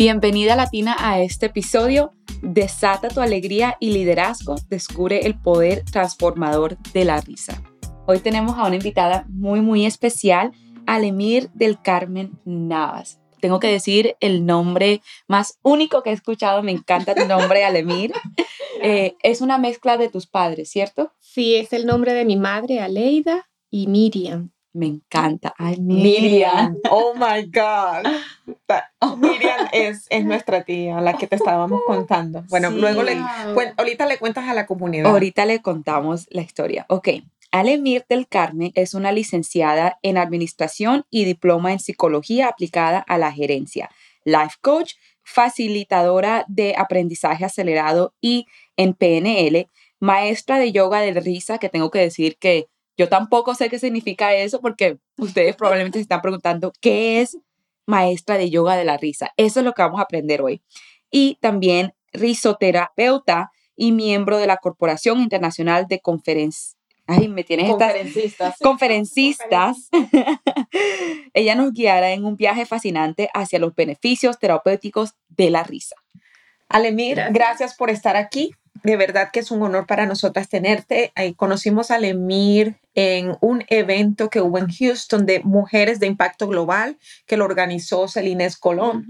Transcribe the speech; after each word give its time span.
Bienvenida 0.00 0.56
Latina 0.56 0.96
a 0.98 1.20
este 1.20 1.44
episodio. 1.44 2.14
Desata 2.40 3.08
tu 3.08 3.20
alegría 3.20 3.76
y 3.80 3.92
liderazgo. 3.92 4.54
Descubre 4.70 5.26
el 5.26 5.38
poder 5.38 5.84
transformador 5.84 6.78
de 6.94 7.04
la 7.04 7.20
risa. 7.20 7.62
Hoy 8.06 8.18
tenemos 8.20 8.56
a 8.56 8.64
una 8.64 8.76
invitada 8.76 9.26
muy, 9.28 9.60
muy 9.60 9.84
especial, 9.84 10.52
Alemir 10.86 11.50
del 11.52 11.82
Carmen 11.82 12.40
Navas. 12.46 13.20
Tengo 13.42 13.60
que 13.60 13.66
decir 13.66 14.16
el 14.20 14.46
nombre 14.46 15.02
más 15.28 15.58
único 15.62 16.02
que 16.02 16.08
he 16.08 16.14
escuchado. 16.14 16.62
Me 16.62 16.72
encanta 16.72 17.14
tu 17.14 17.26
nombre, 17.26 17.62
Alemir. 17.66 18.14
Eh, 18.82 19.16
es 19.22 19.42
una 19.42 19.58
mezcla 19.58 19.98
de 19.98 20.08
tus 20.08 20.26
padres, 20.26 20.70
¿cierto? 20.70 21.12
Sí, 21.18 21.56
es 21.56 21.74
el 21.74 21.84
nombre 21.84 22.14
de 22.14 22.24
mi 22.24 22.36
madre, 22.36 22.80
Aleida, 22.80 23.50
y 23.68 23.88
Miriam. 23.88 24.52
Me 24.72 24.86
encanta. 24.86 25.52
Ay, 25.58 25.80
Miriam. 25.80 26.76
Oh 26.90 27.12
my 27.14 27.42
God. 27.46 28.06
Miriam 29.18 29.68
es, 29.72 30.06
es 30.10 30.24
nuestra 30.24 30.62
tía, 30.62 31.00
la 31.00 31.14
que 31.14 31.26
te 31.26 31.36
estábamos 31.36 31.80
contando. 31.86 32.44
Bueno, 32.48 32.70
luego 32.70 33.02
le, 33.02 33.16
ahorita 33.76 34.06
le 34.06 34.18
cuentas 34.18 34.48
a 34.48 34.54
la 34.54 34.66
comunidad. 34.66 35.10
Ahorita 35.10 35.44
le 35.44 35.60
contamos 35.60 36.26
la 36.30 36.42
historia. 36.42 36.86
Ok. 36.88 37.08
Alemir 37.50 38.04
del 38.08 38.28
Carmen 38.28 38.70
es 38.76 38.94
una 38.94 39.10
licenciada 39.10 39.98
en 40.02 40.18
Administración 40.18 41.04
y 41.10 41.24
diploma 41.24 41.72
en 41.72 41.80
Psicología 41.80 42.46
aplicada 42.46 43.00
a 43.00 43.18
la 43.18 43.32
gerencia, 43.32 43.90
life 44.24 44.54
coach, 44.60 44.94
facilitadora 45.24 46.44
de 46.46 46.76
aprendizaje 46.76 47.44
acelerado 47.44 48.14
y 48.20 48.46
en 48.76 48.94
PNL, 48.94 49.68
maestra 49.98 50.58
de 50.58 50.70
yoga 50.70 51.00
de 51.00 51.12
risa, 51.12 51.58
que 51.58 51.68
tengo 51.68 51.90
que 51.90 51.98
decir 51.98 52.36
que 52.38 52.68
yo 53.00 53.08
tampoco 53.08 53.54
sé 53.54 53.70
qué 53.70 53.78
significa 53.78 54.34
eso 54.34 54.60
porque 54.60 54.98
ustedes 55.16 55.56
probablemente 55.56 55.96
se 55.98 56.02
están 56.02 56.20
preguntando 56.20 56.70
qué 56.82 57.22
es 57.22 57.38
maestra 57.86 58.36
de 58.36 58.50
yoga 58.50 58.76
de 58.76 58.84
la 58.84 58.98
risa. 58.98 59.32
Eso 59.38 59.60
es 59.60 59.64
lo 59.64 59.72
que 59.72 59.80
vamos 59.80 60.00
a 60.00 60.02
aprender 60.02 60.42
hoy. 60.42 60.60
Y 61.10 61.38
también 61.40 61.94
risoterapeuta 62.12 63.52
y 63.74 63.92
miembro 63.92 64.36
de 64.36 64.46
la 64.46 64.58
Corporación 64.58 65.22
Internacional 65.22 65.86
de 65.88 66.00
Conferencias. 66.00 66.76
Ay, 67.06 67.28
me 67.28 67.42
tienes 67.42 67.70
Conferencistas. 67.70 68.56
Conferencistas. 68.60 69.88
Ella 71.32 71.54
nos 71.54 71.72
guiará 71.72 72.12
en 72.12 72.26
un 72.26 72.36
viaje 72.36 72.66
fascinante 72.66 73.30
hacia 73.32 73.58
los 73.58 73.74
beneficios 73.74 74.38
terapéuticos 74.38 75.14
de 75.30 75.48
la 75.48 75.62
risa. 75.62 75.96
Alemir, 76.68 77.18
gracias 77.30 77.74
por 77.74 77.88
estar 77.88 78.16
aquí 78.16 78.54
de 78.82 78.96
verdad 78.96 79.30
que 79.32 79.40
es 79.40 79.50
un 79.50 79.62
honor 79.62 79.86
para 79.86 80.06
nosotras 80.06 80.48
tenerte. 80.48 81.12
Ahí 81.14 81.34
conocimos 81.34 81.90
a 81.90 81.98
Lemir 81.98 82.76
en 82.94 83.36
un 83.40 83.64
evento 83.68 84.30
que 84.30 84.40
hubo 84.40 84.58
en 84.58 84.68
Houston 84.68 85.26
de 85.26 85.40
mujeres 85.40 86.00
de 86.00 86.06
impacto 86.06 86.48
global 86.48 86.98
que 87.26 87.36
lo 87.36 87.44
organizó 87.44 88.08
Celines 88.08 88.56
Colón. 88.56 89.06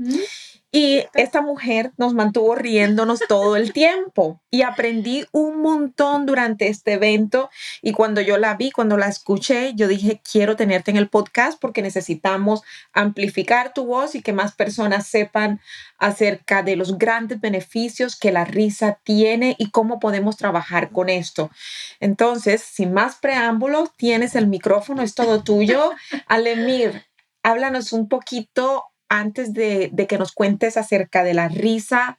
Y 0.72 1.02
esta 1.14 1.42
mujer 1.42 1.92
nos 1.96 2.14
mantuvo 2.14 2.54
riéndonos 2.54 3.20
todo 3.28 3.56
el 3.56 3.72
tiempo 3.72 4.40
y 4.52 4.62
aprendí 4.62 5.26
un 5.32 5.60
montón 5.62 6.26
durante 6.26 6.68
este 6.68 6.92
evento 6.92 7.50
y 7.82 7.90
cuando 7.92 8.20
yo 8.20 8.38
la 8.38 8.54
vi, 8.54 8.70
cuando 8.70 8.96
la 8.96 9.08
escuché, 9.08 9.74
yo 9.74 9.88
dije, 9.88 10.20
quiero 10.30 10.54
tenerte 10.54 10.92
en 10.92 10.96
el 10.96 11.08
podcast 11.08 11.60
porque 11.60 11.82
necesitamos 11.82 12.62
amplificar 12.92 13.72
tu 13.72 13.84
voz 13.84 14.14
y 14.14 14.22
que 14.22 14.32
más 14.32 14.54
personas 14.54 15.08
sepan 15.08 15.60
acerca 15.98 16.62
de 16.62 16.76
los 16.76 16.98
grandes 16.98 17.40
beneficios 17.40 18.14
que 18.14 18.30
la 18.30 18.44
risa 18.44 19.00
tiene 19.02 19.56
y 19.58 19.70
cómo 19.70 19.98
podemos 19.98 20.36
trabajar 20.36 20.90
con 20.90 21.08
esto. 21.08 21.50
Entonces, 21.98 22.62
sin 22.62 22.92
más 22.92 23.16
preámbulos, 23.16 23.90
tienes 23.96 24.36
el 24.36 24.46
micrófono, 24.46 25.02
es 25.02 25.14
todo 25.14 25.42
tuyo. 25.42 25.90
Alemir, 26.28 27.06
háblanos 27.42 27.92
un 27.92 28.08
poquito 28.08 28.84
antes 29.10 29.52
de, 29.52 29.92
que 30.08 30.18
nos 30.18 30.32
cuentes 30.32 30.78
acerca 30.78 31.22
de 31.22 31.34
la 31.34 31.48
risa, 31.48 32.16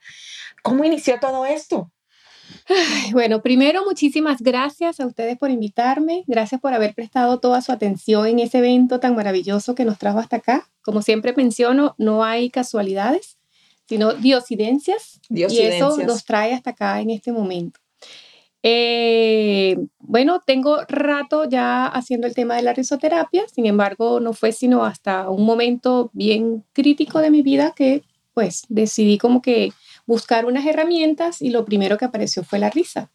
¿cómo 0.62 0.84
inició 0.84 1.18
todo 1.18 1.44
esto? 1.46 1.90
bueno, 3.12 3.40
primero 3.40 3.82
muchísimas 3.84 4.42
gracias 4.42 5.00
a 5.00 5.06
ustedes 5.06 5.38
por 5.38 5.50
invitarme, 5.50 6.22
gracias 6.26 6.60
por 6.60 6.74
haber 6.74 6.94
prestado 6.94 7.40
toda 7.40 7.62
su 7.62 7.72
atención 7.72 8.26
en 8.26 8.38
ese 8.40 8.58
evento 8.58 9.00
tan 9.00 9.16
maravilloso 9.16 9.74
que 9.74 9.86
nos 9.86 9.98
trajo 9.98 10.18
hasta 10.18 10.36
acá. 10.36 10.68
Como 10.82 11.00
siempre 11.00 11.32
menciono, 11.34 11.94
no 11.96 12.24
hay 12.24 12.50
casualidades, 12.50 13.38
sino 13.88 14.12
diosidencias, 14.12 15.20
y 15.30 15.42
eso 15.42 15.96
nos 15.96 16.24
trae 16.24 16.52
hasta 16.52 16.70
acá 16.70 17.00
en 17.00 17.10
este 17.10 17.32
momento. 17.32 17.80
Eh, 18.62 19.76
bueno, 19.98 20.40
tengo 20.46 20.82
rato 20.88 21.48
ya 21.48 21.86
haciendo 21.86 22.26
el 22.26 22.34
tema 22.34 22.54
de 22.56 22.62
la 22.62 22.72
risoterapia, 22.72 23.44
sin 23.48 23.66
embargo, 23.66 24.20
no 24.20 24.32
fue 24.32 24.52
sino 24.52 24.84
hasta 24.84 25.28
un 25.30 25.44
momento 25.44 26.10
bien 26.12 26.64
crítico 26.72 27.18
de 27.20 27.30
mi 27.30 27.42
vida 27.42 27.72
que 27.74 28.02
pues 28.34 28.64
decidí 28.68 29.18
como 29.18 29.42
que 29.42 29.72
buscar 30.06 30.46
unas 30.46 30.64
herramientas 30.66 31.42
y 31.42 31.50
lo 31.50 31.64
primero 31.64 31.98
que 31.98 32.04
apareció 32.04 32.44
fue 32.44 32.58
la 32.58 32.70
risa. 32.70 33.10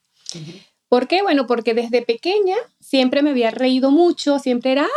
¿Por 0.90 1.08
qué? 1.08 1.22
Bueno, 1.22 1.48
porque 1.48 1.74
desde 1.74 2.02
pequeña 2.02 2.56
siempre 2.80 3.22
me 3.22 3.32
había 3.32 3.52
reído 3.52 3.92
mucho, 3.92 4.40
siempre 4.40 4.74
era... 4.74 4.88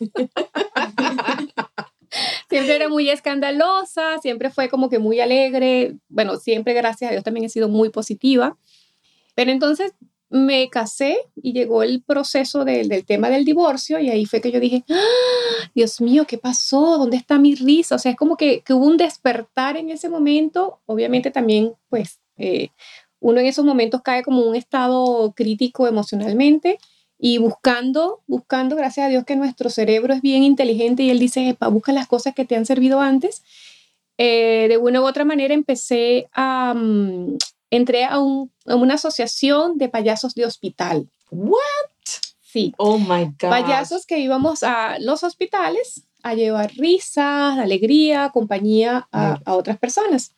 siempre 2.48 2.76
era 2.76 2.88
muy 2.88 3.10
escandalosa, 3.10 4.18
siempre 4.18 4.50
fue 4.50 4.68
como 4.68 4.88
que 4.88 4.98
muy 4.98 5.20
alegre, 5.20 5.96
bueno, 6.08 6.36
siempre 6.36 6.72
gracias 6.74 7.10
a 7.10 7.12
Dios 7.12 7.24
también 7.24 7.46
he 7.46 7.48
sido 7.48 7.68
muy 7.68 7.90
positiva. 7.90 8.56
Pero 9.36 9.52
entonces 9.52 9.92
me 10.28 10.68
casé 10.70 11.18
y 11.36 11.52
llegó 11.52 11.82
el 11.84 12.02
proceso 12.02 12.64
del, 12.64 13.04
tema 13.04 13.30
del 13.30 13.44
divorcio 13.44 14.00
y 14.00 14.10
ahí 14.10 14.26
fue 14.26 14.40
que 14.40 14.50
yo 14.50 14.58
dije, 14.58 14.84
¡Ah! 14.90 15.70
Dios 15.74 16.00
mío, 16.00 16.26
¿qué 16.26 16.38
pasó? 16.38 16.98
¿Dónde 16.98 17.16
está 17.16 17.38
mi 17.38 17.54
risa? 17.54 17.94
O 17.94 17.98
sea, 17.98 18.12
es 18.12 18.16
como 18.16 18.36
que, 18.36 18.64
hubo 18.70 18.84
un 18.84 18.96
despertar 18.96 19.76
en 19.76 19.90
ese 19.90 20.08
momento. 20.08 20.80
Obviamente 20.86 21.30
también, 21.30 21.74
pues, 21.88 22.18
eh, 22.38 22.70
uno 23.20 23.40
en 23.40 23.46
esos 23.46 23.64
momentos 23.64 24.02
cae 24.02 24.24
como 24.24 24.42
un 24.42 24.56
estado 24.56 25.32
crítico 25.36 25.86
emocionalmente 25.86 26.78
y 27.18 27.38
buscando, 27.38 28.22
buscando, 28.26 28.74
gracias 28.74 29.06
a 29.06 29.08
Dios 29.10 29.24
que 29.24 29.36
nuestro 29.36 29.70
cerebro 29.70 30.12
es 30.14 30.22
bien 30.22 30.42
inteligente 30.42 31.02
y 31.02 31.10
él 31.10 31.18
dice, 31.18 31.56
busca 31.70 31.92
las 31.92 32.08
cosas 32.08 32.34
que 32.34 32.44
te 32.44 32.56
han 32.56 32.66
servido 32.66 33.00
antes. 33.00 33.42
Eh, 34.18 34.66
de 34.68 34.78
una 34.78 35.02
u 35.02 35.04
otra 35.04 35.24
manera 35.24 35.52
empecé 35.52 36.28
a, 36.32 36.74
mm, 36.74 37.36
entré 37.70 38.04
a, 38.04 38.18
una 38.18 38.94
asociación 38.94 39.78
de 39.78 39.88
payasos 39.88 40.34
de 40.34 40.44
hospital. 40.44 41.08
¿What? 41.30 41.58
Sí. 42.42 42.72
Oh 42.78 42.98
my 42.98 43.26
God. 43.40 43.50
Payasos 43.50 44.06
que 44.06 44.18
íbamos 44.18 44.62
a 44.62 44.98
los 45.00 45.22
hospitales 45.24 46.06
a 46.22 46.34
llevar 46.34 46.72
risas, 46.76 47.58
alegría, 47.58 48.30
compañía 48.30 49.08
a, 49.12 49.38
otras 49.46 49.78
personas. 49.78 50.32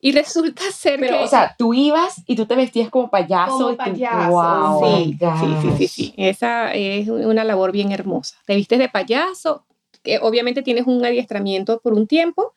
Y 0.00 0.12
resulta 0.12 0.62
ser 0.70 1.00
Pero, 1.00 1.18
que... 1.18 1.24
o 1.24 1.26
sea, 1.26 1.56
tú 1.58 1.74
ibas 1.74 2.22
y 2.26 2.36
tú 2.36 2.46
te 2.46 2.54
vestías 2.54 2.88
como 2.88 3.10
payaso. 3.10 3.58
Como 3.58 3.76
payaso, 3.76 4.30
wow, 4.30 4.84
sí, 4.84 5.18
sí, 5.18 5.46
sí, 5.60 5.68
sí, 5.78 5.88
sí. 5.88 6.14
Esa 6.16 6.72
es 6.72 7.08
una 7.08 7.42
labor 7.42 7.72
bien 7.72 7.90
hermosa. 7.90 8.36
Te 8.46 8.54
vistes 8.54 8.78
de 8.78 8.88
payaso, 8.88 9.64
que 10.04 10.20
obviamente 10.20 10.62
tienes 10.62 10.86
un 10.86 11.04
adiestramiento 11.04 11.80
por 11.80 11.94
un 11.94 12.06
tiempo, 12.06 12.54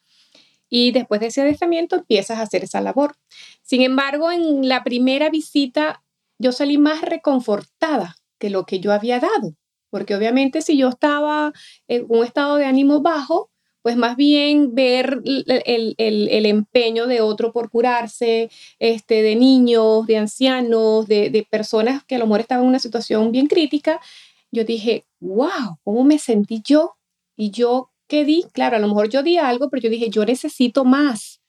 y 0.70 0.92
después 0.92 1.20
de 1.20 1.28
ese 1.28 1.42
adiestramiento 1.42 1.98
empiezas 1.98 2.40
a 2.40 2.44
hacer 2.44 2.64
esa 2.64 2.80
labor. 2.80 3.16
Sin 3.72 3.84
embargo, 3.84 4.34
en 4.34 4.68
la 4.68 4.84
primera 4.84 5.30
visita 5.30 6.04
yo 6.38 6.52
salí 6.52 6.78
más 6.78 7.04
reconfortada 7.04 8.18
que 8.38 8.50
lo 8.50 8.66
que 8.66 8.82
yo 8.82 8.92
había 8.92 9.22
dado, 9.22 9.56
porque 9.90 10.14
obviamente 10.14 10.62
si 10.62 10.76
yo 10.76 10.90
estaba 10.90 11.54
en 11.88 12.06
un 12.10 12.26
estado 12.26 12.58
de 12.58 12.66
ánimo 12.66 13.00
bajo, 13.00 13.50
pues 13.82 13.96
más 13.96 14.18
bien 14.18 14.76
ver 14.76 15.22
el, 15.24 16.46
empeño 16.46 17.08
de 17.08 17.22
otro 17.22 17.54
por 17.54 17.70
curarse, 17.70 18.50
este, 18.78 19.22
de 19.22 19.38
niños, 19.38 20.06
de 20.06 20.18
ancianos, 20.18 21.08
de, 21.08 21.30
de 21.30 21.48
personas 21.50 22.04
que 22.04 22.16
a 22.16 22.20
lo 22.20 22.26
mejor 22.26 22.42
estaban 22.42 22.66
en 22.66 22.70
una 22.72 22.80
situación 22.80 23.32
bien 23.32 23.48
crítica, 23.48 24.02
yo 24.52 24.66
dije, 24.66 25.06
wow, 25.22 25.78
¿cómo 25.86 26.04
me 26.04 26.20
sentí 26.20 26.62
yo? 26.62 26.98
Y 27.38 27.52
yo 27.52 27.88
¿Qué 28.10 28.26
di? 28.26 28.44
Claro, 28.52 28.76
a 28.76 28.80
lo 28.80 28.90
mejor 28.90 29.08
yo 29.08 29.24
di 29.24 29.38
algo, 29.38 29.70
pero 29.70 29.84
yo 29.84 29.90
dije, 29.90 30.10
yo 30.10 30.26
necesito 30.26 30.84
más. 30.84 31.42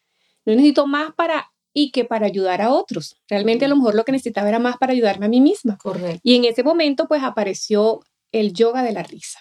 No 0.44 0.52
necesito 0.54 0.86
más 0.86 1.12
para 1.12 1.51
y 1.74 1.90
que 1.90 2.04
para 2.04 2.26
ayudar 2.26 2.60
a 2.62 2.70
otros. 2.70 3.16
Realmente 3.28 3.64
a 3.64 3.68
lo 3.68 3.76
mejor 3.76 3.94
lo 3.94 4.04
que 4.04 4.12
necesitaba 4.12 4.48
era 4.48 4.58
más 4.58 4.76
para 4.76 4.92
ayudarme 4.92 5.26
a 5.26 5.28
mí 5.28 5.40
misma. 5.40 5.78
Correcto. 5.78 6.20
Y 6.22 6.36
en 6.36 6.44
ese 6.44 6.62
momento 6.62 7.08
pues 7.08 7.22
apareció 7.22 8.00
el 8.32 8.52
yoga 8.52 8.82
de 8.82 8.92
la 8.92 9.02
risa. 9.02 9.40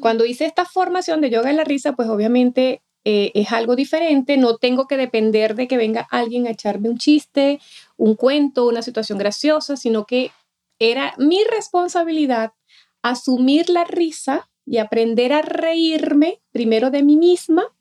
Cuando 0.00 0.26
hice 0.26 0.44
esta 0.44 0.66
formación 0.66 1.20
de 1.20 1.30
yoga 1.30 1.48
de 1.48 1.56
la 1.56 1.64
risa, 1.64 1.94
pues 1.94 2.08
obviamente 2.08 2.82
eh, 3.04 3.32
es 3.34 3.52
algo 3.52 3.74
diferente, 3.74 4.36
no 4.36 4.56
tengo 4.56 4.86
que 4.86 4.96
depender 4.96 5.54
de 5.54 5.66
que 5.66 5.76
venga 5.76 6.06
alguien 6.10 6.46
a 6.46 6.50
echarme 6.50 6.90
un 6.90 6.98
chiste, 6.98 7.60
un 7.96 8.16
cuento, 8.16 8.66
una 8.66 8.82
situación 8.82 9.16
graciosa, 9.16 9.76
sino 9.76 10.04
que 10.04 10.30
era 10.78 11.14
mi 11.16 11.42
responsabilidad 11.44 12.52
asumir 13.02 13.70
la 13.70 13.84
risa 13.84 14.50
y 14.66 14.78
aprender 14.78 15.32
a 15.32 15.42
reírme 15.42 16.40
primero 16.50 16.90
de 16.90 17.02
mí 17.02 17.16
misma 17.16 17.72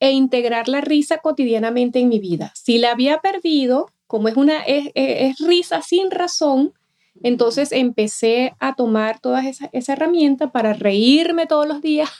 e 0.00 0.10
integrar 0.10 0.68
la 0.68 0.80
risa 0.80 1.18
cotidianamente 1.18 2.00
en 2.00 2.08
mi 2.08 2.18
vida. 2.18 2.52
Si 2.54 2.78
la 2.78 2.90
había 2.90 3.18
perdido, 3.18 3.90
como 4.06 4.28
es 4.28 4.36
una 4.36 4.62
es, 4.62 5.38
risa 5.38 5.82
sin 5.82 6.10
razón, 6.10 6.74
entonces 7.22 7.72
empecé 7.72 8.54
a 8.60 8.74
tomar 8.74 9.20
toda 9.20 9.46
esa, 9.46 9.70
esa 9.72 9.94
herramienta 9.94 10.52
para 10.52 10.74
reírme 10.74 11.46
todos 11.46 11.66
los 11.66 11.80
días 11.80 12.10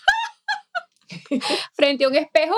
frente 1.75 2.05
a 2.05 2.08
un 2.08 2.17
espejo. 2.17 2.56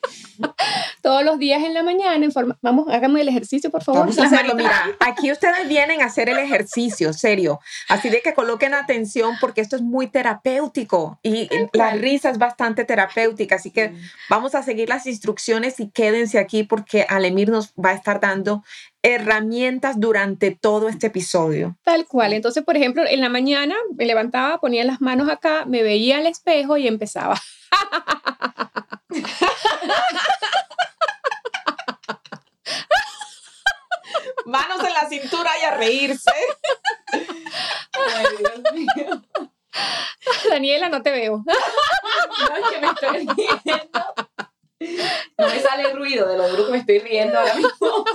todos 1.02 1.24
los 1.24 1.38
días 1.38 1.62
en 1.62 1.74
la 1.74 1.82
mañana 1.82 2.24
en 2.24 2.32
forma, 2.32 2.58
vamos, 2.62 2.86
hágame 2.90 3.20
el 3.20 3.28
ejercicio, 3.28 3.70
por 3.70 3.82
favor. 3.82 4.02
Vamos 4.02 4.18
a 4.18 4.24
hacerlo, 4.24 4.54
mira, 4.54 4.96
aquí 5.00 5.30
ustedes 5.32 5.68
vienen 5.68 6.00
a 6.02 6.06
hacer 6.06 6.28
el 6.28 6.38
ejercicio, 6.38 7.12
serio. 7.12 7.60
Así 7.88 8.08
de 8.08 8.20
que 8.20 8.34
coloquen 8.34 8.74
atención 8.74 9.36
porque 9.40 9.60
esto 9.60 9.76
es 9.76 9.82
muy 9.82 10.06
terapéutico 10.06 11.18
y 11.22 11.48
la 11.72 11.92
risa 11.92 12.30
es 12.30 12.38
bastante 12.38 12.84
terapéutica, 12.84 13.56
así 13.56 13.70
que 13.70 13.94
vamos 14.28 14.54
a 14.54 14.62
seguir 14.62 14.88
las 14.88 15.06
instrucciones 15.06 15.80
y 15.80 15.90
quédense 15.90 16.38
aquí 16.38 16.64
porque 16.64 17.06
Alemir 17.08 17.50
nos 17.50 17.72
va 17.72 17.90
a 17.90 17.94
estar 17.94 18.20
dando 18.20 18.62
herramientas 19.02 20.00
durante 20.00 20.50
todo 20.50 20.88
este 20.88 21.06
episodio. 21.08 21.76
Tal 21.84 22.06
cual. 22.06 22.32
Entonces, 22.32 22.64
por 22.64 22.76
ejemplo, 22.76 23.04
en 23.08 23.20
la 23.20 23.28
mañana 23.28 23.76
me 23.96 24.06
levantaba, 24.06 24.58
ponía 24.58 24.84
las 24.84 25.00
manos 25.00 25.28
acá, 25.28 25.64
me 25.66 25.82
veía 25.82 26.18
al 26.18 26.26
espejo 26.26 26.76
y 26.76 26.88
empezaba. 26.88 27.40
Manos 34.46 34.82
en 34.82 34.94
la 34.94 35.06
cintura 35.08 35.50
y 35.60 35.64
a 35.64 35.72
reírse. 35.72 36.32
Ay, 37.12 38.26
Dios 38.38 38.62
mío. 38.72 39.22
Daniela, 40.48 40.88
no 40.88 41.02
te 41.02 41.10
veo. 41.10 41.44
No, 41.44 41.52
es 42.56 42.64
que 42.70 42.80
me 42.80 42.86
estoy 42.88 43.26
riendo. 43.36 44.14
No 45.36 45.48
me 45.48 45.60
sale 45.60 45.92
ruido 45.92 46.26
de 46.28 46.38
lo 46.38 46.48
duro 46.48 46.66
que 46.66 46.72
me 46.72 46.78
estoy 46.78 47.00
riendo 47.00 47.38
ahora 47.38 47.54
mismo. 47.54 48.06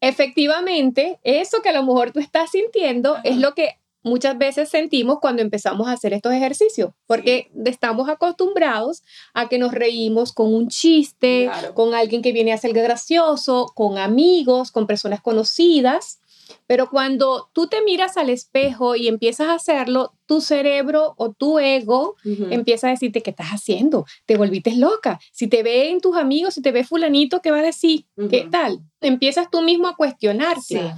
Efectivamente, 0.00 1.20
eso 1.22 1.62
que 1.62 1.68
a 1.68 1.72
lo 1.72 1.84
mejor 1.84 2.10
tú 2.12 2.18
estás 2.18 2.50
sintiendo 2.50 3.18
es 3.22 3.36
lo 3.36 3.54
que 3.54 3.78
muchas 4.02 4.36
veces 4.38 4.68
sentimos 4.68 5.18
cuando 5.20 5.42
empezamos 5.42 5.88
a 5.88 5.92
hacer 5.92 6.12
estos 6.12 6.32
ejercicios, 6.32 6.92
porque 7.06 7.50
estamos 7.64 8.08
acostumbrados 8.08 9.02
a 9.34 9.48
que 9.48 9.58
nos 9.58 9.72
reímos 9.72 10.32
con 10.32 10.52
un 10.54 10.68
chiste, 10.68 11.50
con 11.74 11.94
alguien 11.94 12.22
que 12.22 12.32
viene 12.32 12.52
a 12.52 12.58
ser 12.58 12.72
gracioso, 12.72 13.72
con 13.74 13.98
amigos, 13.98 14.72
con 14.72 14.86
personas 14.86 15.20
conocidas. 15.20 16.18
Pero 16.66 16.90
cuando 16.90 17.48
tú 17.52 17.66
te 17.66 17.82
miras 17.82 18.16
al 18.16 18.28
espejo 18.28 18.94
y 18.94 19.08
empiezas 19.08 19.48
a 19.48 19.54
hacerlo, 19.54 20.12
tu 20.26 20.40
cerebro 20.40 21.14
o 21.16 21.32
tu 21.32 21.58
ego 21.58 22.16
empieza 22.24 22.88
a 22.88 22.90
decirte, 22.90 23.22
¿qué 23.22 23.30
estás 23.30 23.48
haciendo? 23.48 24.04
Te 24.26 24.36
volviste 24.36 24.74
loca. 24.76 25.18
Si 25.32 25.46
te 25.46 25.62
ven 25.62 26.00
tus 26.00 26.16
amigos, 26.16 26.54
si 26.54 26.62
te 26.62 26.72
ve 26.72 26.84
fulanito, 26.84 27.40
¿qué 27.40 27.50
va 27.50 27.58
a 27.58 27.62
decir? 27.62 28.04
¿Qué 28.28 28.48
tal? 28.50 28.80
Empiezas 29.00 29.50
tú 29.50 29.62
mismo 29.62 29.88
a 29.88 29.96
cuestionarte. 29.96 30.92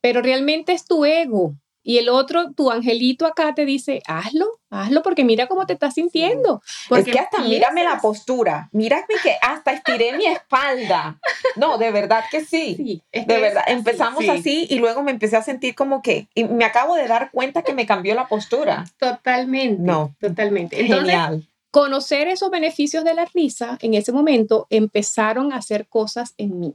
Pero 0.00 0.20
realmente 0.20 0.72
es 0.72 0.84
tu 0.84 1.04
ego 1.04 1.54
y 1.82 1.98
el 1.98 2.08
otro, 2.08 2.52
tu 2.52 2.70
angelito 2.70 3.26
acá 3.26 3.54
te 3.54 3.64
dice, 3.64 4.02
hazlo, 4.06 4.46
hazlo 4.70 5.02
porque 5.02 5.24
mira 5.24 5.48
cómo 5.48 5.66
te 5.66 5.72
estás 5.72 5.94
sintiendo. 5.94 6.62
Porque 6.88 7.10
es 7.10 7.16
que 7.16 7.20
hasta 7.20 7.42
mírame 7.42 7.82
la 7.82 8.00
postura, 8.00 8.68
mírame 8.72 9.06
que 9.22 9.34
hasta 9.42 9.72
estiré 9.72 10.16
mi 10.16 10.26
espalda. 10.26 11.18
No, 11.56 11.78
de 11.78 11.90
verdad 11.90 12.24
que 12.30 12.44
sí. 12.44 13.02
de 13.12 13.40
verdad, 13.40 13.64
empezamos 13.66 14.28
así 14.28 14.66
y 14.70 14.78
luego 14.78 15.02
me 15.02 15.10
empecé 15.10 15.36
a 15.36 15.42
sentir 15.42 15.74
como 15.74 16.02
que, 16.02 16.28
y 16.34 16.44
me 16.44 16.64
acabo 16.64 16.94
de 16.94 17.08
dar 17.08 17.30
cuenta 17.32 17.62
que 17.62 17.74
me 17.74 17.86
cambió 17.86 18.14
la 18.14 18.28
postura. 18.28 18.84
Totalmente. 18.98 19.82
No. 19.82 20.14
Totalmente. 20.20 20.84
Genial. 20.84 21.48
Conocer 21.72 22.28
esos 22.28 22.50
beneficios 22.50 23.02
de 23.02 23.14
la 23.14 23.24
risa 23.24 23.78
en 23.80 23.94
ese 23.94 24.12
momento 24.12 24.66
empezaron 24.68 25.52
a 25.52 25.56
hacer 25.56 25.88
cosas 25.88 26.34
en 26.36 26.60
mí 26.60 26.74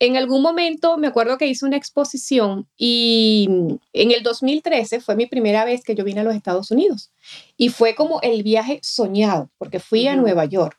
en 0.00 0.16
algún 0.16 0.40
momento 0.40 0.96
me 0.96 1.06
acuerdo 1.06 1.36
que 1.36 1.46
hice 1.46 1.66
una 1.66 1.76
exposición 1.76 2.66
y 2.76 3.48
en 3.92 4.10
el 4.10 4.22
2013 4.22 5.00
fue 5.00 5.14
mi 5.14 5.26
primera 5.26 5.64
vez 5.66 5.84
que 5.84 5.94
yo 5.94 6.04
vine 6.04 6.20
a 6.20 6.24
los 6.24 6.34
Estados 6.34 6.70
Unidos 6.70 7.12
y 7.58 7.68
fue 7.68 7.94
como 7.94 8.18
el 8.22 8.42
viaje 8.42 8.80
soñado 8.82 9.50
porque 9.58 9.78
fui 9.78 10.08
a 10.08 10.16
Nueva 10.16 10.46
York. 10.46 10.78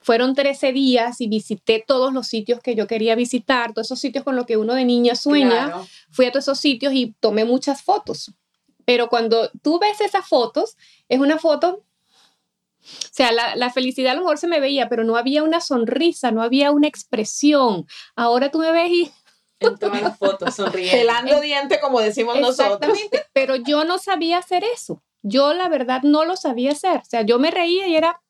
Fueron 0.00 0.34
13 0.34 0.72
días 0.72 1.20
y 1.20 1.28
visité 1.28 1.82
todos 1.84 2.12
los 2.12 2.28
sitios 2.28 2.60
que 2.60 2.74
yo 2.74 2.86
quería 2.86 3.14
visitar, 3.14 3.72
todos 3.72 3.88
esos 3.88 4.00
sitios 4.00 4.22
con 4.22 4.36
los 4.36 4.46
que 4.46 4.56
uno 4.56 4.74
de 4.74 4.84
niña 4.84 5.16
sueña. 5.16 5.72
Fui 6.10 6.26
a 6.26 6.30
todos 6.30 6.44
esos 6.44 6.60
sitios 6.60 6.92
y 6.92 7.16
tomé 7.18 7.44
muchas 7.44 7.82
fotos. 7.82 8.32
Pero 8.84 9.08
cuando 9.08 9.50
tú 9.60 9.78
ves 9.80 10.00
esas 10.00 10.26
fotos, 10.26 10.76
es 11.08 11.18
una 11.18 11.38
foto 11.38 11.82
o 13.04 13.08
sea, 13.12 13.32
la, 13.32 13.70
felicidad 13.70 14.12
a 14.12 14.14
lo 14.14 14.22
mejor 14.22 14.38
se 14.38 14.48
me 14.48 14.60
veía, 14.60 14.88
pero 14.88 15.04
no 15.04 15.16
había 15.16 15.42
una 15.42 15.60
sonrisa, 15.60 16.30
no 16.30 16.42
había 16.42 16.70
una 16.70 16.88
expresión. 16.88 17.86
Ahora 18.16 18.50
tú 18.50 18.58
me 18.58 18.72
ves 18.72 18.90
y... 18.90 19.10
En 19.60 19.76
todas 19.76 20.00
las 20.00 20.16
fotos, 20.16 20.54
sonriendo. 20.54 20.98
Pelando 20.98 21.40
diente, 21.40 21.80
como 21.80 21.98
decimos 21.98 22.38
nosotros. 22.38 22.90
Exactamente, 22.90 23.24
pero 23.32 23.56
yo 23.56 23.84
no 23.84 23.98
sabía 23.98 24.38
hacer 24.38 24.62
eso. 24.62 25.02
Yo 25.22 25.52
la 25.52 25.68
verdad 25.68 26.02
no 26.04 26.24
lo 26.24 26.36
sabía 26.36 26.70
hacer. 26.70 26.98
O 26.98 27.04
sea, 27.04 27.22
yo 27.22 27.40
me 27.40 27.50
reía 27.50 27.88
y 27.88 27.96
era 27.96 28.22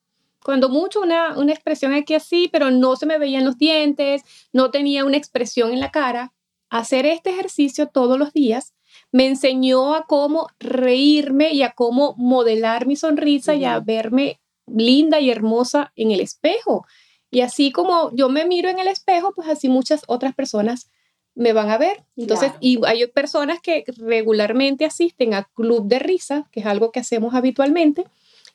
cuando 0.42 0.70
mucho 0.70 1.02
una, 1.02 1.36
una 1.36 1.52
expresión 1.52 1.92
aquí 1.92 2.14
así, 2.14 2.48
pero 2.50 2.70
no 2.70 2.96
se 2.96 3.04
me 3.04 3.18
veían 3.18 3.44
los 3.44 3.58
dientes, 3.58 4.22
no 4.54 4.70
tenía 4.70 5.04
una 5.04 5.18
expresión 5.18 5.70
en 5.72 5.80
la 5.80 5.90
cara. 5.90 6.32
Hacer 6.70 7.04
este 7.04 7.28
ejercicio 7.28 7.88
todos 7.88 8.18
los 8.18 8.32
días 8.32 8.72
me 9.12 9.26
enseñó 9.26 9.94
a 9.94 10.04
cómo 10.06 10.48
reírme 10.58 11.52
y 11.52 11.62
a 11.62 11.72
cómo 11.72 12.14
modelar 12.16 12.86
mi 12.86 12.96
sonrisa 12.96 13.54
y 13.54 13.64
a 13.64 13.80
verme 13.80 14.40
linda 14.74 15.20
y 15.20 15.30
hermosa 15.30 15.92
en 15.96 16.10
el 16.10 16.20
espejo. 16.20 16.86
Y 17.30 17.40
así 17.40 17.72
como 17.72 18.14
yo 18.14 18.28
me 18.28 18.46
miro 18.46 18.68
en 18.68 18.78
el 18.78 18.88
espejo, 18.88 19.32
pues 19.34 19.48
así 19.48 19.68
muchas 19.68 20.02
otras 20.06 20.34
personas 20.34 20.90
me 21.34 21.52
van 21.52 21.70
a 21.70 21.78
ver. 21.78 22.04
Entonces, 22.16 22.52
y 22.60 22.84
hay 22.84 23.06
personas 23.06 23.60
que 23.60 23.84
regularmente 23.96 24.84
asisten 24.84 25.34
a 25.34 25.44
club 25.54 25.86
de 25.86 26.00
risa, 26.00 26.48
que 26.50 26.60
es 26.60 26.66
algo 26.66 26.90
que 26.90 27.00
hacemos 27.00 27.34
habitualmente, 27.34 28.04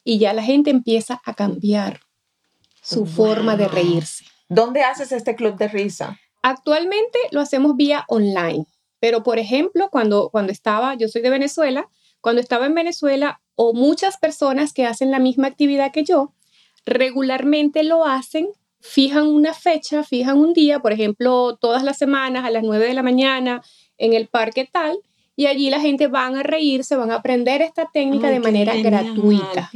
y 0.03 0.17
ya 0.17 0.33
la 0.33 0.43
gente 0.43 0.69
empieza 0.69 1.21
a 1.25 1.33
cambiar 1.33 2.01
su 2.81 3.05
forma 3.05 3.55
de 3.55 3.69
reírse. 3.69 4.25
¿Dónde 4.49 4.83
haces 4.83 5.13
este 5.13 5.35
club 5.35 5.55
de 5.57 5.69
risa? 5.69 6.19
Actualmente 6.41 7.17
lo 7.31 7.39
hacemos 7.39 7.77
vía 7.77 8.03
online, 8.09 8.65
pero 8.99 9.23
por 9.23 9.39
ejemplo, 9.39 9.89
cuando, 9.89 10.29
cuando 10.29 10.51
estaba, 10.51 10.95
yo 10.95 11.07
soy 11.07 11.21
de 11.21 11.29
Venezuela, 11.29 11.87
cuando 12.19 12.41
estaba 12.41 12.65
en 12.65 12.75
Venezuela 12.75 13.41
o 13.55 13.73
muchas 13.73 14.17
personas 14.17 14.73
que 14.73 14.85
hacen 14.85 15.11
la 15.11 15.19
misma 15.19 15.47
actividad 15.47 15.91
que 15.91 16.03
yo, 16.03 16.33
regularmente 16.85 17.83
lo 17.83 18.05
hacen, 18.05 18.49
fijan 18.79 19.27
una 19.27 19.53
fecha, 19.53 20.03
fijan 20.03 20.37
un 20.37 20.53
día, 20.53 20.79
por 20.79 20.91
ejemplo, 20.91 21.57
todas 21.59 21.83
las 21.83 21.97
semanas 21.97 22.43
a 22.45 22.49
las 22.49 22.63
9 22.63 22.85
de 22.85 22.93
la 22.93 23.03
mañana 23.03 23.61
en 23.97 24.13
el 24.13 24.27
parque 24.27 24.67
tal, 24.69 24.99
y 25.35 25.47
allí 25.47 25.69
la 25.69 25.79
gente 25.79 26.07
van 26.07 26.35
a 26.35 26.43
reírse, 26.43 26.95
van 26.95 27.09
a 27.09 27.15
aprender 27.15 27.61
esta 27.61 27.89
técnica 27.91 28.29
de 28.29 28.39
manera 28.39 28.75
gratuita. 28.75 29.69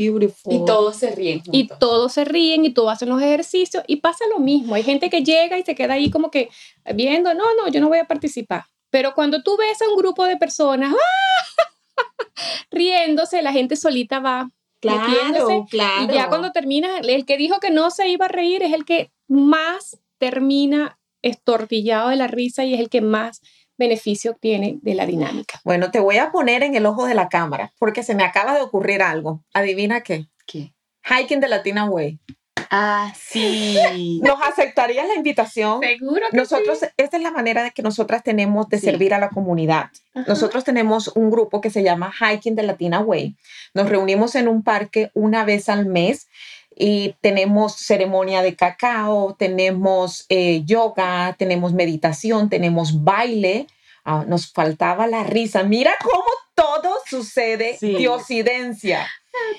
Y 0.53 0.65
todos 0.65 0.98
se 0.98 1.12
ríen. 1.12 1.41
Y 1.51 1.67
todos 1.67 2.13
se 2.13 2.25
ríen 2.25 2.63
y 2.65 2.74
todos 2.74 2.91
hacen 2.91 3.10
los 3.10 3.22
ejercicios 3.22 3.84
y 3.88 3.96
pasa 3.96 4.25
lo 4.29 4.39
mismo. 4.39 4.75
Hay 4.75 4.84
gente 4.84 5.10
que 5.10 5.24
llega 5.24 5.57
y 5.57 5.63
se 5.63 5.74
queda 5.74 5.96
ahí 5.96 6.12
como 6.12 6.29
que 6.29 6.50
viendo, 6.93 7.34
no, 7.34 7.46
no, 7.55 7.72
yo 7.72 7.79
no 7.79 7.88
voy 7.88 7.98
a 7.98 8.05
participar. 8.05 8.65
Pero 8.91 9.13
cuando 9.15 9.41
tú 9.41 9.57
ves 9.57 9.81
a 9.81 9.89
un 9.89 9.98
grupo 9.98 10.25
de 10.25 10.38
personas, 10.38 10.93
¡ah! 10.93 11.63
riéndose, 12.72 13.42
la 13.42 13.51
gente 13.51 13.75
solita 13.75 14.20
va 14.20 14.50
claro, 14.80 15.66
claro. 15.70 16.12
Y 16.12 16.16
ya 16.16 16.30
cuando 16.30 16.51
termina, 16.51 17.00
el 17.00 17.25
que 17.25 17.38
dijo 17.38 17.60
que 17.60 17.72
no 17.72 17.89
se 17.92 18.10
iba 18.10 18.25
a 18.25 18.30
reír 18.30 18.63
es 18.63 18.74
el 18.74 18.86
que 18.86 19.12
más 19.27 20.00
termina 20.18 21.00
estortillado 21.22 22.10
de 22.10 22.16
la 22.16 22.27
risa 22.27 22.63
y 22.63 22.74
es 22.74 22.80
el 22.80 22.89
que 22.89 23.01
más 23.01 23.42
beneficio 23.77 24.32
obtiene 24.32 24.80
de 24.82 24.96
la 24.96 25.06
dinámica. 25.06 25.60
Bueno, 25.63 25.92
te 25.92 26.00
voy 26.00 26.18
a 26.18 26.32
poner 26.32 26.63
en 26.63 26.75
el 26.75 26.86
ojo 26.86 27.06
de 27.06 27.13
la 27.13 27.30
cámara 27.30 27.74
porque 27.77 28.04
se 28.04 28.16
me 28.16 28.24
acaba 28.24 28.56
de 28.56 28.62
ocurrir 28.62 29.01
algo. 29.01 29.44
¿Adivina 29.54 30.01
qué? 30.01 30.27
¿Qué? 30.46 30.74
Hiking 31.04 31.39
de 31.39 31.48
Latina 31.48 31.86
Way. 31.86 32.20
Ah, 32.69 33.13
sí. 33.17 34.19
¿Nos 34.24 34.41
aceptarías 34.41 35.07
la 35.07 35.15
invitación? 35.15 35.79
Seguro 35.81 36.21
que 36.31 36.38
Nosotros, 36.38 36.79
esta 36.97 37.17
es 37.17 37.24
la 37.24 37.31
manera 37.31 37.63
de 37.63 37.71
que 37.71 37.81
nosotras 37.81 38.24
tenemos 38.24 38.69
de 38.69 38.79
servir 38.79 39.13
a 39.13 39.19
la 39.19 39.29
comunidad. 39.29 39.89
Nosotros 40.27 40.63
tenemos 40.63 41.09
un 41.15 41.29
grupo 41.29 41.62
que 41.62 41.69
se 41.69 41.83
llama 41.83 42.12
Hiking 42.12 42.55
de 42.55 42.63
Latina 42.63 43.00
Way. 43.00 43.36
Nos 43.74 43.89
reunimos 43.89 44.36
en 44.36 44.47
un 44.47 44.63
parque 44.63 45.12
una 45.13 45.45
vez 45.45 45.69
al 45.69 45.86
mes 45.86 46.27
y 46.75 47.15
tenemos 47.21 47.75
ceremonia 47.75 48.41
de 48.41 48.55
cacao, 48.55 49.36
tenemos 49.38 50.25
eh, 50.29 50.63
yoga, 50.65 51.36
tenemos 51.38 51.74
meditación, 51.74 52.50
tenemos 52.50 53.03
baile. 53.03 53.67
Ah, 54.05 54.24
nos 54.27 54.51
faltaba 54.53 55.07
la 55.07 55.24
risa. 55.24 55.63
Mira 55.63 55.91
cómo 56.01 56.24
todo 56.55 56.97
sucede 57.09 57.77
de 57.81 58.07
occidencia. 58.07 59.07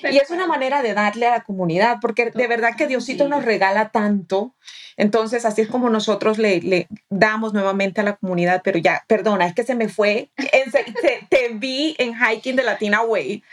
Y 0.11 0.17
es 0.17 0.29
una 0.29 0.47
manera 0.47 0.81
de 0.81 0.93
darle 0.93 1.27
a 1.27 1.31
la 1.31 1.43
comunidad, 1.43 1.97
porque 2.01 2.31
de 2.31 2.47
verdad 2.47 2.75
que 2.75 2.87
Diosito 2.87 3.27
nos 3.27 3.43
regala 3.43 3.89
tanto. 3.89 4.55
Entonces, 4.97 5.45
así 5.45 5.61
es 5.61 5.67
como 5.69 5.89
nosotros 5.89 6.37
le, 6.37 6.61
le, 6.61 6.87
damos 7.09 7.53
nuevamente 7.53 8.01
a 8.01 8.03
la 8.03 8.17
comunidad, 8.17 8.61
pero 8.63 8.79
ya, 8.79 9.03
perdona, 9.07 9.45
es 9.45 9.55
que 9.55 9.63
se 9.63 9.75
me 9.75 9.87
fue. 9.87 10.29
te, 10.35 11.27
te, 11.29 11.49
vi 11.53 11.95
en 11.97 12.13
Hiking 12.13 12.55
de 12.55 12.63
Latina 12.63 13.01
Way. 13.01 13.43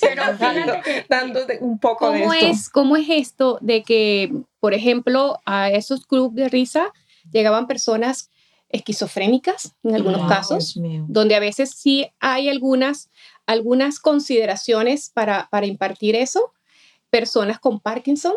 Pero 0.00 0.22
dando, 1.08 1.40
un 1.60 1.78
poco 1.78 2.10
de 2.10 2.24
esto. 2.24 2.34
Es, 2.34 2.68
¿Cómo 2.70 2.96
es 2.96 3.06
esto 3.08 3.58
de 3.60 3.82
que, 3.82 4.32
por 4.60 4.72
ejemplo, 4.74 5.40
a 5.44 5.70
esos 5.70 6.06
clubes 6.06 6.34
de 6.34 6.48
risa 6.48 6.92
llegaban 7.30 7.66
personas 7.66 8.30
esquizofrénicas 8.74 9.76
en 9.84 9.94
algunos 9.94 10.28
casos, 10.28 10.78
donde 11.06 11.36
a 11.36 11.40
veces 11.40 11.70
sí 11.70 12.08
hay 12.18 12.48
algunas, 12.48 13.08
algunas 13.46 13.98
consideraciones 13.98 15.10
para, 15.10 15.48
para 15.50 15.66
impartir 15.66 16.16
eso. 16.16 16.52
Personas 17.10 17.60
con 17.60 17.80
Parkinson, 17.80 18.34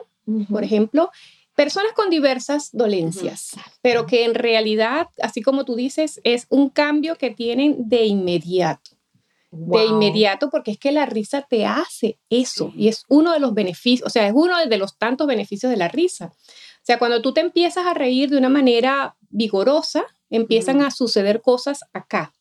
por 0.49 0.63
ejemplo, 0.63 1.09
personas 1.57 1.93
con 1.93 2.11
diversas 2.11 2.69
dolencias, 2.71 3.57
pero 3.81 4.05
que 4.05 4.25
en 4.25 4.35
realidad, 4.35 5.07
así 5.21 5.41
como 5.41 5.65
tú 5.65 5.75
dices, 5.75 6.21
es 6.23 6.45
un 6.49 6.69
cambio 6.69 7.15
que 7.15 7.31
tienen 7.31 7.89
de 7.89 8.05
inmediato. 8.05 8.91
De 9.49 9.85
inmediato, 9.85 10.49
porque 10.51 10.71
es 10.71 10.77
que 10.77 10.91
la 10.91 11.07
risa 11.07 11.41
te 11.49 11.65
hace 11.65 12.19
eso 12.29 12.71
y 12.75 12.89
es 12.89 13.05
uno 13.07 13.31
de 13.31 13.39
los 13.39 13.55
beneficios, 13.55 14.05
o 14.05 14.09
sea, 14.11 14.27
es 14.27 14.33
uno 14.35 14.63
de 14.63 14.77
los 14.77 14.97
tantos 14.99 15.25
beneficios 15.25 15.71
de 15.71 15.77
la 15.77 15.87
risa. 15.87 16.25
O 16.27 16.85
sea, 16.87 16.99
cuando 16.99 17.23
tú 17.23 17.33
te 17.33 17.41
empiezas 17.41 17.87
a 17.87 17.95
reír 17.95 18.29
de 18.29 18.37
una 18.37 18.49
manera 18.49 19.17
vigorosa, 19.29 20.05
empiezan 20.29 20.81
a 20.81 20.91
suceder 20.91 21.41
cosas 21.41 21.79
acá. 21.91 22.33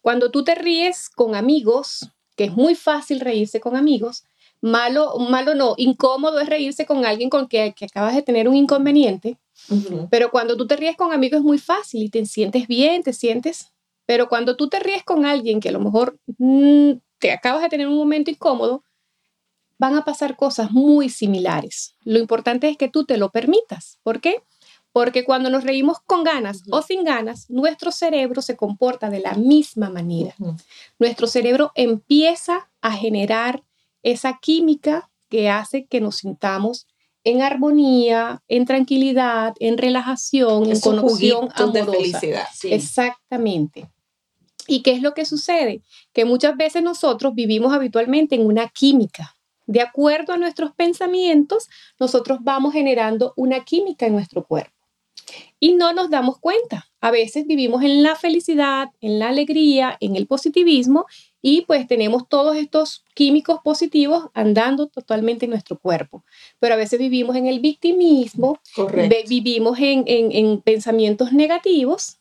Cuando 0.00 0.30
tú 0.30 0.44
te 0.44 0.54
ríes 0.54 1.08
con 1.08 1.34
amigos, 1.34 2.10
que 2.36 2.44
es 2.44 2.52
muy 2.52 2.74
fácil 2.74 3.20
reírse 3.20 3.60
con 3.60 3.76
amigos, 3.76 4.24
malo, 4.60 5.16
malo 5.18 5.54
no, 5.54 5.74
incómodo 5.76 6.40
es 6.40 6.48
reírse 6.48 6.86
con 6.86 7.04
alguien 7.04 7.30
con 7.30 7.48
que, 7.48 7.74
que 7.76 7.86
acabas 7.86 8.14
de 8.14 8.22
tener 8.22 8.48
un 8.48 8.56
inconveniente, 8.56 9.36
pero 10.10 10.30
cuando 10.30 10.56
tú 10.56 10.66
te 10.66 10.76
ríes 10.76 10.96
con 10.96 11.12
amigos 11.12 11.38
es 11.38 11.44
muy 11.44 11.58
fácil 11.58 12.02
y 12.02 12.08
te 12.08 12.24
sientes 12.26 12.66
bien, 12.68 13.02
te 13.02 13.12
sientes, 13.12 13.72
pero 14.04 14.28
cuando 14.28 14.56
tú 14.56 14.68
te 14.68 14.78
ríes 14.78 15.02
con 15.02 15.26
alguien 15.26 15.60
que 15.60 15.70
a 15.70 15.72
lo 15.72 15.80
mejor 15.80 16.18
mm, 16.38 16.92
te 17.18 17.32
acabas 17.32 17.62
de 17.62 17.68
tener 17.68 17.88
un 17.88 17.96
momento 17.96 18.30
incómodo, 18.30 18.84
van 19.78 19.94
a 19.94 20.04
pasar 20.04 20.36
cosas 20.36 20.70
muy 20.70 21.08
similares. 21.08 21.96
Lo 22.04 22.18
importante 22.18 22.68
es 22.68 22.76
que 22.76 22.88
tú 22.88 23.04
te 23.04 23.18
lo 23.18 23.30
permitas. 23.30 23.98
¿Por 24.02 24.20
qué? 24.20 24.42
Porque 24.96 25.24
cuando 25.24 25.50
nos 25.50 25.62
reímos 25.62 25.98
con 26.06 26.24
ganas 26.24 26.62
o 26.70 26.80
sin 26.80 27.04
ganas, 27.04 27.50
nuestro 27.50 27.92
cerebro 27.92 28.40
se 28.40 28.56
comporta 28.56 29.10
de 29.10 29.20
la 29.20 29.34
misma 29.34 29.90
manera. 29.90 30.34
Nuestro 30.98 31.26
cerebro 31.26 31.70
empieza 31.74 32.70
a 32.80 32.92
generar 32.92 33.62
esa 34.02 34.38
química 34.40 35.10
que 35.28 35.50
hace 35.50 35.84
que 35.84 36.00
nos 36.00 36.16
sintamos 36.16 36.86
en 37.24 37.42
armonía, 37.42 38.42
en 38.48 38.64
tranquilidad, 38.64 39.52
en 39.60 39.76
relajación, 39.76 40.64
en 40.70 40.80
conexión 40.80 41.50
amorosa. 41.54 41.72
De 41.72 41.84
felicidad, 41.84 42.46
Exactamente. 42.62 43.90
¿Y 44.66 44.80
qué 44.80 44.92
es 44.92 45.02
lo 45.02 45.12
que 45.12 45.26
sucede? 45.26 45.82
Que 46.14 46.24
muchas 46.24 46.56
veces 46.56 46.82
nosotros 46.82 47.34
vivimos 47.34 47.74
habitualmente 47.74 48.34
en 48.34 48.46
una 48.46 48.66
química. 48.68 49.36
De 49.66 49.82
acuerdo 49.82 50.32
a 50.32 50.38
nuestros 50.38 50.72
pensamientos, 50.72 51.68
nosotros 52.00 52.38
vamos 52.40 52.72
generando 52.72 53.34
una 53.36 53.62
química 53.62 54.06
en 54.06 54.14
nuestro 54.14 54.46
cuerpo 54.46 54.74
y 55.60 55.74
no 55.74 55.92
nos 55.92 56.10
damos 56.10 56.38
cuenta. 56.38 56.86
A 57.00 57.10
veces 57.10 57.46
vivimos 57.46 57.82
en 57.82 58.02
la 58.02 58.16
felicidad, 58.16 58.88
en 59.00 59.18
la 59.18 59.28
alegría, 59.28 59.96
en 60.00 60.16
el 60.16 60.26
positivismo 60.26 61.06
y 61.42 61.62
pues 61.62 61.86
tenemos 61.86 62.28
todos 62.28 62.56
estos 62.56 63.04
químicos 63.14 63.60
positivos 63.62 64.28
andando 64.34 64.88
totalmente 64.88 65.44
en 65.44 65.50
nuestro 65.50 65.78
cuerpo. 65.78 66.24
Pero 66.58 66.74
a 66.74 66.76
veces 66.76 66.98
vivimos 66.98 67.36
en 67.36 67.46
el 67.46 67.60
victimismo, 67.60 68.60
vivimos 69.28 69.78
en, 69.78 70.04
en 70.06 70.60
pensamientos 70.60 71.32
negativos 71.32 72.18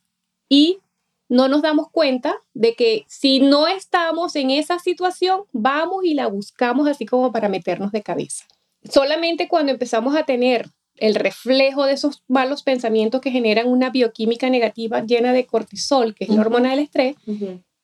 y 0.49 0.79
no 1.27 1.47
nos 1.47 1.61
damos 1.61 1.89
cuenta 1.89 2.35
de 2.53 2.75
que 2.75 3.05
si 3.07 3.39
no 3.39 3.67
estamos 3.67 4.35
en 4.35 4.51
esa 4.51 4.77
situación, 4.79 5.41
vamos 5.51 6.03
y 6.05 6.13
la 6.13 6.27
buscamos 6.27 6.87
así 6.87 7.05
como 7.05 7.31
para 7.31 7.49
meternos 7.49 7.91
de 7.91 8.03
cabeza. 8.03 8.45
Solamente 8.87 9.47
cuando 9.47 9.71
empezamos 9.71 10.15
a 10.15 10.23
tener 10.23 10.69
el 10.97 11.15
reflejo 11.15 11.85
de 11.85 11.93
esos 11.93 12.23
malos 12.27 12.63
pensamientos 12.63 13.21
que 13.21 13.31
generan 13.31 13.67
una 13.67 13.89
bioquímica 13.89 14.49
negativa 14.49 15.03
llena 15.03 15.33
de 15.33 15.45
cortisol, 15.45 16.15
que 16.15 16.25
es 16.25 16.29
la 16.29 16.41
hormona 16.41 16.71
del 16.71 16.79
estrés, 16.79 17.15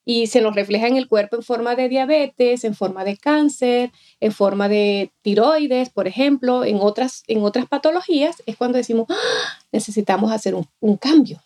y 0.04 0.26
se 0.26 0.40
nos 0.40 0.54
refleja 0.54 0.88
en 0.88 0.96
el 0.96 1.08
cuerpo 1.08 1.36
en 1.36 1.42
forma 1.42 1.76
de 1.76 1.88
diabetes, 1.88 2.64
en 2.64 2.74
forma 2.74 3.04
de 3.04 3.16
cáncer, 3.16 3.92
en 4.20 4.32
forma 4.32 4.68
de 4.68 5.12
tiroides, 5.22 5.90
por 5.90 6.08
ejemplo, 6.08 6.64
en 6.64 6.78
otras, 6.80 7.22
en 7.28 7.42
otras 7.42 7.66
patologías, 7.66 8.42
es 8.46 8.56
cuando 8.56 8.78
decimos, 8.78 9.06
¡Ah! 9.10 9.58
necesitamos 9.70 10.32
hacer 10.32 10.54
un 10.54 10.96
cambio 10.96 11.40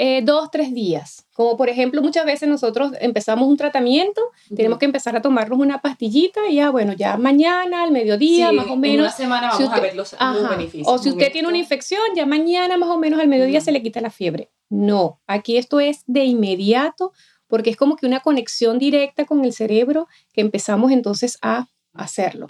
eh, 0.02 0.22
dos, 0.24 0.50
tres 0.50 0.72
días. 0.72 1.26
Como 1.34 1.58
por 1.58 1.68
ejemplo, 1.68 2.00
muchas 2.00 2.24
veces 2.24 2.48
nosotros 2.48 2.92
empezamos 3.02 3.46
un 3.46 3.58
tratamiento, 3.58 4.22
tenemos 4.56 4.78
que 4.78 4.86
empezar 4.86 5.14
a 5.14 5.20
tomarnos 5.20 5.58
una 5.58 5.82
pastillita 5.82 6.48
y 6.48 6.54
ya, 6.54 6.70
bueno, 6.70 6.94
ya 6.94 7.18
mañana, 7.18 7.82
al 7.82 7.92
mediodía, 7.92 8.50
más 8.50 8.66
o 8.68 8.76
menos. 8.76 8.94
En 8.94 9.00
una 9.00 9.12
semana 9.12 9.50
vamos 9.50 9.70
a 9.70 9.78
ver 9.78 9.94
los, 9.94 10.16
beneficios. 10.48 10.88
O 10.88 10.96
si 10.96 11.10
usted 11.10 11.30
tiene 11.30 11.48
una 11.48 11.58
infección, 11.58 12.00
ya 12.16 12.24
mañana, 12.24 12.78
más 12.78 12.88
o 12.88 12.96
menos, 12.96 13.20
al 13.20 13.28
mediodía 13.28 13.60
se 13.60 13.72
le 13.72 13.82
quita 13.82 14.00
la 14.00 14.08
fiebre. 14.08 14.50
No, 14.70 15.20
aquí 15.26 15.58
esto 15.58 15.80
es 15.80 16.02
de 16.06 16.24
inmediato 16.24 17.12
porque 17.46 17.68
es 17.68 17.76
como 17.76 17.96
que 17.96 18.06
una 18.06 18.20
conexión 18.20 18.78
directa 18.78 19.26
con 19.26 19.44
el 19.44 19.52
cerebro 19.52 20.08
que 20.32 20.40
empezamos 20.40 20.92
entonces 20.92 21.36
a 21.42 21.68
hacerlo. 21.92 22.46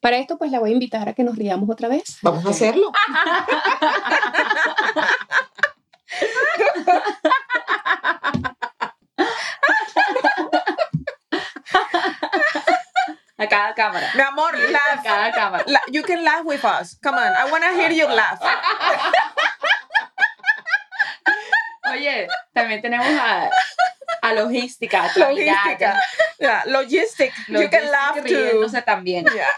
Para 0.00 0.18
esto, 0.18 0.38
pues 0.38 0.50
la 0.50 0.58
voy 0.58 0.70
a 0.70 0.72
invitar 0.72 1.08
a 1.08 1.12
que 1.12 1.22
nos 1.22 1.36
riamos 1.36 1.70
otra 1.70 1.86
vez. 1.86 2.18
Vamos 2.20 2.44
a 2.44 2.50
hacerlo. 2.50 2.90
A 13.36 13.46
cada 13.48 13.74
cámara. 13.74 14.10
Mi 14.14 14.22
amor, 14.22 14.56
laugh. 14.56 15.00
A 15.00 15.02
cada 15.02 15.32
cámara. 15.32 15.64
La, 15.66 15.80
you 15.90 16.02
can 16.02 16.22
laugh 16.24 16.44
with 16.44 16.64
us. 16.64 16.96
Come 17.02 17.18
on, 17.18 17.32
I 17.32 17.50
want 17.50 17.64
to 17.64 17.74
hear 17.74 17.90
you 17.90 18.06
laugh. 18.06 18.40
Oye, 21.90 22.28
también 22.54 22.80
tenemos 22.80 23.06
a, 23.06 23.50
a 24.22 24.32
logística, 24.32 25.10
logística. 25.16 26.00
Yeah, 26.38 26.62
logistic. 26.66 27.32
You 27.48 27.68
can 27.68 27.90
laugh 27.90 28.24
too. 28.24 28.66
también. 28.86 29.26
Yeah. 29.34 29.50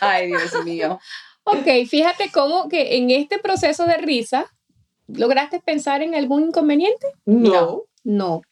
Ay, 0.00 0.26
Dios 0.28 0.52
mío. 0.64 1.00
Ok, 1.44 1.66
fíjate 1.88 2.30
cómo 2.30 2.68
que 2.68 2.96
en 2.96 3.10
este 3.10 3.38
proceso 3.38 3.86
de 3.86 3.96
risa 3.96 4.46
¿Lograste 5.08 5.60
pensar 5.60 6.02
en 6.02 6.14
algún 6.14 6.48
inconveniente? 6.48 7.06
No. 7.24 7.84
No. 8.04 8.42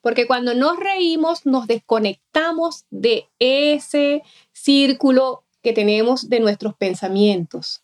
Porque 0.00 0.26
cuando 0.26 0.54
nos 0.54 0.78
reímos, 0.78 1.44
nos 1.46 1.66
desconectamos 1.66 2.84
de 2.90 3.28
ese 3.38 4.22
círculo 4.52 5.44
que 5.62 5.72
tenemos 5.72 6.28
de 6.28 6.40
nuestros 6.40 6.74
pensamientos. 6.74 7.82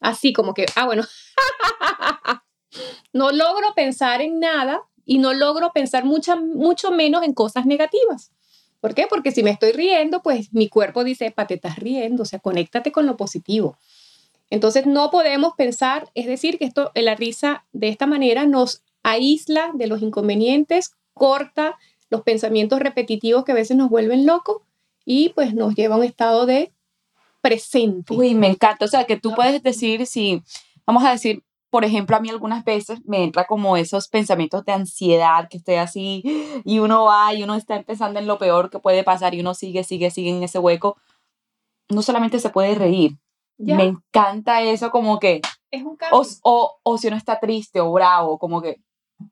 Así 0.00 0.32
como 0.32 0.54
que, 0.54 0.66
ah, 0.74 0.86
bueno, 0.86 1.02
no 3.12 3.32
logro 3.32 3.74
pensar 3.74 4.22
en 4.22 4.38
nada 4.38 4.82
y 5.04 5.18
no 5.18 5.34
logro 5.34 5.72
pensar 5.72 6.04
mucho, 6.04 6.36
mucho 6.36 6.90
menos 6.90 7.24
en 7.24 7.34
cosas 7.34 7.66
negativas. 7.66 8.30
¿Por 8.80 8.94
qué? 8.94 9.06
Porque 9.08 9.32
si 9.32 9.42
me 9.42 9.50
estoy 9.50 9.72
riendo, 9.72 10.22
pues 10.22 10.52
mi 10.52 10.68
cuerpo 10.68 11.02
dice, 11.02 11.30
pa, 11.30 11.46
te 11.46 11.54
estás 11.54 11.76
riendo, 11.76 12.22
o 12.22 12.26
sea, 12.26 12.38
conéctate 12.38 12.92
con 12.92 13.06
lo 13.06 13.16
positivo. 13.16 13.76
Entonces 14.50 14.86
no 14.86 15.10
podemos 15.10 15.54
pensar, 15.56 16.10
es 16.14 16.26
decir, 16.26 16.58
que 16.58 16.64
esto, 16.64 16.92
la 16.94 17.14
risa 17.14 17.64
de 17.72 17.88
esta 17.88 18.06
manera 18.06 18.46
nos 18.46 18.82
aísla 19.02 19.70
de 19.74 19.86
los 19.86 20.02
inconvenientes, 20.02 20.94
corta 21.14 21.76
los 22.10 22.22
pensamientos 22.22 22.80
repetitivos 22.80 23.44
que 23.44 23.52
a 23.52 23.56
veces 23.56 23.76
nos 23.76 23.90
vuelven 23.90 24.26
locos 24.26 24.62
y 25.04 25.30
pues 25.30 25.54
nos 25.54 25.74
lleva 25.74 25.96
a 25.96 25.98
un 25.98 26.04
estado 26.04 26.46
de 26.46 26.72
presente. 27.40 28.14
Uy, 28.14 28.34
me 28.34 28.48
encanta. 28.48 28.84
O 28.84 28.88
sea, 28.88 29.04
que 29.04 29.16
tú 29.16 29.34
puedes 29.34 29.62
decir 29.62 30.06
si, 30.06 30.42
vamos 30.84 31.04
a 31.04 31.10
decir, 31.10 31.42
por 31.70 31.84
ejemplo, 31.84 32.16
a 32.16 32.20
mí 32.20 32.30
algunas 32.30 32.64
veces 32.64 33.00
me 33.04 33.22
entra 33.22 33.44
como 33.44 33.76
esos 33.76 34.08
pensamientos 34.08 34.64
de 34.64 34.72
ansiedad, 34.72 35.48
que 35.48 35.58
estoy 35.58 35.76
así 35.76 36.22
y 36.64 36.78
uno 36.78 37.04
va 37.04 37.34
y 37.34 37.42
uno 37.42 37.54
está 37.54 37.76
empezando 37.76 38.18
en 38.18 38.26
lo 38.26 38.38
peor 38.38 38.70
que 38.70 38.78
puede 38.78 39.04
pasar 39.04 39.34
y 39.34 39.40
uno 39.40 39.54
sigue, 39.54 39.84
sigue, 39.84 40.10
sigue 40.10 40.30
en 40.30 40.42
ese 40.42 40.58
hueco. 40.58 40.96
No 41.88 42.02
solamente 42.02 42.38
se 42.38 42.50
puede 42.50 42.74
reír. 42.74 43.16
Me 43.58 43.84
encanta 43.84 44.62
eso 44.62 44.90
como 44.90 45.18
que... 45.18 45.40
Es 45.70 45.82
un 45.82 45.98
o, 46.12 46.26
o, 46.42 46.76
o, 46.82 46.98
si 46.98 47.08
uno 47.08 47.16
está 47.16 47.40
triste 47.40 47.80
o 47.80 47.92
bravo, 47.92 48.38
como 48.38 48.62
que, 48.62 48.76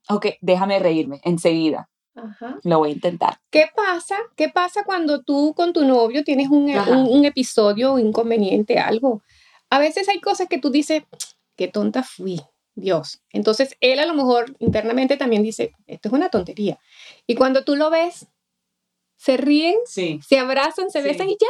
ok, 0.09 0.26
déjame 0.40 0.78
reírme 0.78 1.21
enseguida. 1.23 1.88
Ajá. 2.16 2.59
Lo 2.62 2.78
voy 2.78 2.90
a 2.90 2.93
intentar. 2.95 3.38
¿Qué 3.50 3.66
pasa? 3.75 4.16
¿Qué 4.37 4.49
pasa 4.49 4.85
cuando 4.85 5.23
tú 5.23 5.52
con 5.54 5.73
tu 5.73 5.85
novio 5.85 6.25
tienes 6.25 6.49
un, 6.49 6.71
un, 6.71 7.09
un 7.09 7.25
episodio 7.25 7.99
inconveniente, 7.99 8.78
algo? 8.78 9.23
A 9.71 9.78
veces 9.78 10.09
hay 10.09 10.21
cosas 10.21 10.49
que 10.49 10.59
tú 10.59 10.71
dices, 10.71 11.02
qué 11.57 11.69
tonta 11.69 12.02
fui, 12.02 12.40
Dios. 12.75 13.21
Entonces 13.31 13.76
él 13.81 13.99
a 13.99 14.07
lo 14.07 14.14
mejor 14.14 14.57
internamente 14.59 15.16
también 15.16 15.43
dice, 15.43 15.73
esto 15.87 16.09
es 16.09 16.14
una 16.14 16.28
tontería. 16.28 16.78
Y 17.26 17.35
cuando 17.35 17.64
tú 17.64 17.76
lo 17.76 17.90
ves, 17.90 18.28
se 19.16 19.37
ríen, 19.37 19.76
se 19.87 20.38
abrazan, 20.38 20.90
se 20.90 21.02
besan 21.02 21.28
y 21.28 21.37
ya, 21.40 21.49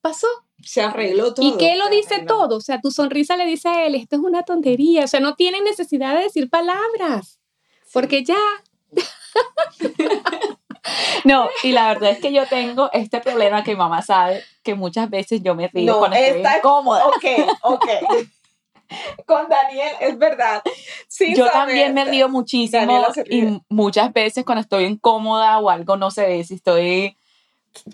pasó. 0.00 0.28
Se 0.62 0.82
arregló 0.82 1.34
todo. 1.34 1.46
¿Y 1.46 1.56
qué 1.56 1.76
lo 1.76 1.88
dice 1.88 2.20
todo? 2.26 2.56
O 2.56 2.60
sea, 2.60 2.80
tu 2.80 2.90
sonrisa 2.90 3.36
le 3.36 3.46
dice 3.46 3.68
a 3.68 3.86
él, 3.86 3.94
esto 3.94 4.16
es 4.16 4.22
una 4.22 4.42
tontería. 4.42 5.04
O 5.04 5.08
sea, 5.08 5.20
no 5.20 5.34
tienen 5.34 5.64
necesidad 5.64 6.14
de 6.14 6.24
decir 6.24 6.50
palabras, 6.50 7.40
porque 7.92 8.24
ya. 8.24 8.36
No, 11.24 11.48
y 11.62 11.72
la 11.72 11.88
verdad 11.88 12.10
es 12.10 12.20
que 12.20 12.32
yo 12.32 12.46
tengo 12.46 12.90
este 12.92 13.20
problema 13.20 13.62
que 13.62 13.72
mi 13.72 13.76
mamá 13.76 14.00
sabe 14.02 14.42
que 14.62 14.74
muchas 14.74 15.10
veces 15.10 15.42
yo 15.42 15.54
me 15.54 15.68
río 15.68 15.98
cuando 15.98 16.16
estoy 16.16 16.42
incómoda. 16.56 17.06
Ok, 17.06 17.24
ok. 17.62 17.86
con 19.26 19.48
Daniel, 19.48 19.92
es 20.00 20.18
verdad. 20.18 20.62
Yo 21.36 21.50
también 21.50 21.94
me 21.94 22.04
río 22.04 22.28
muchísimo 22.28 23.06
y 23.26 23.60
muchas 23.68 24.12
veces 24.12 24.44
cuando 24.44 24.62
estoy 24.62 24.84
incómoda 24.84 25.58
o 25.58 25.70
algo 25.70 25.96
no 25.96 26.10
se 26.10 26.26
ve 26.26 26.44
si 26.44 26.54
estoy... 26.54 27.16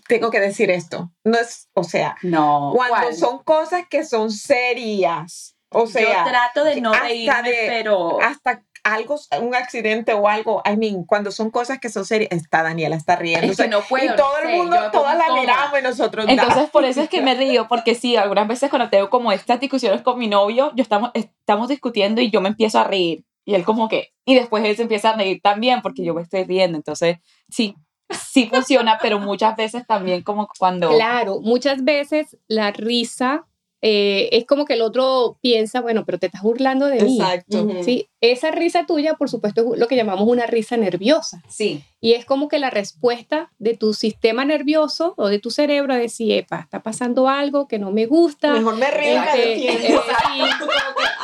Tengo 0.08 0.30
que 0.30 0.40
decir 0.40 0.70
esto, 0.70 1.10
no 1.24 1.38
es, 1.38 1.68
o 1.74 1.84
sea, 1.84 2.16
no, 2.22 2.72
cuando 2.74 3.12
son 3.12 3.42
cosas 3.42 3.84
que 3.90 4.04
son 4.04 4.30
serias, 4.30 5.56
o 5.70 5.86
sea, 5.86 6.24
yo 6.24 6.30
trato 6.30 6.64
de 6.64 6.80
no 6.80 6.92
reírme, 6.92 7.52
pero 7.66 8.20
hasta 8.22 8.62
algo, 8.86 9.16
un 9.40 9.54
accidente 9.54 10.14
o 10.14 10.28
algo, 10.28 10.62
I 10.64 10.76
mean, 10.76 11.04
cuando 11.04 11.32
son 11.32 11.50
cosas 11.50 11.80
que 11.80 11.88
son 11.88 12.04
serias, 12.04 12.30
está 12.30 12.62
Daniela, 12.62 12.94
está 12.94 13.16
riendo. 13.16 13.50
Es 13.50 13.56
que 13.56 13.66
no 13.66 13.80
puedo. 13.80 14.14
Y 14.14 14.16
todo 14.16 14.38
el 14.38 14.56
mundo, 14.56 14.76
todas 14.92 15.18
la 15.18 15.34
miramos 15.34 15.78
y 15.78 15.82
nosotros 15.82 16.26
Entonces, 16.28 16.70
por 16.70 16.84
eso 16.84 17.02
es 17.02 17.08
que 17.08 17.20
me 17.20 17.34
río, 17.34 17.66
porque 17.68 17.96
sí, 17.96 18.16
algunas 18.16 18.46
veces 18.46 18.70
cuando 18.70 18.88
tengo 18.88 19.10
como 19.10 19.32
estas 19.32 19.58
discusiones 19.58 20.02
con 20.02 20.18
mi 20.18 20.28
novio, 20.28 20.72
yo 20.76 20.82
estamos, 20.82 21.10
estamos 21.14 21.68
discutiendo 21.68 22.20
y 22.20 22.30
yo 22.30 22.40
me 22.40 22.48
empiezo 22.48 22.78
a 22.78 22.84
reír. 22.84 23.24
Y 23.44 23.54
él 23.54 23.64
como 23.64 23.88
que, 23.88 24.12
y 24.24 24.34
después 24.36 24.64
él 24.64 24.76
se 24.76 24.82
empieza 24.82 25.10
a 25.10 25.16
reír 25.16 25.40
también 25.42 25.82
porque 25.82 26.04
yo 26.04 26.14
me 26.14 26.22
estoy 26.22 26.44
riendo. 26.44 26.76
Entonces, 26.76 27.18
sí, 27.48 27.76
sí 28.10 28.46
funciona, 28.46 28.98
pero 29.00 29.18
muchas 29.18 29.56
veces 29.56 29.86
también 29.86 30.22
como 30.22 30.48
cuando... 30.58 30.90
Claro, 30.90 31.40
muchas 31.40 31.84
veces 31.84 32.36
la 32.48 32.70
risa 32.70 33.46
eh, 33.82 34.30
es 34.32 34.46
como 34.46 34.64
que 34.64 34.74
el 34.74 34.82
otro 34.82 35.38
piensa, 35.42 35.80
bueno, 35.80 36.04
pero 36.04 36.18
te 36.18 36.26
estás 36.26 36.42
burlando 36.42 36.86
de 36.86 37.02
mí. 37.02 37.20
Exacto. 37.20 37.68
¿sí? 37.84 38.08
Esa 38.20 38.50
risa 38.50 38.86
tuya, 38.86 39.14
por 39.14 39.28
supuesto, 39.28 39.74
es 39.74 39.78
lo 39.78 39.86
que 39.86 39.96
llamamos 39.96 40.26
una 40.26 40.46
risa 40.46 40.76
nerviosa. 40.76 41.42
Sí. 41.48 41.84
Y 42.00 42.14
es 42.14 42.24
como 42.24 42.48
que 42.48 42.58
la 42.58 42.70
respuesta 42.70 43.52
de 43.58 43.76
tu 43.76 43.92
sistema 43.92 44.44
nervioso 44.44 45.14
o 45.16 45.28
de 45.28 45.38
tu 45.38 45.50
cerebro 45.50 45.92
a 45.92 45.98
decir, 45.98 46.32
epa, 46.32 46.60
está 46.60 46.82
pasando 46.82 47.28
algo 47.28 47.68
que 47.68 47.78
no 47.78 47.92
me 47.92 48.06
gusta. 48.06 48.54
Mejor 48.54 48.76
me 48.76 48.90
río 48.90 49.22
este, 49.22 49.92
eh, 49.92 50.00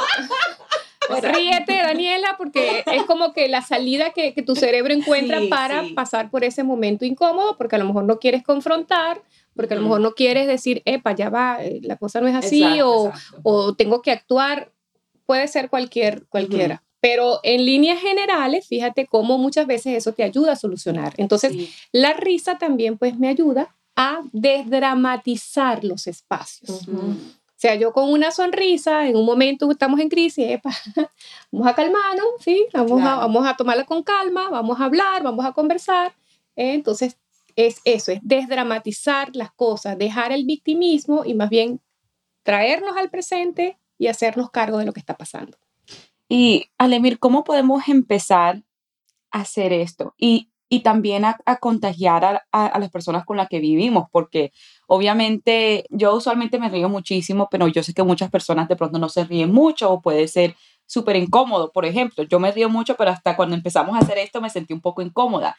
ríete, 1.21 1.75
Daniela, 1.75 2.37
porque 2.39 2.85
es 2.87 3.03
como 3.05 3.33
que 3.33 3.49
la 3.49 3.63
salida 3.63 4.11
que, 4.11 4.35
que 4.35 4.43
tu 4.43 4.57
cerebro 4.57 4.93
encuentra 4.93 5.41
para 5.51 5.85
pasar 5.95 6.31
por 6.31 6.45
ese 6.45 6.63
momento 6.63 7.05
incómodo, 7.05 7.57
porque 7.57 7.77
a 7.77 7.79
lo 7.79 7.85
mejor 7.85 8.05
no 8.05 8.19
quieres 8.19 8.43
confrontar, 8.43 9.23
porque 9.55 9.75
a 9.75 9.77
lo 9.77 9.83
mejor 9.83 10.01
no 10.01 10.13
quieres 10.15 10.47
decir, 10.47 10.83
epa, 10.85 11.15
ya 11.15 11.31
va, 11.31 11.63
eh, 11.63 11.81
la 11.83 11.97
cosa 11.97 12.21
no 12.21 12.29
es 12.29 12.35
así, 12.35 12.81
o, 12.83 13.13
o, 13.43 13.75
tengo 13.75 14.03
que 14.03 14.11
actuar, 14.11 14.73
puede 15.27 15.49
ser 15.49 15.69
cualquier, 15.69 16.27
cualquiera. 16.29 16.83
Pero 17.01 17.41
en 17.43 17.65
líneas 17.67 18.01
generales, 18.01 18.69
fíjate 18.69 19.07
cómo 19.07 19.37
muchas 19.37 19.67
veces 19.67 19.97
eso 19.97 20.13
te 20.13 20.23
ayuda 20.23 20.53
a 20.53 20.57
solucionar. 20.57 21.15
Entonces, 21.17 21.53
la 21.91 22.13
risa 22.13 22.59
también 22.59 22.97
pues 22.97 23.19
me 23.19 23.29
ayuda 23.29 23.75
a 23.97 24.21
desdramatizar 24.33 25.85
los 25.85 26.07
espacios. 26.07 26.87
Sea, 27.63 27.77
yo 27.77 27.93
con 27.93 28.11
una 28.11 28.33
sonrisa, 28.33 29.07
en 29.07 29.17
un 29.17 29.25
momento 29.25 29.71
estamos 29.71 30.01
en 30.01 30.09
crisis, 30.09 30.45
epa, 30.49 30.71
vamos 31.53 31.69
a 31.69 31.75
calmarnos, 31.75 32.27
¿sí? 32.41 32.67
Vamos, 32.73 33.01
a, 33.03 33.15
vamos 33.15 33.47
a 33.47 33.57
tomarla 33.57 33.85
con 33.85 34.03
calma, 34.03 34.51
vamos 34.51 34.81
a 34.81 34.87
hablar, 34.87 35.23
vamos 35.23 35.47
a 35.47 35.53
conversar. 35.53 36.13
¿eh? 36.57 36.75
Entonces, 36.75 37.19
es 37.55 37.81
eso, 37.85 38.11
es 38.11 38.19
desdramatizar 38.23 39.37
las 39.37 39.53
cosas, 39.53 39.97
dejar 39.97 40.33
el 40.33 40.45
victimismo 40.45 41.25
y 41.25 41.35
más 41.35 41.51
bien 41.51 41.81
traernos 42.43 42.97
al 42.97 43.11
presente 43.11 43.79
y 43.97 44.09
hacernos 44.09 44.51
cargo 44.51 44.79
de 44.79 44.85
lo 44.85 44.93
que 44.93 44.99
está 44.99 45.17
pasando. 45.17 45.57
Y 46.29 46.67
Alemir, 46.79 47.21
¿cómo 47.21 47.45
podemos 47.45 47.87
empezar 47.87 48.65
a 49.31 49.43
hacer 49.43 49.73
esto? 49.73 50.15
Y, 50.19 50.51
y 50.69 50.81
también 50.81 51.25
a, 51.25 51.37
contagiar 51.61 52.25
a, 52.25 52.43
a, 52.51 52.79
las 52.81 52.91
personas 52.91 53.25
con 53.25 53.37
las 53.37 53.49
que 53.49 53.61
vivimos, 53.61 54.09
porque 54.11 54.53
obviamente 54.93 55.87
yo 55.89 56.15
usualmente 56.15 56.59
me 56.59 56.69
río 56.69 56.91
muchísimo, 56.91 57.49
pero 57.51 57.67
yo 57.67 57.83
sé 57.83 57.95
que 57.95 58.03
muchas 58.03 58.31
personas 58.31 58.69
de 58.69 58.77
pronto 58.77 58.99
no 58.99 59.09
se 59.09 59.25
ríen 59.25 59.51
mucho 59.51 59.91
o 59.91 60.03
puede 60.03 60.29
ser 60.29 60.55
súper 60.85 61.17
incómodo. 61.17 61.73
Por 61.73 61.87
ejemplo, 61.87 62.25
yo 62.25 62.39
me 62.39 62.53
río 62.53 62.69
mucho, 62.69 62.95
pero 62.95 63.11
hasta 63.11 63.35
cuando 63.35 63.57
empezamos 63.57 63.97
a 63.97 64.01
hacer 64.01 64.19
esto 64.19 64.43
me 64.43 64.51
sentí 64.51 64.75
un 64.75 64.83
poco 64.83 65.01
incómoda. 65.01 65.57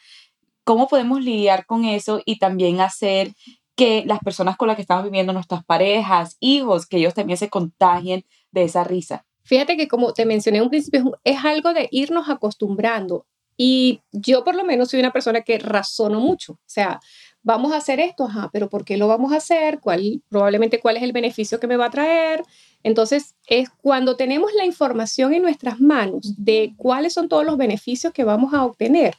¿Cómo 0.62 0.86
podemos 0.86 1.20
lidiar 1.20 1.66
con 1.66 1.84
eso 1.84 2.22
y 2.24 2.38
también 2.38 2.80
hacer 2.80 3.34
que 3.74 4.04
las 4.06 4.20
personas 4.20 4.56
con 4.56 4.68
las 4.68 4.76
que 4.76 4.82
estamos 4.82 5.02
viviendo, 5.02 5.32
nuestras 5.32 5.64
parejas, 5.64 6.36
hijos, 6.38 6.86
que 6.86 6.98
ellos 6.98 7.14
también 7.14 7.36
se 7.36 7.50
contagien 7.50 8.24
de 8.52 8.62
esa 8.62 8.84
risa? 8.84 9.26
Fíjate 9.42 9.76
que 9.76 9.88
como 9.88 10.12
te 10.12 10.26
mencioné 10.26 10.58
en 10.58 10.64
un 10.64 10.70
principio, 10.70 11.18
es 11.24 11.44
algo 11.44 11.74
de 11.74 11.88
irnos 11.90 12.28
acostumbrando. 12.28 13.26
Y 13.56 14.00
yo 14.12 14.44
por 14.44 14.54
lo 14.54 14.64
menos 14.64 14.90
soy 14.90 15.00
una 15.00 15.12
persona 15.12 15.40
que 15.40 15.58
razono 15.58 16.20
mucho. 16.20 16.52
O 16.52 16.58
sea, 16.66 17.00
vamos 17.44 17.72
a 17.72 17.76
hacer 17.76 18.00
esto, 18.00 18.24
ajá, 18.24 18.50
pero 18.52 18.68
¿por 18.68 18.84
qué 18.84 18.96
lo 18.96 19.06
vamos 19.06 19.32
a 19.32 19.36
hacer? 19.36 19.78
¿Cuál, 19.78 20.22
probablemente 20.28 20.80
cuál 20.80 20.96
es 20.96 21.04
el 21.04 21.12
beneficio 21.12 21.60
que 21.60 21.68
me 21.68 21.76
va 21.76 21.86
a 21.86 21.90
traer? 21.90 22.42
Entonces, 22.82 23.36
es 23.46 23.68
cuando 23.70 24.16
tenemos 24.16 24.52
la 24.54 24.64
información 24.64 25.32
en 25.32 25.42
nuestras 25.42 25.80
manos 25.80 26.34
de 26.36 26.74
cuáles 26.76 27.12
son 27.12 27.28
todos 27.28 27.44
los 27.44 27.56
beneficios 27.56 28.12
que 28.12 28.24
vamos 28.24 28.52
a 28.52 28.64
obtener, 28.64 29.14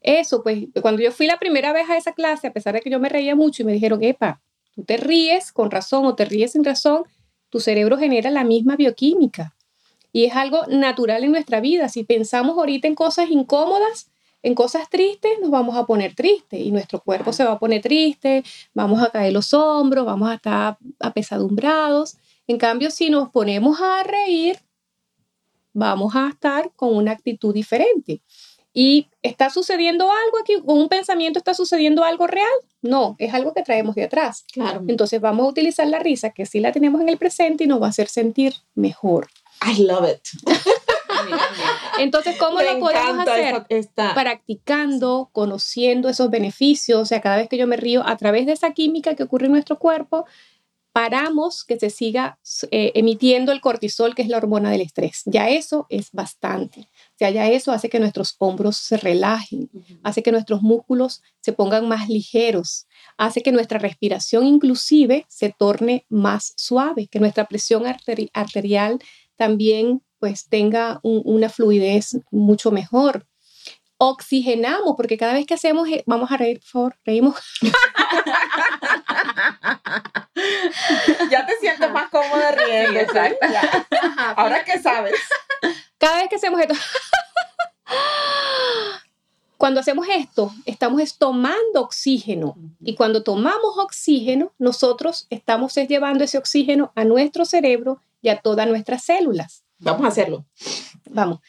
eso, 0.00 0.42
pues 0.42 0.66
cuando 0.80 1.02
yo 1.02 1.12
fui 1.12 1.26
la 1.26 1.38
primera 1.38 1.72
vez 1.72 1.88
a 1.90 1.96
esa 1.96 2.12
clase, 2.12 2.46
a 2.46 2.52
pesar 2.52 2.74
de 2.74 2.80
que 2.80 2.90
yo 2.90 2.98
me 2.98 3.08
reía 3.08 3.36
mucho 3.36 3.62
y 3.62 3.66
me 3.66 3.72
dijeron, 3.72 4.02
epa, 4.02 4.40
tú 4.74 4.82
te 4.82 4.96
ríes 4.96 5.52
con 5.52 5.70
razón 5.70 6.06
o 6.06 6.14
te 6.14 6.24
ríes 6.24 6.52
sin 6.52 6.64
razón, 6.64 7.04
tu 7.50 7.60
cerebro 7.60 7.98
genera 7.98 8.30
la 8.30 8.44
misma 8.44 8.76
bioquímica. 8.76 9.54
Y 10.12 10.24
es 10.24 10.34
algo 10.34 10.66
natural 10.66 11.22
en 11.22 11.32
nuestra 11.32 11.60
vida. 11.60 11.88
Si 11.88 12.02
pensamos 12.04 12.56
ahorita 12.56 12.88
en 12.88 12.94
cosas 12.94 13.30
incómodas, 13.30 14.09
en 14.42 14.54
cosas 14.54 14.88
tristes, 14.88 15.32
nos 15.40 15.50
vamos 15.50 15.76
a 15.76 15.84
poner 15.84 16.14
tristes 16.14 16.60
y 16.60 16.70
nuestro 16.70 17.00
cuerpo 17.00 17.32
se 17.32 17.44
va 17.44 17.52
a 17.52 17.58
poner 17.58 17.82
triste, 17.82 18.42
vamos 18.72 19.02
a 19.02 19.10
caer 19.10 19.32
los 19.32 19.52
hombros, 19.52 20.06
vamos 20.06 20.30
a 20.30 20.34
estar 20.34 20.78
apesadumbrados. 20.98 22.16
En 22.46 22.58
cambio, 22.58 22.90
si 22.90 23.10
nos 23.10 23.28
ponemos 23.28 23.80
a 23.80 24.02
reír, 24.02 24.58
vamos 25.72 26.16
a 26.16 26.28
estar 26.28 26.72
con 26.74 26.96
una 26.96 27.12
actitud 27.12 27.52
diferente. 27.54 28.22
¿Y 28.72 29.08
está 29.22 29.50
sucediendo 29.50 30.04
algo 30.04 30.38
aquí? 30.40 30.54
¿Con 30.64 30.78
un 30.78 30.88
pensamiento 30.88 31.38
está 31.38 31.54
sucediendo 31.54 32.04
algo 32.04 32.26
real? 32.26 32.46
No, 32.82 33.16
es 33.18 33.34
algo 33.34 33.52
que 33.52 33.62
traemos 33.62 33.96
de 33.96 34.04
atrás. 34.04 34.44
Claro. 34.52 34.82
Entonces 34.86 35.20
vamos 35.20 35.44
a 35.44 35.48
utilizar 35.50 35.86
la 35.88 35.98
risa, 35.98 36.30
que 36.30 36.46
sí 36.46 36.60
la 36.60 36.72
tenemos 36.72 37.00
en 37.00 37.08
el 37.08 37.18
presente 37.18 37.64
y 37.64 37.66
nos 37.66 37.82
va 37.82 37.86
a 37.86 37.90
hacer 37.90 38.08
sentir 38.08 38.54
mejor. 38.74 39.28
I 39.66 39.82
love 39.82 40.08
it. 40.08 40.20
Entonces, 41.98 42.36
¿cómo 42.38 42.60
lo 42.60 42.78
podemos 42.78 43.26
hacer? 43.26 43.66
Practicando, 44.14 45.30
conociendo 45.32 46.08
esos 46.08 46.30
beneficios. 46.30 47.00
O 47.00 47.04
sea, 47.04 47.20
cada 47.20 47.36
vez 47.36 47.48
que 47.48 47.56
yo 47.56 47.66
me 47.66 47.76
río, 47.76 48.06
a 48.06 48.16
través 48.16 48.46
de 48.46 48.52
esa 48.52 48.72
química 48.72 49.14
que 49.14 49.22
ocurre 49.22 49.46
en 49.46 49.52
nuestro 49.52 49.78
cuerpo, 49.78 50.26
paramos 50.92 51.64
que 51.64 51.78
se 51.78 51.90
siga 51.90 52.38
eh, 52.70 52.92
emitiendo 52.94 53.52
el 53.52 53.60
cortisol, 53.60 54.14
que 54.14 54.22
es 54.22 54.28
la 54.28 54.38
hormona 54.38 54.70
del 54.70 54.80
estrés. 54.80 55.22
Ya 55.24 55.48
eso 55.48 55.86
es 55.88 56.10
bastante. 56.12 56.80
O 56.80 57.16
sea, 57.16 57.30
ya 57.30 57.48
eso 57.48 57.72
hace 57.72 57.88
que 57.88 58.00
nuestros 58.00 58.34
hombros 58.38 58.76
se 58.76 58.96
relajen, 58.96 59.70
hace 60.02 60.22
que 60.22 60.32
nuestros 60.32 60.62
músculos 60.62 61.22
se 61.40 61.52
pongan 61.52 61.88
más 61.88 62.08
ligeros, 62.08 62.86
hace 63.16 63.42
que 63.42 63.52
nuestra 63.52 63.78
respiración 63.78 64.46
inclusive 64.46 65.26
se 65.28 65.54
torne 65.56 66.06
más 66.08 66.54
suave, 66.56 67.06
que 67.06 67.20
nuestra 67.20 67.46
presión 67.46 67.84
arterial 67.86 68.98
también 69.36 70.02
pues 70.20 70.46
tenga 70.48 71.00
una 71.02 71.48
fluidez 71.48 72.20
mucho 72.30 72.70
mejor 72.70 73.26
oxigenamos, 74.02 74.94
porque 74.96 75.18
cada 75.18 75.34
vez 75.34 75.44
que 75.44 75.52
hacemos, 75.52 75.86
eh, 75.86 76.02
vamos 76.06 76.32
a 76.32 76.38
reír, 76.38 76.58
por 76.60 76.68
favor, 76.68 76.96
reímos. 77.04 77.36
ya 81.30 81.44
te 81.44 81.56
siento 81.60 81.90
más 81.90 82.08
cómoda 82.08 82.50
riendo. 82.52 82.98
Exacto. 82.98 83.46
Ahora 84.36 84.64
que 84.64 84.78
sabes. 84.78 85.20
Cada 85.98 86.16
vez 86.16 86.30
que 86.30 86.36
hacemos 86.36 86.58
esto. 86.62 86.74
Cuando 89.58 89.80
hacemos 89.80 90.06
esto, 90.08 90.50
estamos 90.64 91.18
tomando 91.18 91.82
oxígeno 91.82 92.56
y 92.80 92.94
cuando 92.94 93.22
tomamos 93.22 93.76
oxígeno, 93.76 94.54
nosotros 94.58 95.26
estamos 95.28 95.74
llevando 95.74 96.24
ese 96.24 96.38
oxígeno 96.38 96.90
a 96.94 97.04
nuestro 97.04 97.44
cerebro 97.44 98.00
y 98.22 98.30
a 98.30 98.40
todas 98.40 98.66
nuestras 98.66 99.04
células. 99.04 99.62
Vamos 99.80 100.04
a 100.04 100.08
hacerlo. 100.08 100.46
Vamos. 101.10 101.40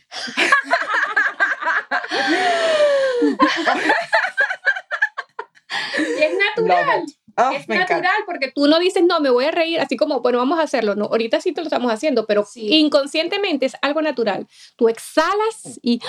y 5.97 6.23
es 6.23 6.37
natural. 6.37 7.05
Oh, 7.37 7.51
es 7.51 7.67
natural 7.67 8.23
porque 8.25 8.51
tú 8.53 8.67
no 8.67 8.77
dices, 8.79 9.03
no, 9.03 9.19
me 9.21 9.29
voy 9.29 9.45
a 9.45 9.51
reír, 9.51 9.79
así 9.79 9.95
como, 9.95 10.19
bueno, 10.21 10.37
vamos 10.37 10.59
a 10.59 10.63
hacerlo. 10.63 10.95
No, 10.95 11.05
ahorita 11.05 11.39
sí 11.39 11.53
te 11.53 11.61
lo 11.61 11.67
estamos 11.67 11.91
haciendo, 11.91 12.25
pero 12.25 12.45
inconscientemente 12.55 13.65
es 13.65 13.75
algo 13.81 14.01
natural. 14.01 14.47
Tú 14.75 14.89
exhalas 14.89 15.79
y 15.81 16.01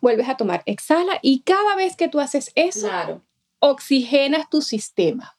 vuelves 0.00 0.28
a 0.28 0.36
tomar. 0.36 0.62
Exhala 0.66 1.18
y 1.22 1.42
cada 1.42 1.74
vez 1.74 1.96
que 1.96 2.08
tú 2.08 2.20
haces 2.20 2.52
eso, 2.54 3.22
oxigenas 3.60 4.50
tu 4.50 4.60
sistema. 4.60 5.37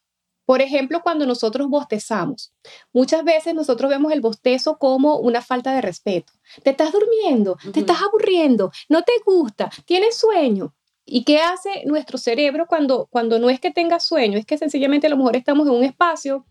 Por 0.50 0.64
ejemplo, 0.64 1.02
cuando 1.04 1.28
nosotros 1.28 1.70
bostezamos, 1.70 2.52
muchas 2.92 3.24
veces 3.24 3.54
nosotros 3.54 3.88
vemos 3.88 4.12
el 4.12 4.20
bostezo 4.20 4.80
como 4.80 5.18
una 5.18 5.44
falta 5.44 5.76
de 5.76 5.82
respeto. 5.82 6.34
Te 6.64 6.72
estás 6.72 6.92
durmiendo, 6.92 7.56
te 7.72 7.82
estás 7.82 8.02
aburriendo, 8.02 8.72
no 8.88 9.04
te 9.04 9.12
gusta, 9.24 9.70
tienes 9.86 10.18
sueño. 10.18 10.74
¿Y 11.06 11.24
qué 11.24 11.40
hace 11.40 11.84
nuestro 11.86 12.18
cerebro 12.18 12.66
cuando, 12.66 13.06
cuando 13.12 13.38
no 13.38 13.52
es 13.52 13.60
que 13.60 13.70
tenga 13.70 14.00
sueño? 14.00 14.40
Es 14.40 14.48
que 14.48 14.58
sencillamente 14.58 15.06
a 15.06 15.12
lo 15.12 15.18
mejor 15.18 15.36
estamos 15.36 15.68
en 15.68 15.74
un 15.76 15.84
espacio, 15.84 16.48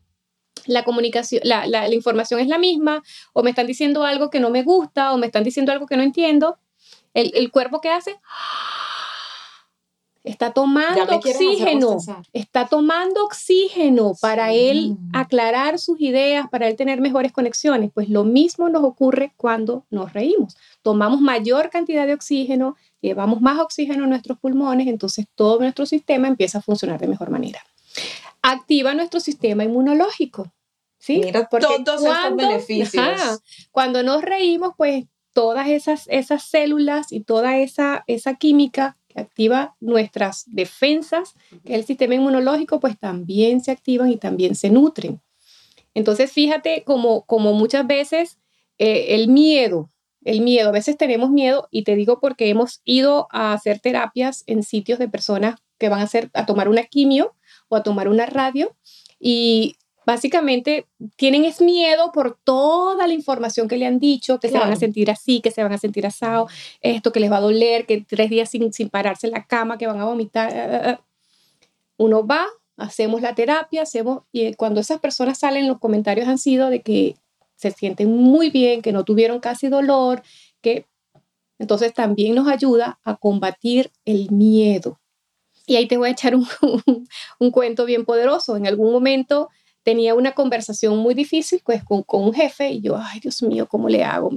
la 0.67 0.85
comunicación, 0.85 1.41
la, 1.43 1.67
la 1.67 1.93
información 1.93 2.39
es 2.39 2.47
la 2.47 2.59
misma, 2.59 3.03
o 3.33 3.43
me 3.43 3.51
están 3.51 3.67
diciendo 3.67 4.05
algo 4.05 4.31
que 4.31 4.39
no 4.39 4.51
me 4.51 4.63
gusta, 4.63 5.13
o 5.13 5.19
me 5.19 5.27
están 5.27 5.43
diciendo 5.43 5.73
algo 5.73 5.87
que 5.89 5.97
no 5.97 6.05
entiendo. 6.05 6.61
El, 7.15 7.33
el 7.35 7.51
cuerpo 7.51 7.81
que 7.81 7.91
hace 7.91 8.15
Está 10.25 10.53
tomando 10.53 11.05
oxígeno, 11.15 11.97
está 12.33 12.67
tomando 12.67 13.25
oxígeno 13.25 14.13
para 14.21 14.53
él 14.53 14.97
aclarar 15.13 15.79
sus 15.79 16.01
ideas, 16.01 16.49
para 16.51 16.69
él 16.69 16.77
tener 16.77 17.01
mejores 17.01 17.33
conexiones. 17.33 17.91
Pues 17.95 18.09
lo 18.09 18.25
mismo 18.25 18.69
nos 18.69 18.85
ocurre 18.85 19.33
cuando 19.37 19.87
nos 19.91 20.13
reímos. 20.13 20.57
Tomamos 20.83 21.21
mayor 21.21 21.71
cantidad 21.71 22.07
de 22.07 22.15
oxígeno, 22.15 22.77
llevamos 23.01 23.41
más 23.41 23.59
oxígeno 23.59 24.05
en 24.05 24.11
nuestros 24.11 24.39
pulmones, 24.39 24.89
entonces 24.89 25.27
todo 25.35 25.61
nuestro 25.61 25.87
sistema 25.87 26.29
empieza 26.29 26.59
a 26.59 26.63
funcionar 26.63 27.01
de 27.01 27.07
mejor 27.07 27.31
manera. 27.31 27.61
Activa 28.43 28.95
nuestro 28.95 29.21
sistema 29.21 29.65
inmunológico. 29.65 30.53
¿sí? 30.99 31.21
Mira 31.25 31.49
Porque 31.49 31.83
todos 31.85 32.05
estos 32.05 32.37
beneficios. 32.37 33.41
cuando 33.71 34.03
nos 34.03 34.23
reímos, 34.23 34.75
pues 34.77 35.07
todas 35.33 35.69
esas, 35.69 36.05
esas 36.09 36.43
células 36.43 37.13
y 37.13 37.21
toda 37.21 37.59
esa, 37.59 38.05
esa 38.09 38.35
química 38.35 38.98
activa 39.19 39.77
nuestras 39.81 40.45
defensas, 40.47 41.35
que 41.65 41.75
es 41.75 41.81
el 41.81 41.85
sistema 41.85 42.15
inmunológico, 42.15 42.81
pues 42.81 42.99
también 42.99 43.63
se 43.63 43.71
activan 43.71 44.11
y 44.11 44.17
también 44.17 44.55
se 44.55 44.71
nutren. 44.71 45.21
Entonces, 45.95 46.33
fíjate 46.33 46.85
como, 46.85 47.23
como 47.23 47.53
muchas 47.53 47.87
veces 47.87 48.39
eh, 48.79 49.15
el 49.17 49.29
miedo, 49.29 49.91
el 50.25 50.41
miedo, 50.41 50.69
a 50.69 50.73
veces 50.73 50.97
tenemos 50.97 51.31
miedo 51.31 51.69
y 51.71 51.85
te 51.85 51.97
digo 51.97 52.21
porque 52.21 52.49
hemos 52.49 52.81
ido 52.85 53.29
a 53.31 53.53
hacer 53.53 53.81
terapias 53.81 54.45
en 54.47 54.63
sitios 54.63 54.99
de 54.99 55.09
personas 55.09 55.61
que 55.79 55.89
van 55.89 56.01
a, 56.01 56.05
hacer, 56.05 56.31
a 56.35 56.47
tomar 56.47 56.69
una 56.69 56.85
quimio 56.85 57.35
o 57.69 57.77
a 57.77 57.83
tomar 57.83 58.09
una 58.09 58.27
radio 58.27 58.77
y 59.19 59.77
básicamente 60.09 60.87
tienen 61.17 61.45
es 61.45 61.61
miedo 61.61 62.13
por 62.13 62.39
toda 62.43 63.07
la 63.07 63.13
información 63.13 63.69
que 63.69 63.77
le 63.77 63.85
han 63.85 63.99
dicho, 63.99 64.41
que 64.41 64.49
se 64.49 64.59
van 64.59 64.73
a 64.73 64.77
sentir 64.77 65.11
así, 65.11 65.43
que 65.43 65.51
se 65.51 65.63
van 65.63 65.75
a 65.75 65.77
sentir 65.77 66.07
asado, 66.07 66.49
esto 66.81 67.13
que 67.13 67.21
les 67.21 67.31
va 67.31 67.37
a 67.37 67.43
doler, 67.43 67.85
que 67.85 68.01
tres 68.01 68.31
días 68.31 68.49
sin, 68.49 68.73
sin 68.73 68.89
pararse 68.89 69.27
en 69.27 69.35
la 69.35 69.45
cama, 69.45 69.77
que 69.77 69.87
van 69.87 70.01
a 70.01 70.07
vomitar. 70.07 70.51
Eh, 70.51 70.57
eh, 70.57 70.81
eh. 70.93 70.99
Uno 71.99 72.27
va, 72.27 72.47
hacemos 72.79 73.21
la 73.21 73.35
terapia, 73.35 73.83
hacemos, 73.83 74.23
y 74.33 74.55
cuando 74.55 74.81
esas 74.81 74.99
personas 74.99 75.41
salen, 75.41 75.69
los 75.69 75.79
comentarios 75.79 76.27
han 76.27 76.39
sido 76.39 76.71
de 76.71 76.81
que 76.81 77.17
se 77.57 77.71
sienten 77.71 78.11
muy 78.11 78.49
bien, 78.49 78.81
que 78.81 78.93
no 78.93 79.05
tuvieron 79.05 79.41
casi 79.41 79.69
dolor, 79.69 80.23
que 80.63 80.87
entonces 81.59 81.93
también 81.93 82.35
nos 82.35 82.49
ayuda 82.49 82.99
a 83.05 83.17
combatir 83.17 83.91
el 84.07 84.31
miedo. 84.31 84.99
Y 85.67 85.77
ahí 85.77 85.87
te 85.87 85.99
voy 85.99 86.09
a 86.09 86.13
echar 86.13 86.35
un, 86.35 86.47
un 87.39 87.51
cuento 87.51 87.85
bien 87.85 88.07
poderoso. 88.07 88.57
En 88.57 88.67
algún 88.67 88.91
momento 88.91 89.51
tenía 89.89 90.15
una 90.15 90.33
conversación 90.33 90.99
muy 90.99 91.15
difícil 91.15 91.63
pues, 91.65 91.83
con, 91.83 92.03
con 92.03 92.23
un 92.23 92.35
jefe 92.35 92.73
y 92.73 92.83
yo, 92.83 92.99
ay 92.99 93.21
Dios 93.21 93.43
mío, 93.43 93.67
¿cómo 93.67 93.89
le 93.89 94.05
hago? 94.05 94.31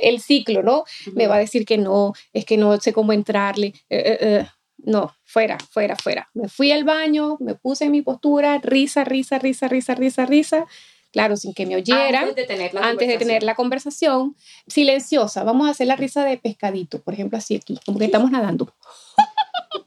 El 0.00 0.20
ciclo, 0.20 0.62
¿no? 0.62 0.84
Me 1.12 1.26
va 1.26 1.34
a 1.34 1.38
decir 1.40 1.66
que 1.66 1.76
no, 1.76 2.12
es 2.32 2.44
que 2.44 2.56
no 2.56 2.76
sé 2.76 2.92
cómo 2.92 3.12
entrarle. 3.12 3.74
Eh, 3.90 3.98
eh, 3.98 4.18
eh, 4.20 4.46
no, 4.78 5.12
fuera, 5.24 5.58
fuera, 5.58 5.96
fuera. 5.96 6.30
Me 6.34 6.48
fui 6.48 6.70
al 6.70 6.84
baño, 6.84 7.36
me 7.40 7.56
puse 7.56 7.86
en 7.86 7.90
mi 7.90 8.02
postura, 8.02 8.60
risa, 8.62 9.02
risa, 9.02 9.40
risa, 9.40 9.66
risa, 9.66 9.96
risa, 9.96 10.24
risa. 10.24 10.66
Claro, 11.10 11.36
sin 11.36 11.52
que 11.52 11.66
me 11.66 11.74
oyeran. 11.74 12.28
Antes 12.28 12.36
de 12.36 12.44
tener 12.44 12.72
la, 12.72 12.88
antes 12.88 13.08
de 13.08 13.18
tener 13.18 13.42
la 13.42 13.56
conversación. 13.56 14.36
Silenciosa. 14.68 15.42
Vamos 15.42 15.66
a 15.66 15.72
hacer 15.72 15.88
la 15.88 15.96
risa 15.96 16.24
de 16.24 16.38
pescadito, 16.38 17.02
por 17.02 17.12
ejemplo, 17.12 17.38
así 17.38 17.56
aquí, 17.56 17.76
como 17.84 17.98
que 17.98 18.04
estamos 18.04 18.30
nadando. 18.30 18.72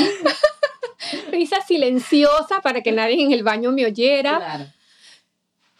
Risa 1.30 1.60
silenciosa 1.66 2.60
para 2.62 2.82
que 2.82 2.92
nadie 2.92 3.22
en 3.22 3.32
el 3.32 3.42
baño 3.42 3.72
me 3.72 3.86
oyera. 3.86 4.72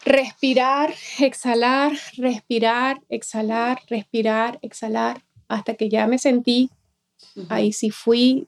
Respirar, 0.03 0.93
exhalar, 1.19 1.93
respirar, 2.17 3.01
exhalar, 3.07 3.81
respirar, 3.87 4.57
exhalar, 4.61 5.23
hasta 5.47 5.75
que 5.75 5.89
ya 5.89 6.07
me 6.07 6.17
sentí, 6.17 6.71
ahí 7.49 7.71
sí 7.71 7.91
fui. 7.91 8.47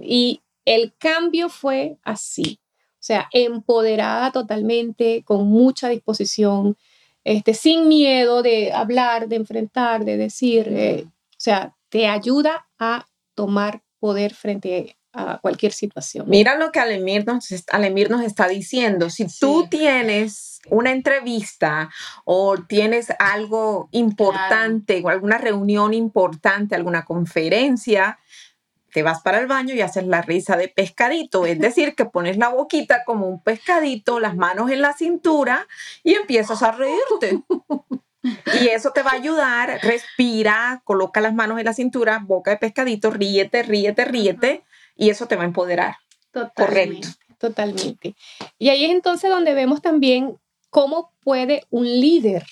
Y 0.00 0.40
el 0.64 0.94
cambio 0.96 1.48
fue 1.48 1.96
así, 2.04 2.60
o 2.94 3.06
sea, 3.06 3.28
empoderada 3.32 4.30
totalmente, 4.30 5.24
con 5.24 5.48
mucha 5.48 5.88
disposición, 5.88 6.76
este, 7.24 7.54
sin 7.54 7.88
miedo 7.88 8.42
de 8.42 8.72
hablar, 8.72 9.28
de 9.28 9.36
enfrentar, 9.36 10.04
de 10.04 10.16
decir, 10.16 10.68
eh, 10.68 11.04
o 11.06 11.10
sea, 11.38 11.74
te 11.88 12.06
ayuda 12.06 12.68
a 12.78 13.06
tomar 13.34 13.82
poder 13.98 14.34
frente 14.34 14.96
a 15.14 15.38
cualquier 15.38 15.72
situación. 15.72 16.26
Mira 16.28 16.56
lo 16.56 16.72
que 16.72 16.80
Alemir 16.80 17.26
nos, 17.26 17.48
Alemir 17.70 18.10
nos 18.10 18.22
está 18.22 18.48
diciendo. 18.48 19.10
Si 19.10 19.26
tú 19.38 19.68
tienes 19.68 20.60
una 20.68 20.92
entrevista 20.92 21.90
o 22.24 22.56
tienes 22.58 23.08
algo 23.18 23.88
importante 23.92 25.00
o 25.04 25.08
alguna 25.08 25.38
reunión 25.38 25.94
importante, 25.94 26.74
alguna 26.74 27.04
conferencia, 27.04 28.18
te 28.92 29.02
vas 29.02 29.20
para 29.20 29.40
el 29.40 29.46
baño 29.46 29.74
y 29.74 29.80
haces 29.80 30.06
la 30.06 30.22
risa 30.22 30.56
de 30.56 30.68
pescadito, 30.68 31.46
es 31.46 31.58
decir, 31.60 31.94
que 31.94 32.04
pones 32.04 32.36
la 32.36 32.48
boquita 32.48 33.04
como 33.04 33.28
un 33.28 33.42
pescadito, 33.42 34.20
las 34.20 34.36
manos 34.36 34.70
en 34.70 34.80
la 34.80 34.92
cintura 34.92 35.66
y 36.02 36.14
empiezas 36.14 36.62
a 36.62 36.72
reírte. 36.72 37.42
Y 38.58 38.68
eso 38.68 38.92
te 38.92 39.02
va 39.02 39.10
a 39.10 39.14
ayudar, 39.14 39.80
respira, 39.82 40.80
coloca 40.84 41.20
las 41.20 41.34
manos 41.34 41.58
en 41.58 41.66
la 41.66 41.74
cintura, 41.74 42.20
boca 42.24 42.52
de 42.52 42.56
pescadito, 42.56 43.10
ríete, 43.10 43.62
ríete, 43.62 44.06
ríete, 44.06 44.64
y 44.96 45.10
eso 45.10 45.26
te 45.26 45.36
va 45.36 45.42
a 45.42 45.46
empoderar. 45.46 45.96
Totalmente, 46.30 47.08
Correcto. 47.08 47.24
Totalmente. 47.38 48.14
Y 48.58 48.70
ahí 48.70 48.84
es 48.84 48.90
entonces 48.90 49.30
donde 49.30 49.54
vemos 49.54 49.82
también 49.82 50.38
cómo 50.70 51.12
puede 51.20 51.64
un 51.70 51.84
líder 51.84 52.46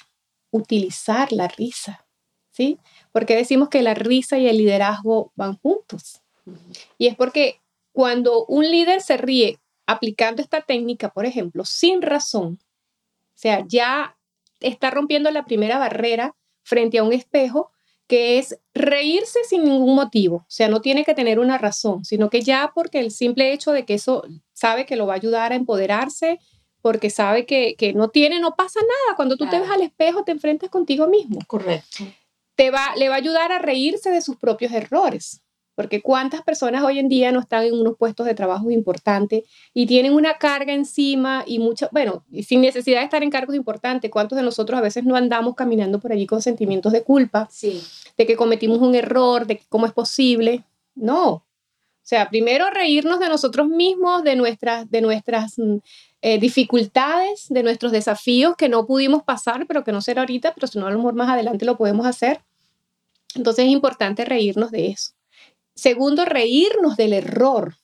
utilizar 0.50 1.32
la 1.32 1.48
risa, 1.48 2.06
¿sí? 2.50 2.78
Porque 3.10 3.34
decimos 3.34 3.68
que 3.68 3.82
la 3.82 3.94
risa 3.94 4.38
y 4.38 4.48
el 4.48 4.58
liderazgo 4.58 5.32
van 5.34 5.56
juntos. 5.58 6.20
Y 6.98 7.06
es 7.06 7.16
porque 7.16 7.60
cuando 7.92 8.44
un 8.46 8.70
líder 8.70 9.00
se 9.00 9.16
ríe 9.16 9.58
aplicando 9.86 10.42
esta 10.42 10.60
técnica, 10.60 11.08
por 11.10 11.26
ejemplo, 11.26 11.64
sin 11.64 12.02
razón, 12.02 12.58
o 12.62 13.38
sea, 13.38 13.64
ya 13.66 14.16
está 14.60 14.90
rompiendo 14.90 15.30
la 15.30 15.44
primera 15.44 15.78
barrera 15.78 16.34
frente 16.62 16.98
a 16.98 17.02
un 17.02 17.12
espejo 17.12 17.72
que 18.06 18.38
es 18.38 18.58
reírse 18.74 19.38
sin 19.48 19.64
ningún 19.64 19.94
motivo, 19.94 20.36
o 20.36 20.46
sea, 20.48 20.68
no 20.68 20.80
tiene 20.80 21.04
que 21.04 21.14
tener 21.14 21.38
una 21.38 21.58
razón, 21.58 22.04
sino 22.04 22.30
que 22.30 22.42
ya 22.42 22.72
porque 22.74 23.00
el 23.00 23.10
simple 23.10 23.52
hecho 23.52 23.72
de 23.72 23.84
que 23.84 23.94
eso 23.94 24.24
sabe 24.52 24.86
que 24.86 24.96
lo 24.96 25.06
va 25.06 25.14
a 25.14 25.16
ayudar 25.16 25.52
a 25.52 25.56
empoderarse, 25.56 26.38
porque 26.82 27.10
sabe 27.10 27.46
que, 27.46 27.92
no 27.94 28.08
tiene, 28.08 28.40
no 28.40 28.56
pasa 28.56 28.80
nada. 28.80 29.16
Cuando 29.16 29.36
tú 29.36 29.48
te 29.48 29.58
ves 29.58 29.70
al 29.70 29.82
espejo, 29.82 30.24
te 30.24 30.32
enfrentas 30.32 30.68
contigo 30.68 31.06
mismo. 31.06 31.38
Correcto. 31.46 32.04
Te 32.56 32.70
va, 32.70 32.94
le 32.96 33.08
va 33.08 33.14
a 33.14 33.18
ayudar 33.18 33.52
a 33.52 33.60
reírse 33.60 34.10
de 34.10 34.20
sus 34.20 34.36
propios 34.36 34.72
errores. 34.72 35.40
Porque 35.74 36.02
cuántas 36.02 36.42
personas 36.42 36.84
hoy 36.84 36.98
en 36.98 37.08
día 37.08 37.32
no 37.32 37.40
están 37.40 37.64
en 37.64 37.74
unos 37.74 37.96
puestos 37.96 38.26
de 38.26 38.34
trabajo 38.34 38.70
importantes 38.70 39.44
y 39.72 39.86
tienen 39.86 40.12
una 40.12 40.34
carga 40.34 40.74
encima 40.74 41.44
y 41.46 41.58
mucho, 41.58 41.88
bueno, 41.92 42.24
sin 42.46 42.60
necesidad 42.60 42.98
de 42.98 43.04
estar 43.04 43.22
en 43.22 43.30
cargos 43.30 43.56
importantes, 43.56 44.10
¿cuántos 44.10 44.36
de 44.36 44.42
nosotros 44.42 44.78
a 44.78 44.82
veces 44.82 45.04
no 45.04 45.16
andamos 45.16 45.54
caminando 45.54 45.98
por 45.98 46.12
allí 46.12 46.26
con 46.26 46.42
sentimientos 46.42 46.92
de 46.92 47.02
culpa? 47.02 47.48
Sí. 47.50 47.82
De 48.18 48.26
que 48.26 48.36
cometimos 48.36 48.78
un 48.78 48.94
error, 48.94 49.46
de 49.46 49.62
cómo 49.68 49.86
es 49.86 49.92
posible. 49.92 50.64
No. 50.94 51.42
O 52.02 52.04
sea, 52.04 52.28
primero 52.28 52.68
reírnos 52.68 53.20
de 53.20 53.28
nosotros 53.28 53.68
mismos, 53.68 54.24
de 54.24 54.36
nuestras, 54.36 54.90
de 54.90 55.00
nuestras 55.00 55.56
mm, 55.56 55.76
eh, 56.20 56.38
dificultades, 56.38 57.46
de 57.48 57.62
nuestros 57.62 57.92
desafíos 57.92 58.56
que 58.56 58.68
no 58.68 58.86
pudimos 58.86 59.22
pasar, 59.22 59.66
pero 59.66 59.84
que 59.84 59.92
no 59.92 60.00
será 60.00 60.22
ahorita, 60.22 60.52
pero 60.52 60.66
si 60.66 60.78
no 60.78 60.86
a 60.86 60.90
lo 60.90 60.98
mejor 60.98 61.14
más 61.14 61.30
adelante 61.30 61.64
lo 61.64 61.76
podemos 61.76 62.04
hacer. 62.04 62.40
Entonces 63.34 63.66
es 63.66 63.70
importante 63.70 64.24
reírnos 64.24 64.70
de 64.70 64.88
eso. 64.88 65.12
Segundo, 65.74 66.24
reírnos 66.24 66.96
del 66.96 67.12
error. 67.12 67.74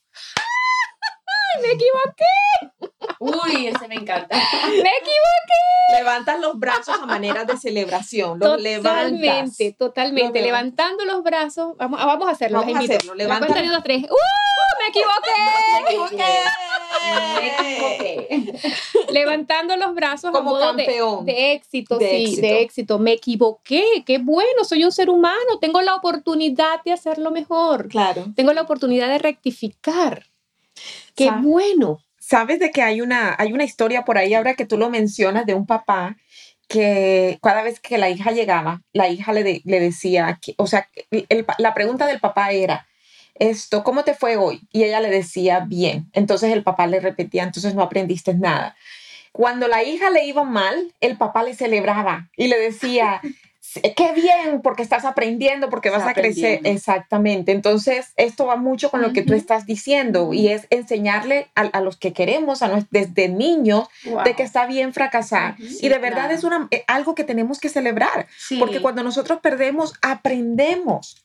¡Me 1.62 1.68
equivoqué! 1.72 2.88
Uy, 3.20 3.66
ese 3.66 3.88
me 3.88 3.96
encanta. 3.96 4.36
¡Me 4.36 4.78
equivoqué! 4.78 5.98
Levantas 5.98 6.38
los 6.40 6.58
brazos 6.58 6.96
a 7.00 7.06
manera 7.06 7.44
de 7.44 7.56
celebración. 7.56 8.38
Los 8.38 8.62
totalmente, 8.62 9.72
totalmente. 9.72 10.40
Levantando 10.40 11.04
los 11.04 11.22
brazos. 11.22 11.76
Vamos, 11.76 12.04
vamos 12.04 12.28
a 12.28 12.32
hacerlo. 12.32 12.60
Vamos 12.60 12.76
a 12.76 12.78
hacerlo. 12.80 13.14
Levanta. 13.14 13.46
dos, 13.46 13.82
tres. 13.82 14.04
¡Uh! 14.04 14.16
¡Me 14.80 14.88
equivoqué! 14.88 15.30
¡Me 15.72 15.88
equivoqué! 15.88 16.24
Me 17.40 17.46
equivoqué. 17.48 18.58
Levantando 19.12 19.76
los 19.76 19.94
brazos 19.94 20.30
como 20.30 20.50
a 20.50 20.52
modo 20.52 20.76
campeón. 20.76 21.24
De, 21.24 21.52
éxito, 21.52 21.98
sí, 21.98 22.36
de 22.40 22.60
éxito. 22.60 22.98
Me 22.98 23.12
equivoqué. 23.12 24.04
Qué 24.06 24.18
bueno, 24.18 24.64
soy 24.64 24.84
un 24.84 24.92
ser 24.92 25.10
humano. 25.10 25.58
Tengo 25.60 25.80
la 25.82 25.94
oportunidad 25.94 26.82
de 26.84 26.92
hacerlo 26.92 27.30
mejor. 27.30 27.88
Claro. 27.88 28.26
Tengo 28.36 28.52
la 28.52 28.62
oportunidad 28.62 29.08
de 29.08 29.18
rectificar. 29.18 30.26
Qué 31.18 31.30
bueno. 31.30 31.98
Sabes 32.18 32.58
de 32.58 32.70
que 32.70 32.82
hay 32.82 33.00
una, 33.00 33.34
hay 33.38 33.52
una 33.52 33.64
historia 33.64 34.04
por 34.04 34.18
ahí, 34.18 34.34
ahora 34.34 34.54
que 34.54 34.66
tú 34.66 34.76
lo 34.78 34.90
mencionas, 34.90 35.46
de 35.46 35.54
un 35.54 35.66
papá 35.66 36.16
que 36.68 37.38
cada 37.42 37.62
vez 37.62 37.80
que 37.80 37.98
la 37.98 38.10
hija 38.10 38.30
llegaba, 38.30 38.82
la 38.92 39.08
hija 39.08 39.32
le, 39.32 39.62
le 39.64 39.80
decía, 39.80 40.38
que, 40.40 40.54
o 40.58 40.66
sea, 40.66 40.88
la 41.58 41.74
pregunta 41.74 42.06
del 42.06 42.20
papá 42.20 42.52
era, 42.52 42.86
esto, 43.34 43.82
¿cómo 43.82 44.04
te 44.04 44.14
fue 44.14 44.36
hoy? 44.36 44.60
Y 44.72 44.84
ella 44.84 45.00
le 45.00 45.10
decía, 45.10 45.60
bien. 45.60 46.10
Entonces 46.12 46.52
el 46.52 46.62
papá 46.62 46.86
le 46.86 47.00
repetía, 47.00 47.44
entonces 47.44 47.74
no 47.74 47.82
aprendiste 47.82 48.34
nada. 48.34 48.76
Cuando 49.32 49.68
la 49.68 49.82
hija 49.82 50.10
le 50.10 50.26
iba 50.26 50.44
mal, 50.44 50.94
el 51.00 51.16
papá 51.16 51.42
le 51.42 51.54
celebraba 51.54 52.28
y 52.36 52.48
le 52.48 52.58
decía, 52.58 53.20
qué 53.96 54.12
bien, 54.12 54.62
porque 54.62 54.82
estás 54.82 55.04
aprendiendo, 55.04 55.68
porque 55.68 55.90
vas 55.90 56.06
a 56.06 56.14
crecer. 56.14 56.60
Exactamente. 56.64 57.52
Entonces, 57.52 58.12
esto 58.16 58.46
va 58.46 58.56
mucho 58.56 58.90
con 58.90 59.02
lo 59.02 59.12
que 59.12 59.22
tú 59.22 59.34
estás 59.34 59.66
diciendo 59.66 60.32
y 60.32 60.48
es 60.48 60.66
enseñarle 60.70 61.48
a, 61.54 61.80
los 61.80 61.96
que 61.96 62.12
queremos, 62.12 62.62
a 62.62 62.86
desde 62.90 63.28
niños, 63.28 63.88
de 64.24 64.34
que 64.34 64.42
está 64.42 64.66
bien 64.66 64.92
fracasar. 64.92 65.56
y 65.58 65.88
de 65.88 65.98
verdad 65.98 66.30
es 66.32 66.44
una, 66.44 66.68
eh, 66.70 66.84
algo 66.86 67.14
que 67.14 67.24
tenemos 67.24 67.60
que 67.60 67.68
celebrar, 67.68 68.26
porque 68.58 68.80
cuando 68.80 69.02
nosotros 69.02 69.40
perdemos, 69.40 69.94
aprendemos. 70.02 71.24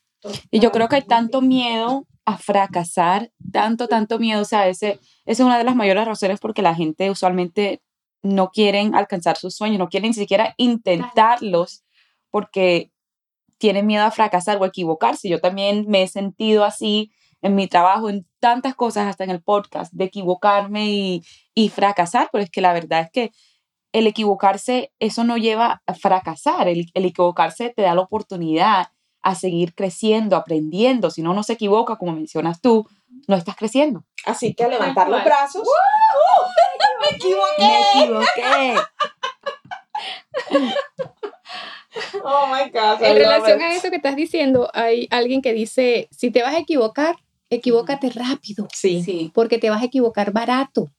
Y 0.52 0.60
yo 0.60 0.72
creo 0.72 0.88
que 0.88 0.98
hay 0.98 1.02
tanto 1.02 1.42
miedo 1.42 2.08
a 2.26 2.38
fracasar, 2.38 3.32
tanto, 3.52 3.88
tanto 3.88 4.20
miedo. 4.20 4.42
O 4.42 4.46
sea, 4.46 4.68
ese, 4.68 5.00
esa 5.26 5.44
es 5.44 5.46
una 5.46 5.58
de 5.58 5.66
las 5.66 5.76
mayores 5.76 6.06
razones 6.06 6.40
porque 6.40 6.62
la 6.62 6.76
gente 6.76 7.10
usualmente 7.10 7.82
no 8.22 8.52
quieren 8.52 8.96
alcanzar 8.96 9.38
sus 9.38 9.56
sueños, 9.56 9.80
no 9.80 9.90
quieren 9.90 10.12
ni 10.12 10.14
siquiera 10.14 10.54
intentarlos 10.58 11.83
porque 12.34 12.92
tienen 13.60 13.86
miedo 13.86 14.04
a 14.04 14.10
fracasar 14.10 14.58
o 14.60 14.66
equivocarse. 14.66 15.30
Yo 15.30 15.40
también 15.40 15.86
me 15.88 16.02
he 16.02 16.08
sentido 16.08 16.64
así 16.64 17.12
en 17.44 17.54
mi 17.54 17.68
trabajo, 17.68 18.10
en 18.10 18.26
tantas 18.40 18.74
cosas, 18.74 19.06
hasta 19.06 19.24
en 19.24 19.30
el 19.30 19.44
podcast, 19.44 19.94
de 19.94 20.06
equivocarme 20.06 20.90
y, 20.90 21.24
y 21.54 21.70
fracasar, 21.70 22.30
pero 22.32 22.44
es 22.44 22.50
que 22.50 22.62
la 22.62 22.74
verdad 22.74 23.02
es 23.02 23.12
que 23.12 23.32
el 23.92 24.08
equivocarse, 24.08 24.92
eso 24.98 25.24
no 25.24 25.38
lleva 25.38 25.84
a 25.86 25.94
fracasar, 25.94 26.68
el, 26.68 26.88
el 26.96 27.06
equivocarse 27.06 27.70
te 27.70 27.84
da 27.84 27.94
la 27.94 28.02
oportunidad 28.02 28.88
a 29.22 29.36
seguir 29.36 29.76
creciendo, 29.76 30.36
aprendiendo. 30.36 31.12
Si 31.12 31.22
no, 31.22 31.36
no 31.36 31.44
se 31.44 31.54
equivoca, 31.54 31.98
como 31.98 32.14
mencionas 32.14 32.62
tú, 32.62 32.88
no 33.28 33.36
estás 33.36 33.56
creciendo. 33.56 34.06
Así 34.26 34.56
que 34.56 34.64
a 34.64 34.70
levantar 34.70 35.08
los 35.08 35.24
brazos. 35.24 35.68
¡Me 37.02 37.16
equivoqué! 37.16 37.46
Me 37.94 38.02
equivoqué. 38.02 38.76
Oh 42.24 42.48
my 42.48 42.70
God. 42.72 43.04
En 43.04 43.16
relación 43.16 43.62
a 43.62 43.74
eso 43.74 43.90
que 43.90 43.98
estás 43.98 44.16
diciendo, 44.16 44.70
hay 44.74 45.08
alguien 45.12 45.42
que 45.42 45.54
dice: 45.54 46.08
si 46.12 46.32
te 46.32 46.42
vas 46.42 46.56
a 46.56 46.60
equivocar, 46.60 47.16
equivócate 47.50 48.10
rápido. 48.10 48.68
Sí. 48.74 49.04
sí. 49.04 49.32
Porque 49.34 49.58
te 49.58 49.70
vas 49.70 49.82
a 49.82 49.86
equivocar 49.86 50.32
barato. 50.32 50.92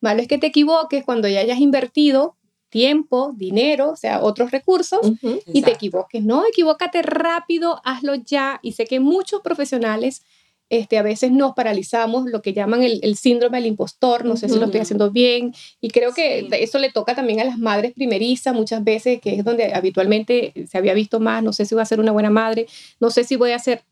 Malo 0.00 0.20
es 0.20 0.28
que 0.28 0.38
te 0.38 0.48
equivoques 0.48 1.04
cuando 1.04 1.26
ya 1.28 1.40
hayas 1.40 1.58
invertido 1.58 2.36
tiempo, 2.68 3.32
dinero, 3.34 3.90
o 3.92 3.96
sea, 3.96 4.22
otros 4.22 4.50
recursos, 4.50 5.00
y 5.46 5.62
te 5.62 5.72
equivoques. 5.72 6.22
No, 6.22 6.44
equivócate 6.46 7.00
rápido, 7.00 7.80
hazlo 7.84 8.16
ya. 8.16 8.58
Y 8.62 8.72
sé 8.72 8.84
que 8.84 9.00
muchos 9.00 9.40
profesionales 9.40 10.22
este, 10.68 10.98
a 10.98 11.02
veces 11.02 11.30
nos 11.30 11.54
paralizamos, 11.54 12.26
lo 12.26 12.42
que 12.42 12.52
llaman 12.52 12.82
el, 12.82 13.16
síndrome 13.16 13.58
del 13.58 13.66
impostor, 13.66 14.24
no 14.24 14.36
sé 14.36 14.48
si 14.48 14.58
lo 14.58 14.66
estoy 14.66 14.80
haciendo 14.80 15.10
bien, 15.10 15.54
y 15.80 15.90
creo 15.90 16.12
que 16.12 16.48
eso 16.50 16.78
le 16.78 16.90
toca 16.90 17.14
también 17.14 17.40
a 17.40 17.44
las 17.44 17.58
madres 17.58 17.92
primerizas 17.92 18.54
muchas 18.54 18.82
veces, 18.82 19.20
que 19.20 19.34
es 19.34 19.44
donde 19.44 19.72
habitualmente 19.74 20.52
se 20.68 20.78
había 20.78 20.94
visto 20.94 21.20
más, 21.20 21.42
no 21.42 21.52
sé 21.52 21.66
si 21.66 21.74
voy 21.74 21.82
a 21.82 21.86
ser 21.86 22.00
una 22.00 22.12
buena 22.12 22.30
madre, 22.30 22.66
no 22.98 23.10
sé 23.10 23.24
si 23.24 23.36
voy 23.36 23.52
a 23.52 23.58
ser, 23.58 23.84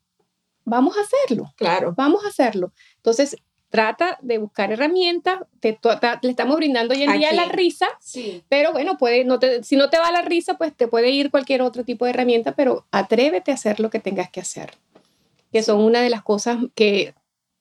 vamos 0.65 0.97
a 0.97 1.03
hacerlo, 1.03 1.53
claro, 1.57 1.95
vamos 1.97 2.25
a 2.25 2.29
hacerlo. 2.29 2.73
Entonces, 2.97 3.37
trata 3.69 4.19
de 4.23 4.39
buscar 4.39 4.73
herramientas, 4.73 5.41
te, 5.61 5.79
le 6.23 6.31
estamos 6.31 6.57
brindando 6.57 6.95
hoy 6.95 7.03
en 7.03 7.19
día 7.19 7.33
la 7.33 7.47
risa, 7.47 7.87
pero 8.49 8.73
bueno, 8.73 8.99
puede, 8.99 9.25
no 9.25 9.39
te, 9.39 9.63
si 9.63 9.77
no 9.77 9.91
te 9.91 9.99
va 9.99 10.11
la 10.11 10.23
risa, 10.23 10.59
pues 10.59 10.75
te 10.77 10.89
puede 10.89 11.11
ir 11.11 11.31
cualquier 11.31 11.63
otro 11.63 11.85
tipo 11.85 12.05
de 12.05 12.13
herramienta, 12.13 12.57
pero 12.57 12.87
atrévete 12.91 13.53
a 13.53 13.55
hacer 13.55 13.79
lo 13.79 13.91
que 13.91 14.01
tengas 14.01 14.31
que 14.31 14.41
hacer 14.41 14.73
que 15.55 15.63
son 15.63 15.85
una 15.85 16.03
de 16.03 16.11
las 16.11 16.25
cosas 16.25 16.59
que 16.75 17.15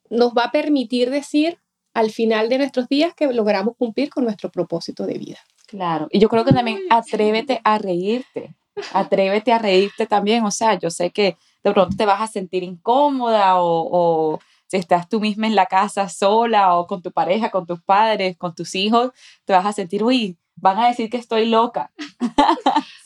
nos 0.09 0.33
va 0.33 0.45
a 0.45 0.51
permitir 0.51 1.11
decir 1.11 1.59
al 1.93 2.09
final 2.09 2.49
de 2.49 2.57
nuestros 2.57 2.89
días 2.89 3.13
que 3.13 3.31
logramos 3.31 3.75
cumplir 3.77 4.09
con 4.09 4.23
nuestro 4.23 4.49
propósito 4.49 5.05
de 5.05 5.19
vida. 5.19 5.37
Claro, 5.67 6.07
y 6.09 6.17
yo 6.17 6.27
creo 6.27 6.43
que 6.43 6.53
también 6.53 6.79
atrévete 6.89 7.61
a 7.63 7.77
reírte, 7.77 8.55
atrévete 8.93 9.51
a 9.51 9.59
reírte 9.59 10.07
también, 10.07 10.43
o 10.43 10.49
sea, 10.49 10.73
yo 10.79 10.89
sé 10.89 11.11
que 11.11 11.37
de 11.63 11.71
pronto 11.71 11.95
te 11.95 12.07
vas 12.07 12.19
a 12.19 12.25
sentir 12.25 12.63
incómoda 12.63 13.61
o, 13.61 13.87
o 13.91 14.39
si 14.65 14.77
estás 14.77 15.07
tú 15.07 15.19
misma 15.19 15.45
en 15.45 15.55
la 15.55 15.67
casa 15.67 16.09
sola 16.09 16.75
o 16.75 16.87
con 16.87 17.03
tu 17.03 17.11
pareja, 17.11 17.51
con 17.51 17.67
tus 17.67 17.79
padres, 17.83 18.35
con 18.37 18.55
tus 18.55 18.73
hijos, 18.73 19.11
te 19.45 19.53
vas 19.53 19.67
a 19.67 19.71
sentir, 19.71 20.03
uy, 20.03 20.35
van 20.55 20.79
a 20.79 20.87
decir 20.87 21.09
que 21.09 21.17
estoy 21.17 21.45
loca. 21.45 21.91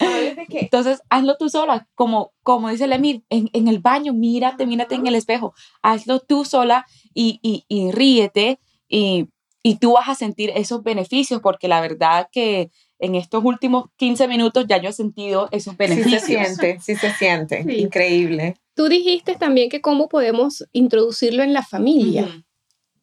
Entonces, 0.49 1.01
hazlo 1.09 1.37
tú 1.37 1.49
sola, 1.49 1.87
como, 1.95 2.33
como 2.43 2.69
dice 2.69 2.87
Lemir, 2.87 3.23
en, 3.29 3.49
en 3.53 3.67
el 3.67 3.79
baño, 3.79 4.13
mírate, 4.13 4.65
mírate 4.65 4.95
en 4.95 5.07
el 5.07 5.15
espejo, 5.15 5.53
hazlo 5.81 6.19
tú 6.19 6.45
sola 6.45 6.85
y, 7.13 7.39
y, 7.41 7.65
y 7.67 7.91
ríete 7.91 8.59
y, 8.87 9.27
y 9.63 9.75
tú 9.75 9.93
vas 9.93 10.09
a 10.09 10.15
sentir 10.15 10.51
esos 10.55 10.83
beneficios, 10.83 11.41
porque 11.41 11.67
la 11.67 11.81
verdad 11.81 12.29
que 12.31 12.71
en 12.99 13.15
estos 13.15 13.43
últimos 13.43 13.85
15 13.97 14.27
minutos 14.27 14.65
ya 14.67 14.81
yo 14.81 14.89
he 14.89 14.93
sentido 14.93 15.49
esos 15.51 15.77
beneficios. 15.77 16.21
Sí 16.21 16.35
se 16.35 16.45
siente, 16.45 16.79
sí 16.79 16.95
se 16.95 17.11
siente, 17.11 17.65
increíble. 17.77 18.55
Tú 18.75 18.87
dijiste 18.87 19.35
también 19.35 19.69
que 19.69 19.81
cómo 19.81 20.07
podemos 20.07 20.63
introducirlo 20.71 21.43
en 21.43 21.53
la 21.53 21.63
familia. 21.63 22.43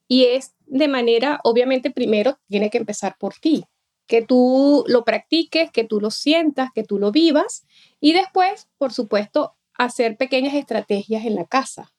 Y 0.07 0.25
es 0.25 0.53
de 0.65 0.87
manera, 0.87 1.39
obviamente, 1.43 1.91
primero 1.91 2.37
tiene 2.47 2.69
que 2.69 2.77
empezar 2.77 3.15
por 3.19 3.33
ti 3.35 3.65
que 4.07 4.21
tú 4.21 4.83
lo 4.87 5.03
practiques, 5.03 5.71
que 5.71 5.83
tú 5.83 5.99
lo 5.99 6.11
sientas, 6.11 6.69
que 6.73 6.83
tú 6.83 6.99
lo 6.99 7.11
vivas 7.11 7.65
y 7.99 8.13
después, 8.13 8.67
por 8.77 8.93
supuesto, 8.93 9.55
hacer 9.73 10.17
pequeñas 10.17 10.53
estrategias 10.53 11.25
en 11.25 11.35
la 11.35 11.45
casa 11.45 11.91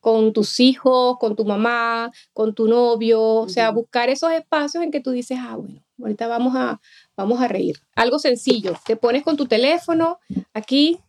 con 0.00 0.32
tus 0.32 0.60
hijos, 0.60 1.18
con 1.18 1.36
tu 1.36 1.44
mamá, 1.44 2.10
con 2.32 2.54
tu 2.54 2.68
novio, 2.68 3.20
o 3.20 3.48
sea, 3.48 3.70
buscar 3.70 4.08
esos 4.08 4.32
espacios 4.32 4.84
en 4.84 4.90
que 4.90 5.00
tú 5.00 5.10
dices, 5.10 5.38
ah, 5.40 5.56
bueno, 5.56 5.82
ahorita 6.00 6.28
vamos 6.28 6.54
a, 6.56 6.80
vamos 7.16 7.40
a 7.40 7.48
reír. 7.48 7.80
Algo 7.96 8.18
sencillo, 8.18 8.74
te 8.86 8.96
pones 8.96 9.22
con 9.22 9.36
tu 9.36 9.46
teléfono 9.46 10.18
aquí 10.54 11.00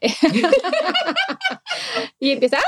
y 2.18 2.30
empiezas, 2.30 2.60
¡ah! 2.60 2.64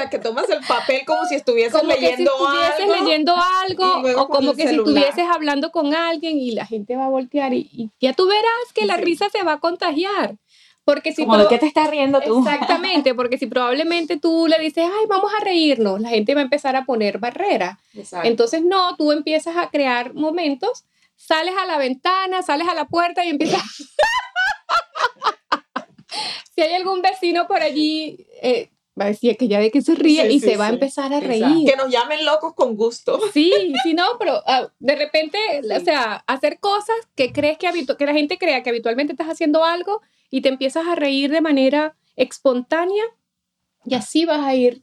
Sea, 0.00 0.10
que 0.10 0.18
tomas 0.18 0.48
el 0.50 0.60
papel 0.66 1.02
como 1.06 1.24
si 1.26 1.34
estuvieses 1.34 1.82
leyendo 1.82 2.32
algo. 2.46 2.94
leyendo 2.94 3.34
algo 3.36 4.20
o 4.20 4.28
como 4.28 4.54
que 4.54 4.68
si 4.68 4.76
estuvieses 4.76 5.26
hablando 5.32 5.70
con 5.70 5.94
alguien 5.94 6.38
y 6.38 6.52
la 6.52 6.66
gente 6.66 6.96
va 6.96 7.06
a 7.06 7.08
voltear 7.08 7.54
y, 7.54 7.90
ya 8.00 8.12
tú 8.12 8.26
verás 8.26 8.72
que 8.74 8.86
la 8.86 8.96
risa 8.96 9.28
se 9.30 9.42
va 9.42 9.54
a 9.54 9.60
contagiar. 9.60 10.36
Porque 10.82 11.12
si 11.12 11.24
Como 11.24 11.36
de 11.36 11.46
qué 11.46 11.58
te 11.58 11.66
estás 11.66 11.90
riendo 11.90 12.20
tú. 12.20 12.40
Exactamente, 12.40 13.14
porque 13.14 13.38
si 13.38 13.46
probablemente 13.46 14.18
tú 14.18 14.48
le 14.48 14.58
dices, 14.58 14.84
ay, 14.84 15.06
vamos 15.08 15.30
a 15.38 15.44
reírnos, 15.44 16.00
la 16.00 16.08
gente 16.08 16.34
va 16.34 16.40
a 16.40 16.44
empezar 16.44 16.74
a 16.74 16.84
poner 16.84 17.18
barreras. 17.18 17.78
Entonces, 18.24 18.62
no, 18.62 18.96
tú 18.96 19.12
empiezas 19.12 19.56
a 19.56 19.68
crear 19.68 20.14
momentos, 20.14 20.84
sales 21.16 21.54
a 21.56 21.66
la 21.66 21.78
ventana, 21.78 22.42
sales 22.42 22.66
a 22.66 22.74
la 22.74 22.86
puerta 22.86 23.24
y 23.24 23.28
empiezas... 23.28 23.62
si 26.54 26.62
hay 26.62 26.74
algún 26.74 27.02
vecino 27.02 27.46
por 27.46 27.62
allí, 27.62 28.26
eh, 28.42 28.70
va 29.00 29.06
a 29.06 29.08
decir 29.08 29.36
que 29.36 29.48
ya 29.48 29.58
ve 29.58 29.70
que 29.70 29.80
se 29.80 29.94
ríe 29.94 30.30
y 30.30 30.40
se 30.40 30.56
va 30.56 30.66
a 30.66 30.70
empezar 30.70 31.12
a 31.14 31.20
reír. 31.20 31.66
Que 31.66 31.76
nos 31.76 31.90
llamen 31.90 32.24
locos 32.24 32.54
con 32.54 32.76
gusto. 32.76 33.18
Sí, 33.32 33.52
sí, 33.82 33.94
no, 33.94 34.04
pero 34.18 34.42
ah, 34.46 34.68
de 34.80 34.96
repente, 34.96 35.38
o 35.74 35.80
sea, 35.80 36.24
hacer 36.26 36.58
cosas 36.58 36.96
que 37.14 37.32
crees 37.32 37.58
que, 37.58 37.68
que 37.96 38.06
la 38.06 38.12
gente 38.12 38.38
crea 38.38 38.62
que 38.62 38.70
habitualmente 38.70 39.12
estás 39.12 39.28
haciendo 39.28 39.64
algo 39.64 40.02
y 40.30 40.40
te 40.42 40.48
empiezas 40.48 40.86
a 40.86 40.94
reír 40.94 41.30
de 41.30 41.40
manera 41.40 41.96
espontánea 42.16 43.04
y 43.84 43.94
así 43.94 44.24
vas 44.24 44.40
a 44.40 44.54
ir 44.54 44.82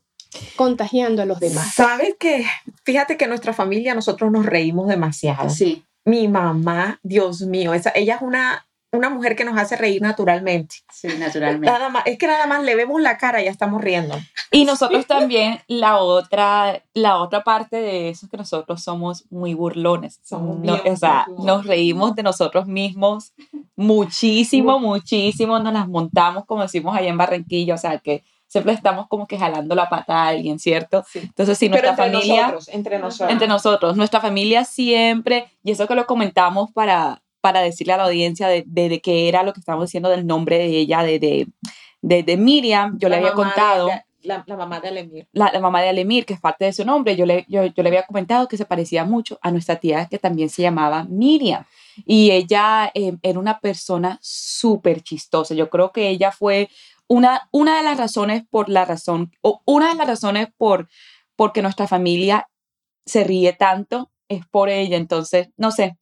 contagiando 0.56 1.22
a 1.22 1.26
los 1.26 1.40
demás. 1.40 1.74
¿Sabes 1.74 2.16
qué? 2.20 2.46
Fíjate 2.84 3.18
que 3.18 3.26
en 3.26 3.30
nuestra 3.30 3.54
familia 3.54 3.94
nosotros 3.94 4.32
nos 4.32 4.46
reímos 4.46 4.88
demasiado. 4.88 5.50
Sí. 5.50 5.84
Mi 6.06 6.28
mamá, 6.28 7.00
Dios 7.04 7.42
mío, 7.42 7.74
esa, 7.74 7.92
ella 7.94 8.16
es 8.16 8.22
una 8.22 8.67
una 8.92 9.10
mujer 9.10 9.36
que 9.36 9.44
nos 9.44 9.58
hace 9.58 9.76
reír 9.76 10.02
naturalmente. 10.02 10.78
Sí, 10.92 11.10
naturalmente. 11.20 11.68
Nada 11.68 11.90
más, 11.90 12.04
es 12.06 12.18
que 12.18 12.28
nada 12.28 12.48
más 12.48 12.64
le 12.64 12.76
vemos 12.76 13.02
la 13.02 13.18
cara 13.18 13.42
y 13.42 13.46
ya 13.46 13.52
estamos 13.52 13.82
riendo. 13.82 14.18
Y 14.52 14.66
nosotros 14.66 15.06
también, 15.06 15.60
la 15.68 15.98
otra, 15.98 16.84
la 16.94 17.18
otra 17.18 17.44
parte 17.44 17.78
de 17.78 18.10
eso 18.10 18.26
es 18.26 18.32
que 18.32 18.38
nosotros 18.38 18.82
somos 18.82 19.26
muy 19.30 19.54
burlones. 19.54 20.20
Somos 20.24 20.58
o 20.86 20.96
sea, 20.96 21.28
nos 21.38 21.66
reímos 21.66 22.16
de 22.16 22.24
nosotros 22.24 22.66
mismos 22.68 23.34
muchísimo, 23.76 24.80
muchísimo, 24.80 25.60
nos 25.60 25.74
las 25.74 25.88
montamos 25.88 26.46
como 26.46 26.62
decimos 26.62 26.96
allá 26.96 27.10
en 27.10 27.18
Barranquilla, 27.18 27.76
o 27.76 27.78
sea, 27.78 28.00
que 28.00 28.24
siempre 28.48 28.74
estamos 28.74 29.08
como 29.08 29.28
que 29.28 29.38
jalando 29.38 29.76
la 29.76 29.90
pata 29.90 30.24
a 30.24 30.28
alguien, 30.30 30.58
¿cierto? 30.60 31.06
Entonces, 31.14 31.58
si 31.58 31.70
nuestra 31.70 31.96
familia... 31.96 32.44
Nosotros, 32.44 32.70
entre 32.70 33.00
nosotros. 33.00 33.32
Entre 33.32 33.48
nosotros, 33.48 33.98
nuestra 33.98 34.22
familia 34.22 34.64
siempre, 34.64 35.52
y 35.64 35.72
eso 35.72 35.88
que 35.88 35.96
lo 35.96 36.08
comentamos 36.08 36.72
para 36.72 37.22
para 37.42 37.62
decirle 37.62 37.94
a 37.94 37.98
la 37.98 38.06
audiencia 38.06 38.48
de, 38.48 38.64
de, 38.66 39.00
qué 39.02 39.28
era 39.28 39.44
lo 39.44 39.54
que 39.54 39.60
estábamos 39.60 39.88
diciendo 39.88 40.10
del 40.10 40.26
nombre 40.26 40.58
de 40.58 40.66
ella, 40.66 41.04
de, 41.04 41.48
de, 42.02 42.24
de 42.24 42.38
Miriam. 42.38 42.98
Yo 43.00 43.10
le 43.10 43.18
había 43.18 43.34
contado. 43.34 43.90
La, 44.24 44.44
la, 44.46 44.58
mamá 44.58 44.80
de 44.82 44.90
Alemir. 44.90 45.28
La, 45.32 45.52
la, 45.54 45.60
mamá 45.62 45.82
de 45.82 45.90
Alemir, 45.90 46.26
que 46.26 46.34
es 46.34 46.42
parte 46.42 46.66
de 46.66 46.74
su 46.74 46.84
nombre. 46.84 47.16
Yo 47.16 47.26
le, 47.26 47.46
yo, 47.48 47.66
yo 47.66 47.84
le 47.84 47.90
había 47.90 48.04
comentado 48.04 48.48
que 48.48 48.58
se 48.58 48.66
parecía 48.66 49.06
mucho 49.06 49.40
a 49.42 49.52
nuestra 49.52 49.78
tía, 49.78 50.08
que 50.08 50.20
también 50.20 50.50
se 50.50 50.64
llamaba 50.64 51.06
Miriam. 51.06 51.66
Y 52.06 52.32
ella 52.32 52.92
eh, 52.94 53.16
era 53.22 53.40
una 53.40 53.60
persona 53.60 54.18
súper 54.22 55.02
chistosa. 55.02 55.54
Yo 55.56 55.70
creo 55.70 55.92
que 55.92 56.10
ella 56.10 56.32
fue 56.32 56.70
una, 57.08 57.48
una 57.52 57.78
de 57.78 57.84
las 57.84 57.98
razones 57.98 58.44
por 58.50 58.70
la 58.70 58.84
razón, 58.84 59.32
o 59.42 59.62
una 59.66 59.90
de 59.90 59.96
las 59.96 60.08
razones 60.08 60.48
por 60.58 60.90
porque 61.38 61.62
nuestra 61.62 61.88
familia 61.88 62.50
se 63.06 63.24
ríe 63.24 63.54
tanto 63.54 64.12
es 64.28 64.46
por 64.48 64.70
ella. 64.70 64.98
Entonces, 64.98 65.50
no 65.56 65.72
sé, 65.72 65.98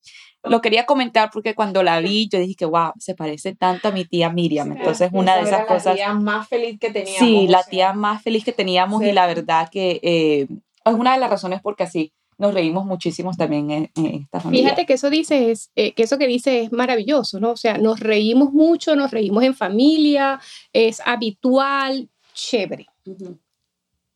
lo 0.48 0.62
quería 0.62 0.86
comentar 0.86 1.30
porque 1.32 1.56
cuando 1.56 1.84
la 1.84 2.00
vi, 2.00 2.28
yo 2.30 2.40
dije 2.40 2.56
que, 2.56 2.66
wow, 2.66 2.92
se 2.98 3.16
parece 3.16 3.56
tanto 3.56 3.90
a 3.90 3.92
mi 3.92 4.06
tía 4.06 4.30
Miriam. 4.30 4.72
Entonces, 4.72 5.10
una 5.14 5.36
de 5.36 5.44
esas 5.44 5.66
cosas. 5.66 5.86
La 5.86 5.96
tía 5.96 6.14
más 6.14 6.48
feliz 6.48 6.80
que 6.80 6.92
teníamos. 6.92 7.20
Sí, 7.20 7.48
la 7.48 7.64
tía 7.64 7.94
más 7.94 8.22
feliz 8.22 8.44
que 8.44 8.54
teníamos 8.54 9.04
y 9.04 9.12
la 9.12 9.28
verdad 9.28 9.70
que 9.70 10.00
eh, 10.04 10.48
es 10.86 10.94
una 10.94 11.14
de 11.14 11.20
las 11.20 11.30
razones 11.30 11.62
porque 11.62 11.84
así 11.84 12.14
nos 12.38 12.54
reímos 12.54 12.86
muchísimo 12.86 13.32
también 13.34 13.72
en, 13.72 13.92
esta 13.96 14.40
familia. 14.40 14.66
Fíjate 14.66 14.86
que 14.86 14.94
eso 14.94 15.10
dice 15.10 15.52
es, 15.52 15.72
eh, 15.76 15.94
que 15.94 16.04
eso 16.04 16.18
que 16.18 16.28
dice 16.28 16.62
es 16.62 16.72
maravilloso, 16.72 17.40
¿no? 17.40 17.52
O 17.52 17.58
sea, 17.58 17.78
nos 17.78 18.00
reímos 18.00 18.52
mucho, 18.52 18.96
nos 18.96 19.12
reímos 19.12 19.44
en 19.44 19.54
familia, 19.54 20.40
es 20.74 21.02
habitual, 21.06 22.10
chévere. 22.34 22.88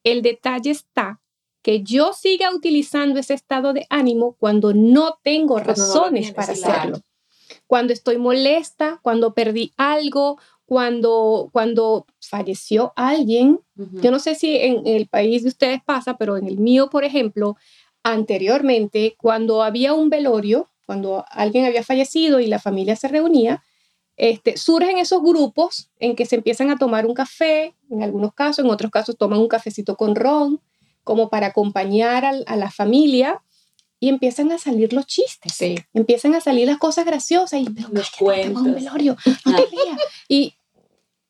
El 0.03 0.21
detalle 0.21 0.71
está 0.71 1.21
que 1.61 1.83
yo 1.83 2.13
siga 2.13 2.53
utilizando 2.53 3.19
ese 3.19 3.33
estado 3.33 3.73
de 3.73 3.85
ánimo 3.89 4.35
cuando 4.39 4.73
no 4.73 5.19
tengo 5.23 5.59
razones 5.59 6.31
para 6.33 6.53
hacerlo. 6.53 7.01
Cuando 7.67 7.93
estoy 7.93 8.17
molesta, 8.17 8.99
cuando 9.01 9.33
perdí 9.33 9.73
algo, 9.77 10.39
cuando, 10.65 11.49
cuando 11.51 12.05
falleció 12.21 12.93
alguien. 12.95 13.59
Yo 13.75 14.11
no 14.11 14.19
sé 14.19 14.35
si 14.35 14.55
en 14.55 14.85
el 14.85 15.07
país 15.07 15.43
de 15.43 15.49
ustedes 15.49 15.81
pasa, 15.83 16.15
pero 16.17 16.37
en 16.37 16.47
el 16.47 16.59
mío, 16.59 16.89
por 16.89 17.03
ejemplo, 17.03 17.57
anteriormente, 18.03 19.15
cuando 19.17 19.63
había 19.63 19.93
un 19.93 20.09
velorio, 20.09 20.69
cuando 20.85 21.25
alguien 21.31 21.65
había 21.65 21.83
fallecido 21.83 22.39
y 22.39 22.47
la 22.47 22.59
familia 22.59 22.95
se 22.95 23.07
reunía, 23.07 23.63
este, 24.15 24.57
surgen 24.57 24.97
esos 24.97 25.21
grupos 25.21 25.89
en 25.99 26.15
que 26.15 26.25
se 26.25 26.35
empiezan 26.35 26.69
a 26.69 26.77
tomar 26.77 27.05
un 27.05 27.13
café, 27.13 27.73
en 27.89 28.03
algunos 28.03 28.33
casos, 28.33 28.63
en 28.63 28.69
otros 28.69 28.91
casos 28.91 29.17
toman 29.17 29.39
un 29.39 29.47
cafecito 29.47 29.95
con 29.95 30.13
ron, 30.13 30.61
como 31.03 31.29
para 31.29 31.47
acompañar 31.47 32.25
a, 32.25 32.55
la 32.55 32.71
familia 32.71 33.41
y 33.99 34.09
empiezan 34.09 34.51
a 34.51 34.57
salir 34.57 34.93
los 34.93 35.05
chistes, 35.07 35.53
sí. 35.53 35.75
empiezan 35.93 36.35
a 36.35 36.41
salir 36.41 36.67
las 36.67 36.77
cosas 36.77 37.05
graciosas 37.05 37.61
y 37.61 37.69
pero 37.69 37.89
los 37.91 38.11
cuentos, 38.11 38.63
un 38.63 38.75
velorio, 38.75 39.17
no 39.45 39.55
te 39.55 39.67
Y 40.27 40.53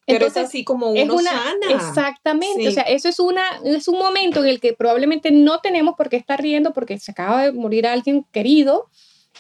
pero 0.06 0.26
es 0.26 0.38
así 0.38 0.64
como 0.64 0.90
uno 0.90 1.16
una, 1.16 1.32
sana. 1.32 1.68
Exactamente, 1.70 2.68
o 2.68 2.72
sea, 2.72 2.84
eso 2.84 3.08
es, 3.10 3.20
una, 3.20 3.44
es 3.64 3.88
un 3.88 4.00
momento 4.00 4.40
en 4.44 4.50
el 4.50 4.60
que 4.60 4.74
probablemente 4.74 5.30
no 5.32 5.60
tenemos 5.60 5.96
por 5.96 6.10
qué 6.10 6.18
estar 6.18 6.42
riendo 6.42 6.74
porque 6.74 6.98
se 6.98 7.12
acaba 7.12 7.44
de 7.44 7.52
morir 7.52 7.86
alguien 7.86 8.26
querido, 8.32 8.90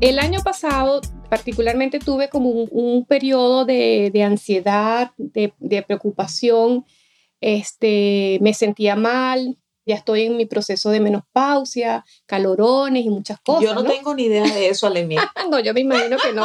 El 0.00 0.18
año 0.18 0.40
pasado 0.42 1.02
particularmente 1.30 2.00
tuve 2.00 2.28
como 2.28 2.50
un, 2.50 3.06
periodo 3.06 3.64
de, 3.64 4.10
ansiedad, 4.24 5.12
de, 5.18 5.54
de, 5.60 5.82
preocupación, 5.82 6.84
este, 7.40 8.40
me 8.40 8.54
sentía 8.54 8.96
mal, 8.96 9.56
ya 9.88 9.94
estoy 9.94 10.22
en 10.24 10.36
mi 10.36 10.44
proceso 10.44 10.90
de 10.90 11.00
menopausia, 11.00 12.04
calorones 12.26 13.06
y 13.06 13.08
muchas 13.08 13.40
cosas. 13.40 13.64
Yo 13.64 13.74
no, 13.74 13.82
tengo 13.84 14.14
ni 14.14 14.24
idea 14.24 14.44
de 14.44 14.68
eso, 14.68 14.86
Alemia. 14.86 15.32
no, 15.50 15.58
yo 15.58 15.72
me 15.72 15.80
imagino 15.80 16.18
que 16.18 16.32
no. 16.34 16.44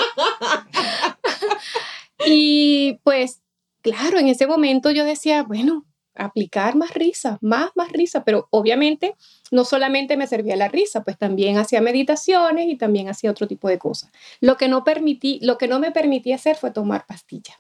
y 2.25 2.99
pues, 3.03 3.41
claro, 3.81 4.17
en 4.17 4.29
ese 4.29 4.47
momento 4.47 4.91
yo 4.91 5.03
decía, 5.03 5.43
bueno, 5.43 5.85
aplicar 6.15 6.75
más 6.75 6.93
risa, 6.93 7.37
más, 7.41 7.71
más 7.75 7.91
risa, 7.91 8.23
pero 8.23 8.47
obviamente 8.49 9.15
no 9.51 9.65
solamente 9.65 10.15
me 10.15 10.27
servía 10.27 10.55
la 10.55 10.69
risa, 10.69 11.03
pues 11.03 11.17
también 11.17 11.57
hacía 11.57 11.81
meditaciones 11.81 12.67
y 12.69 12.77
también 12.77 13.09
hacía 13.09 13.29
otro 13.29 13.47
tipo 13.47 13.67
de 13.67 13.77
cosas. 13.77 14.09
Lo 14.39 14.55
que 14.55 14.69
no 14.69 14.85
permití, 14.85 15.39
lo 15.41 15.57
que 15.57 15.67
no 15.67 15.79
me 15.79 15.91
permitía 15.91 16.35
hacer 16.35 16.55
fue 16.55 16.71
tomar 16.71 17.05
pastillas. 17.05 17.57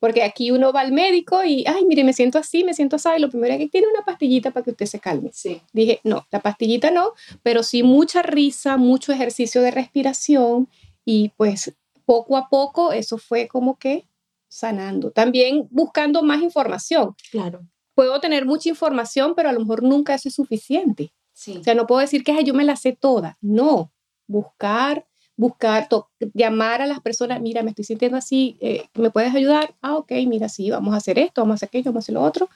Porque 0.00 0.24
aquí 0.24 0.50
uno 0.50 0.72
va 0.72 0.80
al 0.80 0.92
médico 0.92 1.44
y, 1.44 1.64
ay, 1.66 1.84
mire, 1.84 2.02
me 2.02 2.12
siento 2.12 2.38
así, 2.38 2.64
me 2.64 2.74
siento 2.74 2.96
así, 2.96 3.10
lo 3.18 3.28
primero 3.28 3.54
es 3.54 3.60
que 3.60 3.68
tiene 3.68 3.86
una 3.86 4.04
pastillita 4.04 4.50
para 4.50 4.64
que 4.64 4.70
usted 4.70 4.86
se 4.86 4.98
calme. 4.98 5.30
Sí. 5.32 5.60
Dije, 5.72 6.00
no, 6.02 6.26
la 6.30 6.40
pastillita 6.40 6.90
no, 6.90 7.12
pero 7.42 7.62
sí 7.62 7.82
mucha 7.82 8.22
risa, 8.22 8.78
mucho 8.78 9.12
ejercicio 9.12 9.60
de 9.62 9.70
respiración 9.70 10.68
y 11.04 11.28
pues 11.36 11.74
poco 12.06 12.36
a 12.36 12.48
poco 12.48 12.92
eso 12.92 13.18
fue 13.18 13.46
como 13.46 13.78
que 13.78 14.08
sanando. 14.48 15.10
También 15.10 15.68
buscando 15.70 16.22
más 16.22 16.42
información. 16.42 17.14
Claro. 17.30 17.60
Puedo 17.94 18.20
tener 18.20 18.46
mucha 18.46 18.70
información, 18.70 19.34
pero 19.36 19.50
a 19.50 19.52
lo 19.52 19.60
mejor 19.60 19.82
nunca 19.82 20.14
eso 20.14 20.28
es 20.28 20.34
suficiente. 20.34 21.12
Sí. 21.32 21.58
O 21.58 21.62
sea, 21.62 21.74
no 21.74 21.86
puedo 21.86 22.00
decir 22.00 22.24
que 22.24 22.42
yo 22.42 22.54
me 22.54 22.64
la 22.64 22.76
sé 22.76 22.92
toda. 22.92 23.38
No, 23.40 23.92
buscar, 24.26 25.06
buscar, 25.40 25.88
llamar 26.34 26.82
a 26.82 26.86
las 26.86 27.00
personas, 27.00 27.40
mira, 27.40 27.62
me 27.62 27.70
estoy 27.70 27.86
sintiendo 27.86 28.18
así, 28.18 28.58
eh, 28.60 28.84
¿me 28.92 29.10
puedes 29.10 29.34
ayudar? 29.34 29.74
Ah, 29.80 29.96
ok, 29.96 30.12
mira, 30.26 30.50
sí, 30.50 30.70
vamos 30.70 30.92
a 30.92 30.98
hacer 30.98 31.18
esto, 31.18 31.40
vamos 31.40 31.54
a 31.54 31.56
hacer 31.56 31.68
aquello, 31.68 31.92
vamos 31.92 32.02
a 32.02 32.04
hacer 32.04 32.14
lo 32.14 32.22
otro. 32.22 32.50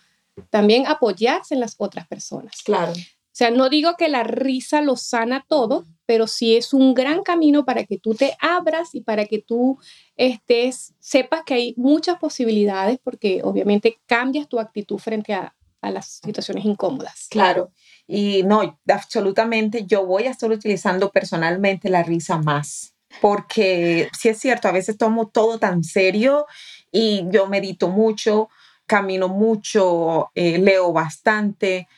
También 0.50 0.86
apoyarse 0.86 1.54
en 1.54 1.60
las 1.60 1.76
otras 1.78 2.06
personas. 2.06 2.62
Claro. 2.62 2.92
O 2.92 3.36
sea, 3.36 3.50
no 3.50 3.70
digo 3.70 3.94
que 3.96 4.10
la 4.10 4.22
risa 4.22 4.82
lo 4.82 4.96
sana 4.96 5.46
todo, 5.48 5.86
pero 6.04 6.26
sí 6.26 6.56
es 6.56 6.74
un 6.74 6.92
gran 6.92 7.22
camino 7.22 7.64
para 7.64 7.84
que 7.84 7.98
tú 7.98 8.14
te 8.14 8.36
abras 8.38 8.94
y 8.94 9.00
para 9.00 9.24
que 9.24 9.38
tú 9.38 9.78
estés, 10.16 10.92
sepas 11.00 11.42
que 11.44 11.54
hay 11.54 11.74
muchas 11.78 12.18
posibilidades 12.18 12.98
porque 13.02 13.40
obviamente 13.42 13.98
cambias 14.04 14.46
tu 14.46 14.60
actitud 14.60 14.98
frente 14.98 15.32
a, 15.32 15.54
a 15.84 15.90
las 15.90 16.20
situaciones 16.24 16.64
incómodas. 16.64 17.26
Claro. 17.30 17.70
Y 18.06 18.42
no, 18.42 18.78
absolutamente, 18.88 19.86
yo 19.86 20.04
voy 20.04 20.24
a 20.24 20.30
estar 20.30 20.50
utilizando 20.50 21.10
personalmente 21.10 21.88
la 21.88 22.02
risa 22.02 22.38
más, 22.38 22.94
porque 23.20 24.08
sí 24.18 24.28
es 24.28 24.38
cierto, 24.38 24.68
a 24.68 24.72
veces 24.72 24.98
tomo 24.98 25.28
todo 25.28 25.58
tan 25.58 25.84
serio 25.84 26.46
y 26.92 27.24
yo 27.30 27.46
medito 27.46 27.88
mucho, 27.88 28.48
camino 28.86 29.28
mucho, 29.28 30.30
eh, 30.34 30.58
leo 30.58 30.92
bastante, 30.92 31.88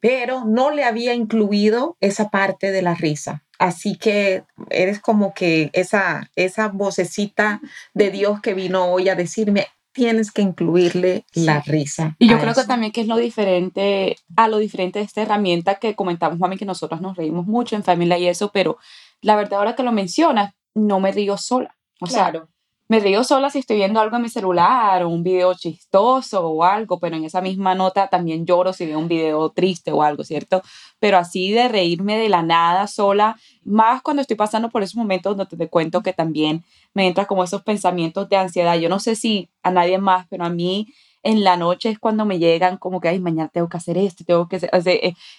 pero 0.00 0.44
no 0.44 0.70
le 0.70 0.84
había 0.84 1.14
incluido 1.14 1.96
esa 2.00 2.30
parte 2.30 2.72
de 2.72 2.82
la 2.82 2.94
risa. 2.94 3.44
Así 3.58 3.96
que 3.96 4.42
eres 4.70 4.98
como 4.98 5.34
que 5.34 5.70
esa, 5.72 6.28
esa 6.34 6.68
vocecita 6.68 7.60
de 7.94 8.10
Dios 8.10 8.40
que 8.40 8.54
vino 8.54 8.86
hoy 8.86 9.08
a 9.08 9.14
decirme, 9.14 9.68
tienes 9.92 10.30
que 10.30 10.42
incluirle 10.42 11.24
la 11.34 11.60
risa. 11.60 12.16
Y 12.18 12.28
yo 12.28 12.38
creo 12.38 12.54
que 12.54 12.64
también 12.64 12.92
que 12.92 13.02
es 13.02 13.06
lo 13.06 13.16
diferente 13.16 14.16
a 14.36 14.48
lo 14.48 14.58
diferente 14.58 14.98
de 14.98 15.04
esta 15.04 15.22
herramienta 15.22 15.76
que 15.76 15.94
comentamos, 15.94 16.38
mami, 16.38 16.56
que 16.56 16.64
nosotros 16.64 17.00
nos 17.00 17.16
reímos 17.16 17.46
mucho 17.46 17.76
en 17.76 17.84
familia 17.84 18.18
y 18.18 18.26
eso, 18.26 18.50
pero 18.52 18.78
la 19.20 19.36
verdad 19.36 19.58
ahora 19.58 19.76
que 19.76 19.82
lo 19.82 19.92
mencionas, 19.92 20.54
no 20.74 21.00
me 21.00 21.12
río 21.12 21.36
sola. 21.36 21.76
O 22.00 22.06
claro 22.06 22.48
me 22.92 23.00
río 23.00 23.24
sola 23.24 23.48
si 23.48 23.60
estoy 23.60 23.76
viendo 23.76 24.00
algo 24.00 24.16
en 24.16 24.22
mi 24.22 24.28
celular 24.28 25.02
o 25.02 25.08
un 25.08 25.22
video 25.22 25.54
chistoso 25.54 26.46
o 26.46 26.62
algo, 26.62 26.98
pero 27.00 27.16
en 27.16 27.24
esa 27.24 27.40
misma 27.40 27.74
nota 27.74 28.08
también 28.08 28.44
lloro 28.44 28.74
si 28.74 28.84
veo 28.84 28.98
un 28.98 29.08
video 29.08 29.48
triste 29.48 29.92
o 29.92 30.02
algo, 30.02 30.24
¿cierto? 30.24 30.60
Pero 30.98 31.16
así 31.16 31.52
de 31.52 31.68
reírme 31.68 32.18
de 32.18 32.28
la 32.28 32.42
nada 32.42 32.86
sola, 32.88 33.38
más 33.64 34.02
cuando 34.02 34.20
estoy 34.20 34.36
pasando 34.36 34.68
por 34.68 34.82
esos 34.82 34.96
momentos 34.96 35.34
donde 35.34 35.56
te 35.56 35.70
cuento 35.70 36.02
que 36.02 36.12
también 36.12 36.64
me 36.92 37.06
entran 37.06 37.24
como 37.24 37.42
esos 37.42 37.62
pensamientos 37.62 38.28
de 38.28 38.36
ansiedad. 38.36 38.76
Yo 38.76 38.90
no 38.90 38.98
sé 38.98 39.16
si 39.16 39.48
a 39.62 39.70
nadie 39.70 39.96
más, 39.96 40.26
pero 40.28 40.44
a 40.44 40.50
mí 40.50 40.88
en 41.22 41.44
la 41.44 41.56
noche 41.56 41.88
es 41.88 41.98
cuando 41.98 42.26
me 42.26 42.38
llegan 42.38 42.76
como 42.76 43.00
que, 43.00 43.08
ay, 43.08 43.20
mañana 43.20 43.48
tengo 43.48 43.70
que 43.70 43.78
hacer 43.78 43.96
esto, 43.96 44.22
tengo 44.26 44.48
que 44.48 44.56
hacer, 44.56 44.68
o 44.70 44.82
sea, 44.82 44.92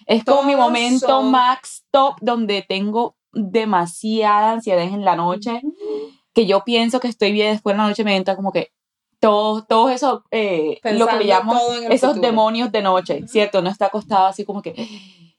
es, 0.08 0.24
como 0.24 0.42
mi 0.42 0.56
momento 0.56 1.22
max 1.22 1.86
top 1.92 2.16
donde 2.20 2.66
tengo 2.68 3.16
demasiada 3.32 4.54
ansiedad 4.54 4.82
en 4.82 5.06
la 5.06 5.16
noche 5.16 5.62
que 6.34 6.46
yo 6.46 6.64
pienso 6.64 7.00
que 7.00 7.08
estoy 7.08 7.32
bien, 7.32 7.54
después 7.54 7.76
de 7.76 7.78
la 7.78 7.88
noche 7.88 8.04
me 8.04 8.16
entra 8.16 8.36
como 8.36 8.52
que 8.52 8.72
todos 9.20 9.66
todo 9.68 9.90
eso, 9.90 10.26
eh, 10.32 10.80
lo 10.84 11.08
que 11.08 11.16
le 11.16 11.26
llamo 11.26 11.58
esos 11.90 12.20
demonios 12.20 12.72
de 12.74 12.82
noche, 12.82 13.26
¿cierto? 13.28 13.62
No 13.62 13.70
está 13.70 13.86
acostado 13.86 14.26
así 14.26 14.44
como 14.44 14.62
que 14.62 14.76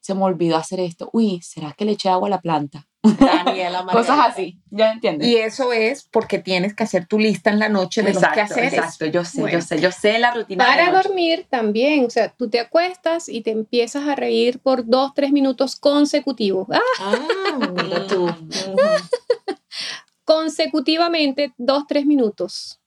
se 0.00 0.14
me 0.14 0.22
olvidó 0.22 0.56
hacer 0.56 0.80
esto. 0.80 1.10
Uy, 1.12 1.40
¿será 1.42 1.72
que 1.72 1.84
le 1.84 1.92
eché 1.92 2.08
agua 2.08 2.28
a 2.28 2.30
la 2.30 2.40
planta? 2.40 2.86
Daniela, 3.02 3.84
Cosas 3.92 4.18
así, 4.22 4.58
ya 4.70 4.92
entiendes. 4.92 5.28
Y 5.28 5.36
eso 5.36 5.72
es 5.74 6.08
porque 6.10 6.38
tienes 6.38 6.74
que 6.74 6.84
hacer 6.84 7.06
tu 7.06 7.18
lista 7.18 7.50
en 7.50 7.58
la 7.58 7.68
noche 7.68 8.02
de 8.02 8.12
exacto, 8.12 8.40
los 8.40 8.50
hacer. 8.50 8.64
Exacto, 8.64 9.06
yo 9.06 9.24
sé, 9.24 9.52
yo 9.52 9.60
sé, 9.60 9.80
yo 9.80 9.92
sé 9.92 10.18
la 10.18 10.32
rutina. 10.32 10.64
Para 10.64 10.90
dormir 10.90 11.46
también, 11.50 12.06
o 12.06 12.10
sea, 12.10 12.30
tú 12.30 12.48
te 12.48 12.60
acuestas 12.60 13.28
y 13.28 13.42
te 13.42 13.50
empiezas 13.50 14.08
a 14.08 14.14
reír 14.14 14.60
por 14.60 14.86
dos, 14.86 15.12
tres 15.14 15.32
minutos 15.32 15.76
consecutivos. 15.76 16.68
Ah, 16.70 16.80
ah 17.00 18.06
tú. 18.08 18.26
consecutivamente 20.24 21.52
dos, 21.56 21.84
tres 21.86 22.06
minutos. 22.06 22.80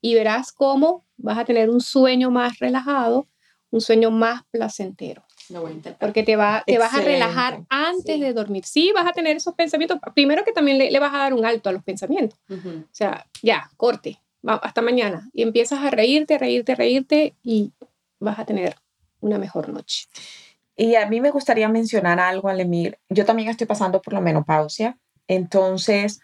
Y 0.00 0.14
verás 0.14 0.52
cómo 0.52 1.04
vas 1.16 1.38
a 1.38 1.44
tener 1.44 1.70
un 1.70 1.80
sueño 1.80 2.30
más 2.30 2.58
relajado, 2.58 3.26
un 3.70 3.80
sueño 3.80 4.10
más 4.10 4.42
placentero. 4.50 5.24
Porque 5.98 6.22
te, 6.22 6.36
va, 6.36 6.62
te 6.66 6.78
vas 6.78 6.92
a 6.94 7.00
relajar 7.00 7.62
antes 7.68 8.20
de 8.20 8.32
dormir. 8.32 8.64
Sí, 8.64 8.92
vas 8.94 9.06
a 9.06 9.12
tener 9.12 9.36
esos 9.36 9.54
pensamientos. 9.54 9.98
Primero 10.14 10.44
que 10.44 10.52
también 10.52 10.78
le, 10.78 10.98
vas 10.98 11.14
a 11.14 11.18
dar 11.18 11.34
un 11.34 11.44
alto 11.46 11.68
a 11.68 11.72
los 11.72 11.82
pensamientos. 11.84 12.38
O 12.50 12.84
sea, 12.90 13.26
ya, 13.42 13.70
corte, 13.76 14.20
hasta 14.44 14.82
mañana. 14.82 15.28
Y 15.32 15.42
empiezas 15.42 15.80
a 15.82 15.90
reírte, 15.90 16.36
reírte, 16.38 16.74
reírte 16.74 17.34
y 17.42 17.72
vas 18.18 18.38
a 18.38 18.44
tener 18.44 18.76
una 19.20 19.38
mejor 19.38 19.68
noche. 19.68 20.06
Y 20.76 20.94
a 20.96 21.06
mí 21.06 21.20
me 21.20 21.30
gustaría 21.30 21.68
mencionar 21.68 22.20
algo, 22.20 22.48
Alemir. 22.48 22.98
Yo 23.08 23.24
también 23.24 23.48
estoy 23.48 23.66
pasando 23.66 24.02
por 24.02 24.12
la 24.12 24.20
menopausia. 24.20 24.98
Entonces, 25.26 26.20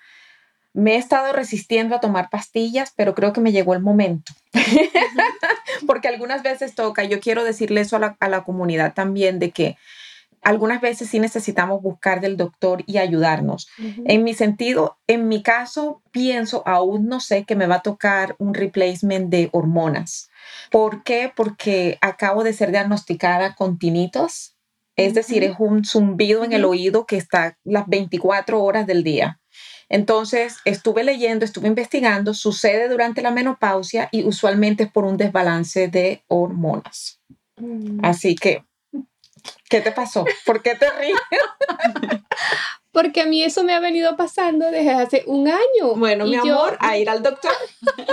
me 0.74 0.94
he 0.94 0.96
estado 0.96 1.32
resistiendo 1.32 1.94
a 1.94 2.00
tomar 2.00 2.30
pastillas, 2.30 2.92
pero 2.96 3.14
creo 3.14 3.32
que 3.32 3.40
me 3.40 3.52
llegó 3.52 3.74
el 3.74 3.80
momento. 3.80 4.32
Porque 5.86 6.08
algunas 6.08 6.42
veces 6.42 6.74
toca, 6.74 7.04
yo 7.04 7.20
quiero 7.20 7.44
decirle 7.44 7.82
eso 7.82 7.96
a 7.96 8.28
la, 8.28 8.44
comunidad 8.44 8.94
también, 8.94 9.38
de 9.38 9.50
que 9.50 9.76
algunas 10.40 10.80
veces 10.80 11.08
sí 11.08 11.20
necesitamos 11.20 11.82
buscar 11.82 12.20
del 12.20 12.36
doctor 12.36 12.82
y 12.86 12.98
ayudarnos. 12.98 13.68
En 14.04 14.24
mi 14.24 14.34
sentido, 14.34 14.98
en 15.06 15.28
mi 15.28 15.42
caso, 15.42 16.02
pienso, 16.10 16.62
aún 16.66 17.06
no 17.06 17.20
sé 17.20 17.44
que 17.44 17.54
me 17.54 17.66
va 17.66 17.76
a 17.76 17.82
tocar 17.82 18.34
un 18.38 18.54
replacement 18.54 19.30
de 19.30 19.50
hormonas. 19.52 20.30
¿Por 20.70 21.04
qué? 21.04 21.32
Porque 21.34 21.98
acabo 22.00 22.42
de 22.42 22.54
ser 22.54 22.72
diagnosticada 22.72 23.54
con 23.54 23.78
tinitos, 23.78 24.56
es 24.96 25.14
decir, 25.14 25.44
es 25.44 25.54
un 25.58 25.84
zumbido 25.84 26.44
en 26.44 26.52
el 26.52 26.64
oído 26.64 27.06
que 27.06 27.16
está 27.16 27.56
las 27.62 27.86
24 27.86 28.62
horas 28.62 28.86
del 28.86 29.04
día. 29.04 29.40
Entonces, 29.92 30.56
estuve 30.64 31.04
leyendo, 31.04 31.44
estuve 31.44 31.68
investigando, 31.68 32.32
sucede 32.32 32.88
durante 32.88 33.20
la 33.20 33.30
menopausia 33.30 34.08
y 34.10 34.24
usualmente 34.24 34.84
es 34.84 34.90
por 34.90 35.04
un 35.04 35.18
desbalance 35.18 35.88
de 35.88 36.24
hormonas. 36.28 37.20
Mm. 37.56 38.02
Así 38.02 38.34
que, 38.34 38.64
¿qué 39.68 39.82
te 39.82 39.92
pasó? 39.92 40.24
¿Por 40.46 40.62
qué 40.62 40.76
te 40.76 40.88
ríes? 40.88 41.18
Porque 42.90 43.20
a 43.20 43.26
mí 43.26 43.42
eso 43.42 43.64
me 43.64 43.74
ha 43.74 43.80
venido 43.80 44.16
pasando 44.16 44.70
desde 44.70 44.92
hace 44.92 45.24
un 45.26 45.48
año. 45.48 45.94
Bueno, 45.96 46.24
mi 46.24 46.36
amor, 46.36 46.78
a 46.80 46.96
ir 46.96 47.10
al 47.10 47.22
doctor 47.22 47.52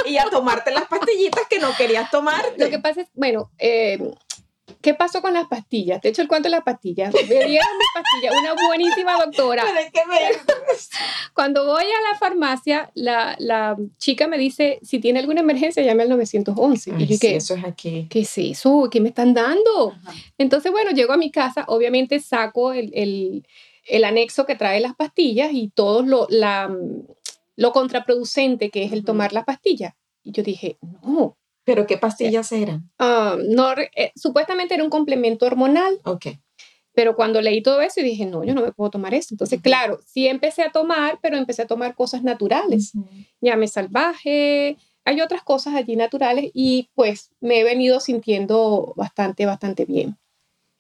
y 0.05 0.17
a 0.17 0.25
tomarte 0.25 0.71
las 0.71 0.85
pastillitas 0.85 1.47
que 1.49 1.59
no 1.59 1.73
querías 1.77 2.11
tomar. 2.11 2.43
Lo 2.57 2.69
que 2.69 2.79
pasa 2.79 3.01
es, 3.01 3.07
bueno, 3.13 3.51
eh, 3.57 3.99
¿Qué 4.81 4.93
pasó 4.93 5.21
con 5.21 5.33
las 5.33 5.47
pastillas? 5.47 6.01
Te 6.01 6.07
he 6.07 6.11
hecho 6.11 6.21
el 6.21 6.27
cuento 6.27 6.47
de 6.47 6.51
las 6.51 6.63
pastillas. 6.63 7.13
Me 7.13 7.23
dieron 7.23 7.47
mis 7.47 7.87
pastillas, 7.93 8.33
una 8.39 8.53
buenísima 8.67 9.13
doctora. 9.17 9.63
Cuando 11.33 11.65
voy 11.65 11.83
a 11.83 12.11
la 12.11 12.17
farmacia, 12.17 12.91
la, 12.95 13.35
la, 13.39 13.77
chica 13.97 14.27
me 14.27 14.37
dice, 14.37 14.79
si 14.81 14.99
tiene 14.99 15.19
alguna 15.19 15.41
emergencia, 15.41 15.83
llame 15.83 16.03
al 16.03 16.09
911. 16.09 16.93
y 16.97 17.05
yo, 17.05 17.17
¿qué? 17.19 17.35
eso 17.35 17.55
es 17.55 17.63
aquí. 17.63 18.07
¿Qué 18.09 18.21
es 18.21 18.37
eso? 18.37 18.87
¿Qué 18.91 19.01
me 19.01 19.09
están 19.09 19.33
dando? 19.33 19.95
Entonces, 20.37 20.71
bueno, 20.71 20.91
llego 20.91 21.13
a 21.13 21.17
mi 21.17 21.31
casa, 21.31 21.65
obviamente 21.67 22.19
saco 22.19 22.73
el, 22.73 22.91
el, 22.93 23.47
el 23.85 24.03
anexo 24.03 24.45
que 24.45 24.55
trae 24.55 24.79
las 24.79 24.95
pastillas 24.95 25.51
y 25.53 25.69
todo 25.69 26.01
lo, 26.03 26.27
la, 26.29 26.69
lo 27.55 27.71
contraproducente 27.71 28.69
que 28.69 28.83
es 28.83 28.93
el 28.93 29.03
tomar 29.03 29.33
las 29.33 29.45
pastillas. 29.45 29.93
Y 30.23 30.31
yo 30.31 30.43
dije, 30.43 30.77
no, 31.01 31.37
¿Pero 31.69 31.85
qué 31.85 31.97
pastillas 31.97 32.51
eran? 32.51 32.89
Ah, 32.97 33.37
no, 33.39 33.71
eh, 33.73 34.11
supuestamente 34.15 34.73
era 34.73 34.83
un 34.83 34.89
complemento 34.89 35.45
hormonal. 35.45 35.99
Ok. 36.03 36.27
Pero 36.93 37.15
cuando 37.15 37.41
leí 37.41 37.61
todo 37.61 37.81
eso 37.81 37.99
y 37.99 38.03
dije, 38.03 38.25
no, 38.25 38.43
yo 38.43 38.55
no 38.55 38.61
me 38.61 38.71
puedo 38.71 38.89
tomar 38.89 39.13
esto. 39.13 39.35
Entonces, 39.35 39.61
claro, 39.61 39.99
sí 40.05 40.27
empecé 40.27 40.63
a 40.63 40.71
tomar, 40.71 41.19
pero 41.21 41.37
empecé 41.37 41.61
a 41.61 41.67
tomar 41.67 41.93
cosas 41.95 42.23
naturales. 42.23 42.93
Ya 43.39 43.55
me 43.55 43.67
salvaje, 43.67 44.77
hay 45.05 45.21
otras 45.21 45.43
cosas 45.43 45.75
allí 45.75 45.95
naturales 45.95 46.49
y 46.53 46.89
pues 46.95 47.31
me 47.39 47.59
he 47.59 47.63
venido 47.63 47.99
sintiendo 47.99 48.93
bastante, 48.95 49.45
bastante 49.45 49.85
bien. 49.85 50.17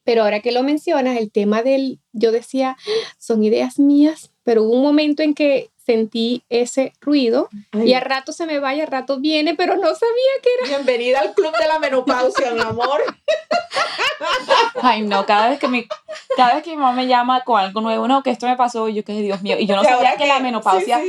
Pero 0.03 0.23
ahora 0.23 0.39
que 0.39 0.51
lo 0.51 0.63
mencionas, 0.63 1.17
el 1.17 1.31
tema 1.31 1.61
del, 1.61 1.99
yo 2.13 2.31
decía, 2.31 2.77
son 3.19 3.43
ideas 3.43 3.77
mías, 3.77 4.31
pero 4.43 4.63
hubo 4.63 4.75
un 4.75 4.81
momento 4.81 5.21
en 5.21 5.35
que 5.35 5.69
sentí 5.89 6.43
ese 6.49 6.93
ruido 7.01 7.49
y 7.73 7.93
a 7.93 7.99
rato 7.99 8.31
se 8.31 8.45
me 8.45 8.59
va 8.59 8.75
y 8.75 8.81
a 8.81 8.85
rato 8.85 9.19
viene, 9.19 9.55
pero 9.55 9.75
no 9.75 9.87
sabía 9.87 10.33
que 10.43 10.49
era. 10.59 10.77
Bienvenida 10.77 11.19
al 11.19 11.33
club 11.33 11.51
de 11.57 11.65
la 11.65 11.79
menopausia, 11.79 12.51
mi 12.51 12.61
amor. 12.61 13.01
Ay, 14.83 15.01
no, 15.01 15.25
cada 15.25 15.49
vez 15.49 15.57
que 15.57 15.67
mi, 15.67 15.87
cada 16.37 16.53
vez 16.53 16.63
que 16.63 16.69
mi 16.69 16.77
mamá 16.77 16.91
me 16.91 17.07
llama 17.07 17.41
con 17.41 17.59
algo 17.59 17.81
nuevo, 17.81 18.07
no, 18.07 18.21
que 18.21 18.29
esto 18.29 18.45
me 18.45 18.55
pasó, 18.55 18.87
y 18.87 18.93
yo 18.93 19.03
que 19.03 19.13
Dios 19.13 19.41
mío, 19.41 19.55
y 19.57 19.65
yo 19.65 19.75
no 19.75 19.83
sabía 19.83 20.15
que, 20.15 20.27
la 20.27 20.39
menopausia, 20.39 21.01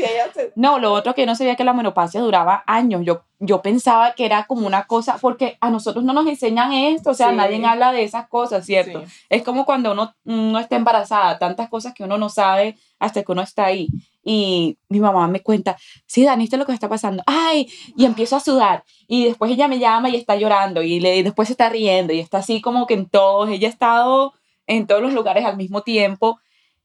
no, 0.55 0.79
lo 0.79 0.95
otro 0.95 1.15
que 1.15 1.27
no 1.27 1.35
sabía 1.35 1.57
que 1.57 1.65
la 1.65 1.75
menopausia 1.75 2.23
duraba 2.23 2.65
años, 2.67 3.03
yo, 3.05 3.25
yo 3.39 3.61
pensaba 3.61 4.15
que 4.15 4.25
era 4.25 4.47
como 4.47 4.67
una 4.67 4.85
cosa, 4.85 5.19
porque 5.21 5.59
a 5.61 5.69
nosotros 5.69 6.05
no 6.05 6.15
nos 6.15 6.27
enseñan 6.27 6.73
esto, 6.73 7.11
o 7.11 7.15
sea, 7.15 7.33
nadie 7.33 7.63
habla 7.67 7.93
de 7.93 8.05
esas 8.05 8.29
cosas, 8.29 8.65
¿cierto? 8.65 9.03
Es 9.29 9.43
como 9.43 9.67
cuando 9.67 9.93
uno 9.93 10.15
no 10.25 10.59
está 10.59 10.77
embarazada, 10.77 11.39
tantas 11.39 11.69
cosas 11.69 11.93
que 11.93 12.05
uno 12.05 12.17
no 12.17 12.31
sabe 12.31 12.79
hasta 12.99 13.23
que 13.23 13.33
uno 13.33 13.43
está 13.43 13.67
ahí. 13.67 13.89
Y 14.23 14.79
mi 14.89 15.01
mamá 15.01 15.27
me 15.29 15.43
cuenta, 15.43 15.77
sí, 16.07 16.25
Dani, 16.25 16.45
esto 16.45 16.57
es 16.57 16.61
lo 16.61 16.67
que 16.67 16.73
está 16.73 16.89
pasando. 16.89 17.23
Ay, 17.27 17.69
y 17.97 18.05
empiezo 18.05 18.37
a 18.37 18.41
sudar. 18.41 18.85
Y 19.07 19.25
después 19.25 19.51
ella 19.51 19.69
me 19.69 19.79
llama 19.79 20.11
y 20.11 20.17
está 20.17 20.37
llorando. 20.37 20.83
Y, 20.83 21.01
le, 21.01 21.23
después 21.23 21.49
se 21.49 21.55
está 21.55 21.69
riendo. 21.69 22.13
Y 22.13 22.21
está 22.21 22.39
así 22.39 22.61
como 22.61 22.87
que 22.87 22.95
en 22.95 23.09
todos. 23.09 23.49
Ella 23.49 23.69
ha 23.69 23.71
estado 23.71 24.35
en 24.67 24.87
todos 24.87 25.03
los 25.03 25.15
lugares 25.15 25.45
al 25.45 25.57
mismo 25.57 25.83
tiempo. 25.83 26.39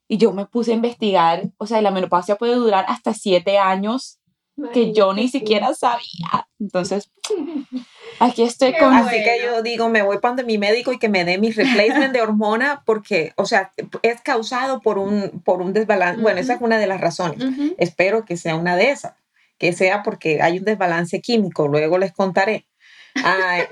Y 0.08 0.18
yo 0.18 0.32
me 0.34 0.46
puse 0.46 0.72
a 0.72 0.76
investigar, 0.76 1.50
o 1.58 1.66
sea, 1.66 1.82
la 1.82 1.92
menopausia 1.92 2.36
puede 2.36 2.56
durar 2.56 2.86
hasta 2.88 3.14
siete 3.14 3.58
años 3.58 4.20
que 4.74 4.94
yo 4.94 5.14
ni 5.14 5.28
siquiera 5.28 5.74
sabía. 5.74 6.48
Entonces, 6.60 7.12
aquí 8.20 8.44
estoy 8.44 8.74
con... 8.78 8.94
Así 8.94 9.18
que 9.18 9.40
yo 9.44 9.62
digo, 9.62 9.90
me 9.90 10.02
voy 10.02 10.20
para 10.20 10.44
mi 10.44 10.58
médico 10.58 10.94
y 10.94 11.00
que 11.00 11.10
me 11.10 11.26
dé 11.26 11.38
mi 11.38 11.52
replacement 11.52 12.14
de 12.14 12.22
hormona 12.22 12.84
porque, 12.86 13.34
o 13.36 13.46
sea, 13.46 13.72
es 14.02 14.22
causado 14.22 14.82
por 14.82 14.98
un, 14.98 15.42
por 15.44 15.62
un 15.62 15.74
desbalance. 15.74 16.22
Bueno, 16.22 16.40
esa 16.40 16.54
es 16.54 16.62
una 16.62 16.78
de 16.78 16.88
las 16.88 17.02
razones. 17.02 17.40
Espero 17.78 18.26
que 18.26 18.38
sea 18.38 18.56
una 18.56 18.76
de 18.76 18.92
esas, 18.92 19.14
que 19.58 19.74
sea 19.74 20.04
porque 20.04 20.42
hay 20.42 20.60
un 20.60 20.66
desbalance 20.66 21.22
químico, 21.22 21.68
luego 21.68 21.98
les 21.98 22.14
contaré. 22.14 22.66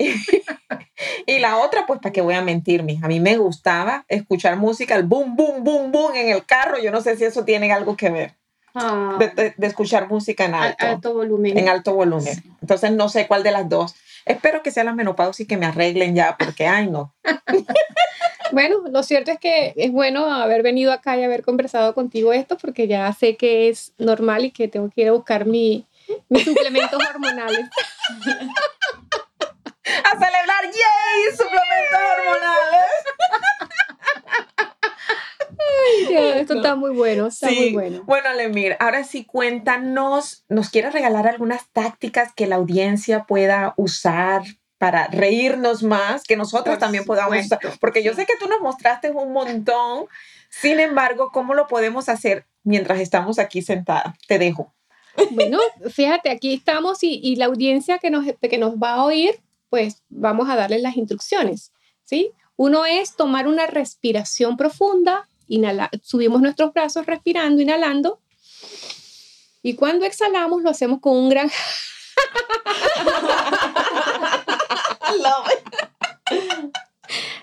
y 1.26 1.38
la 1.38 1.58
otra, 1.58 1.86
pues, 1.86 2.00
¿para 2.00 2.12
qué 2.12 2.20
voy 2.20 2.34
a 2.34 2.42
mentirme? 2.42 2.98
A 3.02 3.08
mí 3.08 3.20
me 3.20 3.36
gustaba 3.36 4.04
escuchar 4.08 4.56
música, 4.56 4.94
el 4.96 5.04
boom, 5.04 5.36
boom, 5.36 5.62
boom, 5.62 5.92
boom 5.92 6.14
en 6.14 6.30
el 6.30 6.44
carro. 6.46 6.78
Yo 6.78 6.90
no 6.90 7.00
sé 7.00 7.16
si 7.16 7.24
eso 7.24 7.44
tiene 7.44 7.70
algo 7.72 7.96
que 7.96 8.10
ver. 8.10 8.34
Ah. 8.74 9.18
de, 9.18 9.54
escuchar 9.66 10.08
música 10.08 10.44
en 10.44 10.54
alto, 10.54 11.14
volumen. 11.14 11.56
En 11.56 11.68
alto 11.68 11.94
volumen. 11.94 12.42
Entonces 12.60 12.90
no 12.90 13.08
sé 13.08 13.28
cuál 13.28 13.44
de 13.44 13.52
las 13.52 13.68
dos. 13.68 13.94
Espero 14.24 14.62
que 14.62 14.70
sea 14.70 14.84
la 14.84 14.94
menopausia 14.94 15.44
y 15.44 15.46
que 15.46 15.56
me 15.56 15.66
arreglen 15.66 16.14
ya, 16.14 16.36
porque 16.36 16.66
ay 16.66 16.88
no. 16.88 17.14
bueno, 18.52 18.82
lo 18.90 19.02
cierto 19.02 19.30
es 19.30 19.38
que 19.38 19.74
es 19.76 19.92
bueno 19.92 20.26
haber 20.26 20.62
venido 20.62 20.92
acá 20.92 21.16
y 21.16 21.24
haber 21.24 21.42
conversado 21.42 21.94
contigo 21.94 22.32
esto, 22.32 22.56
porque 22.58 22.88
ya 22.88 23.12
sé 23.12 23.36
que 23.36 23.68
es 23.68 23.92
normal 23.98 24.46
y 24.46 24.50
que 24.50 24.66
tengo 24.66 24.90
que 24.90 25.02
ir 25.02 25.08
a 25.08 25.12
buscar 25.12 25.46
mi, 25.46 25.86
mis 26.28 26.44
suplementos 26.44 27.00
hormonales. 27.10 27.68
a 30.04 30.10
celebrar, 30.10 30.64
¡yay! 30.64 31.36
Suplementos 31.36 32.00
hormonales. 32.18 32.90
esto 36.10 36.54
está 36.54 36.76
muy 36.76 36.90
bueno, 36.90 37.26
está 37.26 37.50
muy 37.50 37.72
bueno. 37.72 38.02
Bueno, 38.04 38.32
Lemir, 38.32 38.76
ahora 38.80 39.04
sí 39.04 39.24
cuéntanos, 39.24 40.44
¿nos 40.48 40.70
quieres 40.70 40.92
regalar 40.92 41.26
algunas 41.26 41.68
tácticas 41.70 42.32
que 42.34 42.46
la 42.46 42.56
audiencia 42.56 43.24
pueda 43.24 43.74
usar 43.76 44.42
para 44.78 45.06
reírnos 45.08 45.82
más, 45.82 46.24
que 46.24 46.36
nosotros 46.36 46.78
también 46.78 47.04
podamos 47.04 47.38
usar? 47.44 47.58
Porque 47.80 48.02
yo 48.02 48.14
sé 48.14 48.26
que 48.26 48.36
tú 48.38 48.48
nos 48.48 48.60
mostraste 48.60 49.10
un 49.10 49.32
montón, 49.32 50.06
sin 50.50 50.80
embargo, 50.80 51.30
¿cómo 51.32 51.54
lo 51.54 51.66
podemos 51.66 52.08
hacer 52.08 52.46
mientras 52.62 53.00
estamos 53.00 53.38
aquí 53.38 53.62
sentadas? 53.62 54.14
Te 54.26 54.38
dejo. 54.38 54.72
Bueno, 55.30 55.58
fíjate, 55.90 56.30
aquí 56.30 56.54
estamos 56.54 57.02
y, 57.02 57.20
y 57.22 57.36
la 57.36 57.46
audiencia 57.46 57.98
que 57.98 58.10
nos, 58.10 58.24
que 58.40 58.58
nos 58.58 58.74
va 58.74 58.94
a 58.94 59.04
oír, 59.04 59.40
pues 59.70 60.02
vamos 60.08 60.48
a 60.48 60.56
darles 60.56 60.82
las 60.82 60.96
instrucciones, 60.96 61.72
¿sí? 62.04 62.32
Uno 62.56 62.86
es 62.86 63.16
tomar 63.16 63.48
una 63.48 63.66
respiración 63.66 64.56
profunda 64.56 65.28
Inhala, 65.48 65.90
subimos 66.02 66.40
nuestros 66.40 66.72
brazos 66.72 67.04
respirando, 67.06 67.62
inhalando. 67.62 68.20
Y 69.62 69.74
cuando 69.74 70.06
exhalamos 70.06 70.62
lo 70.62 70.70
hacemos 70.70 71.00
con 71.00 71.16
un 71.16 71.28
gran... 71.28 71.50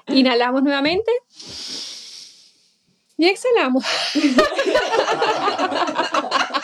Inhalamos 0.07 0.63
nuevamente. 0.63 1.11
Y 3.17 3.27
exhalamos. 3.27 3.85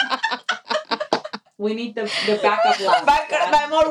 We 1.59 1.73
need 1.73 1.95
the, 1.95 2.03
the 2.03 2.39
backup 2.41 2.79
laugh. 2.79 3.03
Back, 3.03 3.31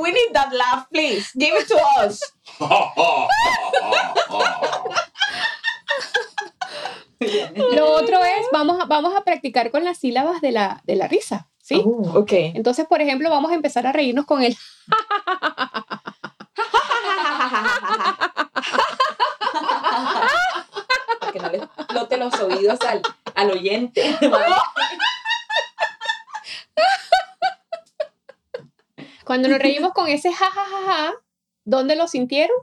we 0.00 0.12
need 0.12 0.32
that 0.34 0.54
laugh, 0.54 0.86
please. 0.92 1.32
Give 1.36 1.52
it 1.52 1.66
to 1.66 1.76
us. 1.98 2.22
Lo 7.74 7.92
otro 7.92 8.18
es, 8.22 8.46
vamos 8.52 8.80
a, 8.80 8.84
vamos 8.84 9.14
a 9.16 9.22
practicar 9.24 9.70
con 9.70 9.84
las 9.84 9.98
sílabas 9.98 10.40
de 10.40 10.52
la, 10.52 10.82
de 10.84 10.96
la 10.96 11.08
risa, 11.08 11.48
¿sí? 11.62 11.82
Oh, 11.84 12.20
ok. 12.20 12.32
Entonces, 12.32 12.86
por 12.86 13.00
ejemplo, 13.00 13.30
vamos 13.30 13.50
a 13.50 13.54
empezar 13.54 13.86
a 13.86 13.92
reírnos 13.92 14.26
con 14.26 14.42
el... 14.42 14.56
Para 21.20 21.32
que 21.32 21.38
no 21.38 21.50
le 21.50 21.58
explote 21.58 22.16
los 22.16 22.34
oídos 22.40 22.80
al, 22.82 23.02
al 23.34 23.50
oyente. 23.50 24.18
Cuando 29.24 29.48
nos 29.48 29.58
reímos 29.58 29.92
con 29.92 30.06
ese 30.08 30.32
jajajaja, 30.32 31.14
¿dónde 31.64 31.96
lo 31.96 32.06
sintieron? 32.06 32.56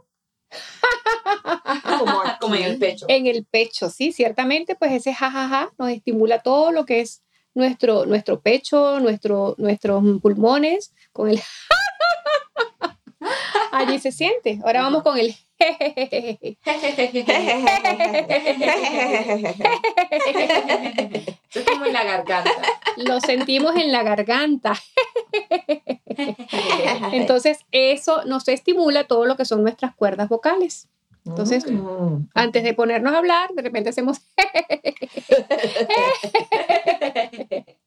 como, 2.40 2.56
en 2.56 2.64
el 2.64 2.78
pecho. 2.78 3.06
En 3.10 3.28
el 3.28 3.46
pecho, 3.46 3.90
sí, 3.90 4.12
ciertamente, 4.12 4.76
pues 4.76 4.92
ese 4.92 5.14
jajaja 5.14 5.72
nos 5.78 5.90
estimula 5.90 6.40
todo 6.40 6.72
lo 6.72 6.86
que 6.86 7.02
es 7.02 7.24
nuestro, 7.54 8.06
nuestro 8.06 8.42
pecho, 8.42 9.00
nuestro, 9.00 9.56
nuestros 9.58 10.04
pulmones, 10.22 10.94
con 11.12 11.30
el 11.30 11.40
Allí 13.72 14.00
se 14.00 14.12
siente. 14.12 14.60
Ahora 14.64 14.82
vamos 14.82 15.04
con 15.04 15.18
el 15.18 15.36
es 21.54 21.66
como 21.66 21.86
en 21.86 21.94
la 21.94 22.04
garganta. 22.04 22.52
Lo 22.98 23.20
sentimos 23.20 23.76
en 23.76 23.92
la 23.92 24.04
garganta. 24.04 24.74
Entonces, 27.12 27.60
eso 27.72 28.24
nos 28.26 28.48
estimula 28.48 29.06
todo 29.06 29.26
lo 29.26 29.36
que 29.36 29.46
son 29.46 29.64
nuestras 29.64 29.96
cuerdas 29.96 30.30
vocales. 30.30 30.88
Entonces, 31.26 31.66
mm. 31.72 32.28
antes 32.34 32.64
de 32.64 32.74
ponernos 32.74 33.14
a 33.14 33.18
hablar, 33.18 33.52
de 33.54 33.62
repente 33.62 33.90
hacemos 33.90 34.22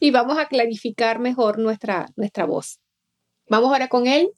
y 0.00 0.10
vamos 0.10 0.38
a 0.38 0.46
clarificar 0.46 1.18
mejor 1.18 1.58
nuestra, 1.58 2.06
nuestra 2.16 2.46
voz. 2.46 2.80
Vamos 3.48 3.70
ahora 3.70 3.88
con 3.88 4.06
él. 4.06 4.30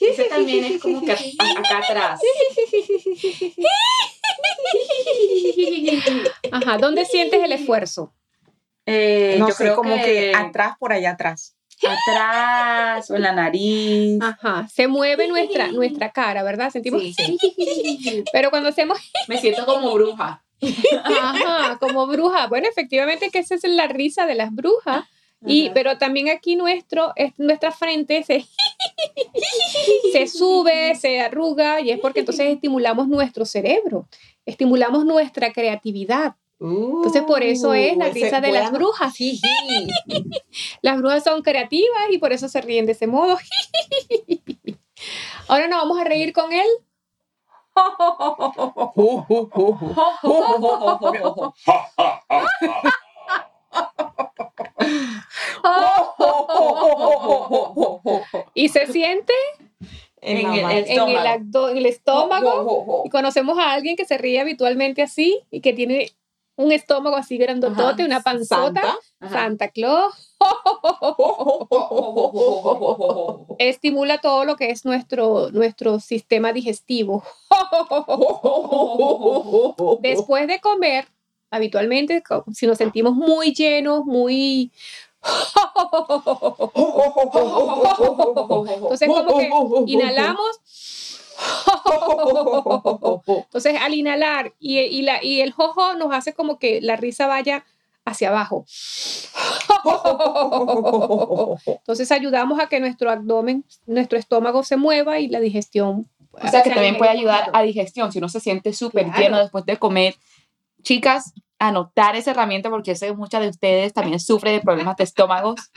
Ese 0.00 0.24
también 0.30 0.64
es 0.64 0.80
como 0.80 1.04
que 1.04 1.12
acá 1.12 1.78
atrás. 1.78 2.20
Ajá, 6.52 6.78
¿dónde 6.78 7.04
sientes 7.04 7.42
el 7.42 7.52
esfuerzo? 7.52 8.14
Eh, 8.86 9.36
no 9.38 9.48
yo 9.48 9.54
sé, 9.54 9.64
creo 9.64 9.76
como 9.76 9.94
que... 9.96 10.32
atrás, 10.34 10.76
por 10.78 10.92
allá 10.92 11.10
atrás. 11.12 11.56
Atrás 11.82 13.10
o 13.10 13.16
en 13.16 13.22
la 13.22 13.32
nariz. 13.32 14.18
Ajá, 14.22 14.68
se 14.72 14.88
mueve 14.88 15.28
nuestra, 15.28 15.68
nuestra 15.68 16.12
cara, 16.12 16.42
¿verdad? 16.42 16.70
Sentimos. 16.70 17.02
Sí. 17.02 18.24
Pero 18.32 18.50
cuando 18.50 18.70
hacemos. 18.70 18.98
Me 19.28 19.38
siento 19.38 19.66
como 19.66 19.92
bruja. 19.92 20.44
Ajá, 21.04 21.78
como 21.80 22.06
bruja. 22.06 22.46
Bueno, 22.48 22.68
efectivamente 22.68 23.30
que 23.30 23.38
esa 23.38 23.54
es 23.54 23.64
la 23.64 23.86
risa 23.86 24.26
de 24.26 24.34
las 24.34 24.54
brujas. 24.54 25.04
Y, 25.46 25.68
pero 25.70 25.98
también 25.98 26.30
aquí 26.30 26.56
nuestro, 26.56 27.12
nuestra 27.36 27.70
frente 27.70 28.22
se, 28.22 28.46
se 30.12 30.26
sube, 30.26 30.94
se 30.94 31.20
arruga 31.20 31.82
y 31.82 31.90
es 31.90 32.00
porque 32.00 32.20
entonces 32.20 32.46
estimulamos 32.46 33.08
nuestro 33.08 33.44
cerebro, 33.44 34.08
estimulamos 34.46 35.04
nuestra 35.04 35.52
creatividad. 35.52 36.36
Entonces 36.60 37.22
por 37.24 37.42
eso 37.42 37.74
es 37.74 37.96
la 37.96 38.08
uh, 38.08 38.12
risa 38.12 38.40
de 38.40 38.52
las 38.52 38.72
brujas. 38.72 39.12
las 40.82 40.98
brujas 40.98 41.24
son 41.24 41.42
creativas 41.42 42.06
y 42.10 42.18
por 42.18 42.32
eso 42.32 42.48
se 42.48 42.62
ríen 42.62 42.86
de 42.86 42.92
ese 42.92 43.06
modo. 43.06 43.36
Ahora 45.48 45.68
nos 45.68 45.80
vamos 45.80 45.98
a 46.00 46.04
reír 46.04 46.32
con 46.32 46.52
él. 46.52 46.66
y 58.54 58.68
se 58.68 58.86
siente 58.86 59.32
en, 60.20 60.46
el, 60.46 61.86
estómago. 61.86 63.02
Y 63.04 63.10
conocemos 63.10 63.58
a 63.58 63.72
alguien 63.72 63.96
que 63.96 64.04
se 64.04 64.18
ríe 64.18 64.38
habitualmente 64.40 65.02
así 65.02 65.40
y 65.50 65.60
que 65.60 65.72
tiene 65.72 66.12
un 66.56 66.72
estómago 66.72 67.16
así 67.16 67.38
grandotote, 67.38 68.04
una 68.04 68.20
panzota. 68.22 68.96
Santa, 69.20 69.68
Claus. 69.68 70.34
Estimula 73.58 74.18
todo 74.18 74.44
lo 74.44 74.56
que 74.56 74.70
es 74.70 74.84
nuestro, 74.84 75.50
nuestro 75.50 75.98
sistema 76.00 76.52
digestivo. 76.52 77.24
Después 80.00 80.46
de 80.46 80.60
comer, 80.60 81.06
habitualmente, 81.50 82.22
si 82.52 82.66
nos 82.66 82.76
sentimos 82.78 83.14
muy 83.14 83.54
llenos, 83.54 84.04
muy... 84.04 84.70
Entonces, 88.74 89.08
como 89.08 89.38
que 89.38 89.50
inhalamos 89.86 90.60
Entonces, 93.26 93.76
al 93.80 93.94
inhalar 93.94 94.52
y, 94.58 94.78
y, 94.78 95.02
la, 95.02 95.22
y 95.22 95.40
el 95.40 95.52
jojo 95.52 95.94
nos 95.94 96.12
hace 96.14 96.32
como 96.34 96.58
que 96.58 96.80
la 96.80 96.96
risa 96.96 97.26
vaya 97.26 97.64
hacia 98.04 98.28
abajo. 98.28 98.66
Entonces 101.66 102.12
ayudamos 102.12 102.60
a 102.60 102.68
que 102.68 102.80
nuestro 102.80 103.10
abdomen, 103.10 103.64
nuestro 103.86 104.18
estómago 104.18 104.62
se 104.62 104.76
mueva 104.76 105.18
y 105.18 105.28
la 105.28 105.40
digestión. 105.40 106.08
O 106.32 106.48
sea 106.48 106.62
que 106.62 106.70
también 106.70 106.96
puede 106.96 107.12
ayudar 107.12 107.50
a 107.52 107.62
digestión 107.62 108.10
si 108.12 108.18
uno 108.18 108.28
se 108.28 108.40
siente 108.40 108.72
súper 108.72 109.10
lleno 109.12 109.38
después 109.38 109.64
de 109.64 109.76
comer. 109.76 110.16
Chicas, 110.82 111.32
anotar 111.58 112.16
esa 112.16 112.32
herramienta 112.32 112.68
porque 112.70 112.96
sé 112.96 113.06
que 113.06 113.14
muchas 113.14 113.40
de 113.42 113.48
ustedes 113.48 113.92
también 113.92 114.18
sufren 114.20 114.56
de 114.56 114.60
problemas 114.60 114.96
de 114.96 115.04
estómagos. 115.04 115.70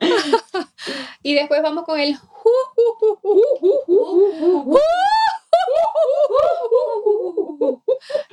y 1.22 1.34
después 1.34 1.62
vamos 1.62 1.84
con 1.84 2.00
el 2.00 2.18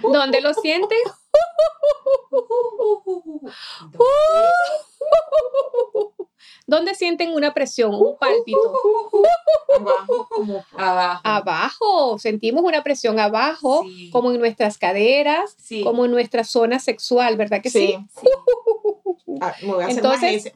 ¿Dónde 0.02 0.42
lo 0.42 0.54
sienten? 0.54 1.00
¿Dónde 6.68 6.96
sienten 6.96 7.34
una 7.34 7.54
presión, 7.54 7.94
un 7.94 8.18
pálpito? 8.18 8.74
Abajo, 9.80 10.28
como 10.30 10.66
abajo. 10.76 11.22
Abajo, 11.24 12.20
sentimos 12.20 12.64
una 12.64 12.84
presión 12.84 13.20
abajo, 13.20 13.86
como 14.12 14.32
en 14.32 14.40
nuestras 14.40 14.78
caderas, 14.78 15.56
como 15.84 16.06
en 16.06 16.12
nuestra 16.12 16.44
zona 16.44 16.80
sexual, 16.80 17.38
¿verdad 17.38 17.62
que 17.62 17.70
sí? 17.70 17.98
sí. 18.20 18.28
Ah, 19.42 19.54
Entonces, 19.90 20.54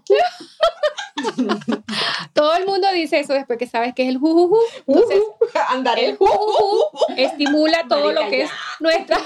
todo 2.34 2.56
el 2.56 2.66
mundo 2.66 2.88
dice 2.94 3.20
eso 3.20 3.34
después 3.34 3.60
que 3.60 3.68
sabes 3.68 3.94
que 3.94 4.04
es 4.04 4.10
el 4.10 4.20
jujuju. 4.20 4.58
Entonces, 4.88 5.22
Andar 5.68 6.00
el 6.00 6.16
jujuju 6.16 6.84
estimula 7.18 7.86
todo 7.90 8.14
lo 8.14 8.22
que 8.30 8.44
es 8.44 8.50
nuestra 8.80 9.20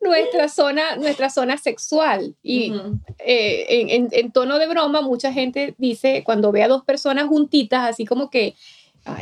nuestra 0.00 0.48
zona, 0.48 0.96
nuestra 0.96 1.30
zona 1.30 1.56
sexual. 1.56 2.36
Y 2.42 2.72
eh, 3.18 4.08
en, 4.10 4.32
tono 4.32 4.58
de 4.58 4.68
broma, 4.68 5.00
mucha 5.00 5.32
gente 5.32 5.74
dice, 5.78 6.22
cuando 6.24 6.52
ve 6.52 6.62
a 6.62 6.68
dos 6.68 6.84
personas 6.84 7.26
juntitas, 7.26 7.88
así 7.88 8.04
como 8.04 8.30
que, 8.30 8.54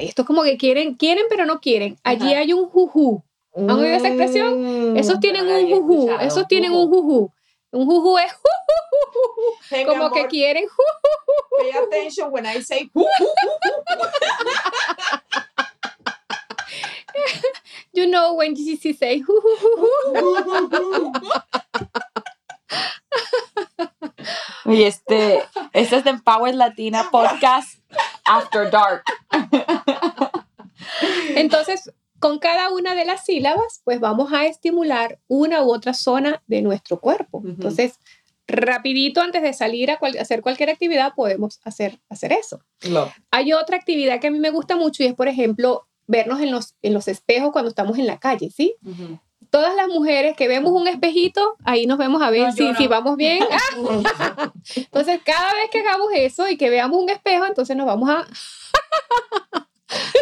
esto 0.01 0.23
es 0.23 0.27
como 0.27 0.43
que 0.43 0.57
quieren, 0.57 0.95
quieren 0.95 1.27
pero 1.29 1.47
no 1.47 1.61
quieren. 1.61 1.99
Allí 2.03 2.35
hay 2.35 2.53
un 2.53 2.69
juju. 2.69 3.23
¿Han 3.57 3.71
oído 3.71 3.95
esa 3.95 4.09
expresión? 4.09 4.93
Mm, 4.93 4.97
esos 4.97 5.21
tienen 5.21 5.47
un 5.47 5.71
juju, 5.71 6.11
esos 6.21 6.49
tienen 6.49 6.73
un 6.73 6.89
juju. 6.89 7.31
Un 7.71 7.87
juju 7.87 8.19
es 8.19 8.33
como 9.87 10.11
que 10.11 10.27
quieren 10.27 10.65
Pay 11.59 11.73
attention 11.73 12.31
when 12.31 12.47
I 12.47 12.61
say 12.61 12.91
you 17.93 18.07
know 18.07 18.35
when 18.35 18.55
you 18.55 18.77
say 18.77 19.23
Y 24.67 24.83
este, 24.85 25.43
este 25.73 25.97
es 25.97 26.05
de 26.05 26.11
Empower 26.11 26.55
Latina 26.55 27.09
Podcast 27.11 27.81
After 28.25 28.71
Dark. 28.71 29.05
Entonces, 31.37 31.93
con 32.19 32.39
cada 32.39 32.71
una 32.71 32.95
de 32.95 33.05
las 33.05 33.25
sílabas, 33.25 33.83
pues 33.85 34.01
vamos 34.01 34.33
a 34.33 34.47
estimular 34.47 35.19
una 35.29 35.63
u 35.63 35.73
otra 35.73 35.93
zona 35.93 36.43
de 36.47 36.63
nuestro 36.63 36.99
cuerpo. 36.99 37.43
Entonces, 37.45 37.99
rapidito 38.47 39.21
antes 39.21 39.43
de 39.43 39.53
salir 39.53 39.91
a 39.91 39.99
hacer 40.19 40.41
cualquier 40.41 40.71
actividad, 40.71 41.13
podemos 41.15 41.61
hacer, 41.65 42.01
hacer 42.09 42.33
eso. 42.33 42.61
Hay 43.31 43.53
otra 43.53 43.77
actividad 43.77 44.21
que 44.21 44.29
a 44.29 44.31
mí 44.31 44.39
me 44.39 44.51
gusta 44.51 44.77
mucho 44.77 45.03
y 45.03 45.07
es, 45.07 45.15
por 45.15 45.29
ejemplo, 45.29 45.87
vernos 46.07 46.41
en 46.41 46.51
los, 46.51 46.75
en 46.83 46.95
los 46.95 47.09
espejos 47.09 47.53
cuando 47.53 47.69
estamos 47.69 47.99
en 47.99 48.07
la 48.07 48.19
calle, 48.19 48.51
¿sí? 48.51 48.77
Todas 49.51 49.75
las 49.77 49.89
mujeres 49.89 50.37
que 50.37 50.49
vemos 50.49 50.73
un 50.73 50.89
espejito, 50.89 51.57
ahí 51.65 51.87
nos 51.87 51.99
vemos 51.99 52.23
a 52.23 52.31
ver 52.31 52.53
si, 52.53 52.75
si 52.75 52.87
vamos 52.87 53.17
bien. 53.17 53.39
entonces, 54.77 55.21
cada 55.25 55.55
vez 55.55 55.71
que 55.71 55.81
hagamos 55.81 56.09
eso 56.15 56.49
y 56.49 56.57
que 56.57 56.71
veamos 56.71 57.01
un 57.01 57.11
espejo, 57.11 57.45
entonces 57.45 57.77
nos 57.77 57.87
vamos 57.87 58.11
a... 58.11 58.27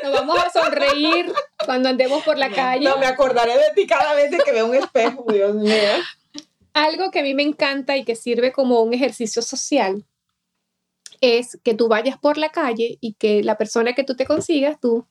Nos 0.02 0.12
vamos 0.12 0.36
a 0.38 0.50
sonreír 0.50 1.32
cuando 1.64 1.88
andemos 1.88 2.22
por 2.24 2.36
la 2.36 2.50
calle. 2.50 2.84
No, 2.84 2.98
me 2.98 3.06
acordaré 3.06 3.54
de 3.54 3.70
ti 3.74 3.86
cada 3.86 4.14
vez 4.14 4.30
que 4.44 4.52
veo 4.52 4.66
un 4.66 4.74
espejo, 4.74 5.24
Dios 5.32 5.54
mío. 5.54 5.72
Algo 6.74 7.10
que 7.10 7.20
a 7.20 7.22
mí 7.22 7.32
me 7.32 7.42
encanta 7.42 7.96
y 7.96 8.04
que 8.04 8.16
sirve 8.16 8.52
como 8.52 8.80
un 8.82 8.92
ejercicio 8.92 9.40
social 9.40 10.04
es 11.22 11.58
que 11.62 11.74
tú 11.74 11.88
vayas 11.88 12.18
por 12.18 12.36
la 12.36 12.50
calle 12.50 12.98
y 13.00 13.14
que 13.14 13.42
la 13.42 13.56
persona 13.56 13.94
que 13.94 14.04
tú 14.04 14.16
te 14.16 14.26
consigas, 14.26 14.78
tú 14.80 15.06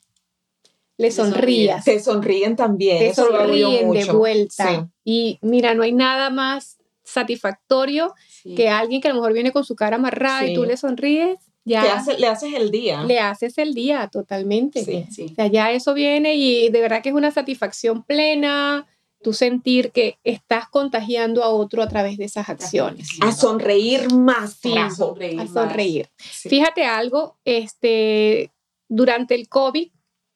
le 1.02 1.12
sonrías. 1.12 1.84
Se 1.84 1.99
sonríen 1.99 2.56
también. 2.56 2.99
Te 2.99 3.16
sonríen 3.16 3.91
de 3.91 4.06
vuelta. 4.06 4.88
Y 5.04 5.39
mira, 5.41 5.74
no 5.74 5.82
hay 5.82 5.93
nada 5.93 6.30
más 6.30 6.78
satisfactorio 7.04 8.14
que 8.56 8.70
alguien 8.70 9.02
que 9.02 9.08
a 9.08 9.12
lo 9.12 9.16
mejor 9.16 9.34
viene 9.34 9.52
con 9.52 9.66
su 9.66 9.76
cara 9.76 9.95
amarrada 9.95 10.45
y 10.45 10.54
tú 10.54 10.64
le 10.64 10.78
sonríes. 10.78 11.39
Ya 11.64 12.04
le 12.18 12.28
haces 12.28 12.54
el 12.54 12.72
día. 12.72 13.04
Le 13.04 13.20
haces 13.20 13.58
el 13.58 13.74
día 13.74 14.08
totalmente. 14.12 15.08
O 15.10 15.36
sea, 15.36 15.47
ya 15.47 15.72
eso 15.72 15.93
viene 15.93 16.36
y 16.36 16.70
de 16.70 16.82
verdad 16.82 17.02
que 17.02 17.10
es 17.10 17.16
una 17.16 17.32
satisfacción 17.32 18.04
plena, 18.04 18.88
tú 19.24 19.34
sentir 19.34 19.91
que 19.91 20.18
estás 20.24 20.68
contagiando 20.70 21.43
a 21.43 21.49
otro 21.49 21.82
a 21.82 21.88
través 21.88 22.18
de 22.18 22.26
esas 22.26 22.49
acciones. 22.49 23.10
A 23.22 23.32
sonreír 23.32 24.14
más. 24.14 24.58
Sí, 24.62 24.76
a 24.78 24.89
sonreír. 24.91 26.10
Fíjate 26.18 26.86
algo, 26.86 27.38
este, 27.43 28.52
durante 28.88 29.36
el 29.36 29.47
COVID 29.47 29.91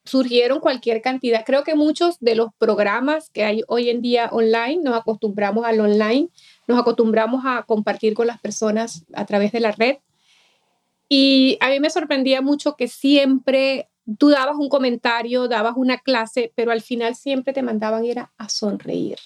surgieron 0.06 0.60
cualquier 0.60 1.02
cantidad. 1.02 1.44
Creo 1.46 1.64
que 1.64 1.76
muchos 1.76 2.20
de 2.20 2.36
los 2.36 2.50
programas 2.58 3.30
que 3.32 3.44
hay 3.44 3.64
hoy 3.68 3.90
en 3.90 4.02
día 4.02 4.30
online, 4.32 4.78
nos 4.84 4.96
acostumbramos 4.96 5.66
al 5.66 5.80
online, 5.80 6.30
nos 6.68 6.80
acostumbramos 6.80 7.44
a 7.46 7.64
compartir 7.64 8.14
con 8.14 8.28
las 8.28 8.40
personas 8.40 9.06
a 9.14 9.26
través 9.26 9.52
de 9.52 9.60
la 9.60 9.72
red. 9.72 9.98
Y 11.10 11.58
a 11.60 11.70
mí 11.70 11.80
me 11.80 11.90
sorprendía 11.90 12.42
mucho 12.42 12.76
que 12.76 12.88
siempre 12.88 13.90
tú 14.18 14.30
dabas 14.30 14.56
un 14.58 14.70
comentario, 14.70 15.48
dabas 15.48 15.74
una 15.76 15.98
clase, 15.98 16.52
pero 16.56 16.72
al 16.72 16.82
final 16.82 17.16
siempre 17.16 17.54
te 17.54 17.64
mandaban 17.64 18.06
era 18.06 18.32
a 18.38 18.50
sonreír. 18.50 19.18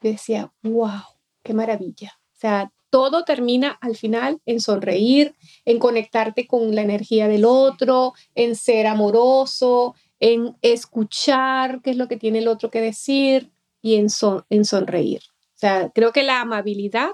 Decía, 0.00 0.52
wow, 0.62 1.02
qué 1.42 1.54
maravilla. 1.54 2.18
O 2.34 2.38
sea, 2.38 2.72
todo 2.96 3.24
termina 3.24 3.76
al 3.82 3.94
final 3.94 4.40
en 4.46 4.58
sonreír, 4.58 5.34
en 5.66 5.78
conectarte 5.78 6.46
con 6.46 6.74
la 6.74 6.80
energía 6.80 7.28
del 7.28 7.44
otro, 7.44 8.14
en 8.34 8.56
ser 8.56 8.86
amoroso, 8.86 9.94
en 10.18 10.56
escuchar 10.62 11.82
qué 11.82 11.90
es 11.90 11.98
lo 11.98 12.08
que 12.08 12.16
tiene 12.16 12.38
el 12.38 12.48
otro 12.48 12.70
que 12.70 12.80
decir 12.80 13.50
y 13.82 13.96
en, 13.96 14.06
en 14.48 14.64
sonreír. 14.64 15.20
O 15.28 15.58
sea, 15.58 15.90
creo 15.94 16.10
que 16.12 16.22
la 16.22 16.40
amabilidad 16.40 17.10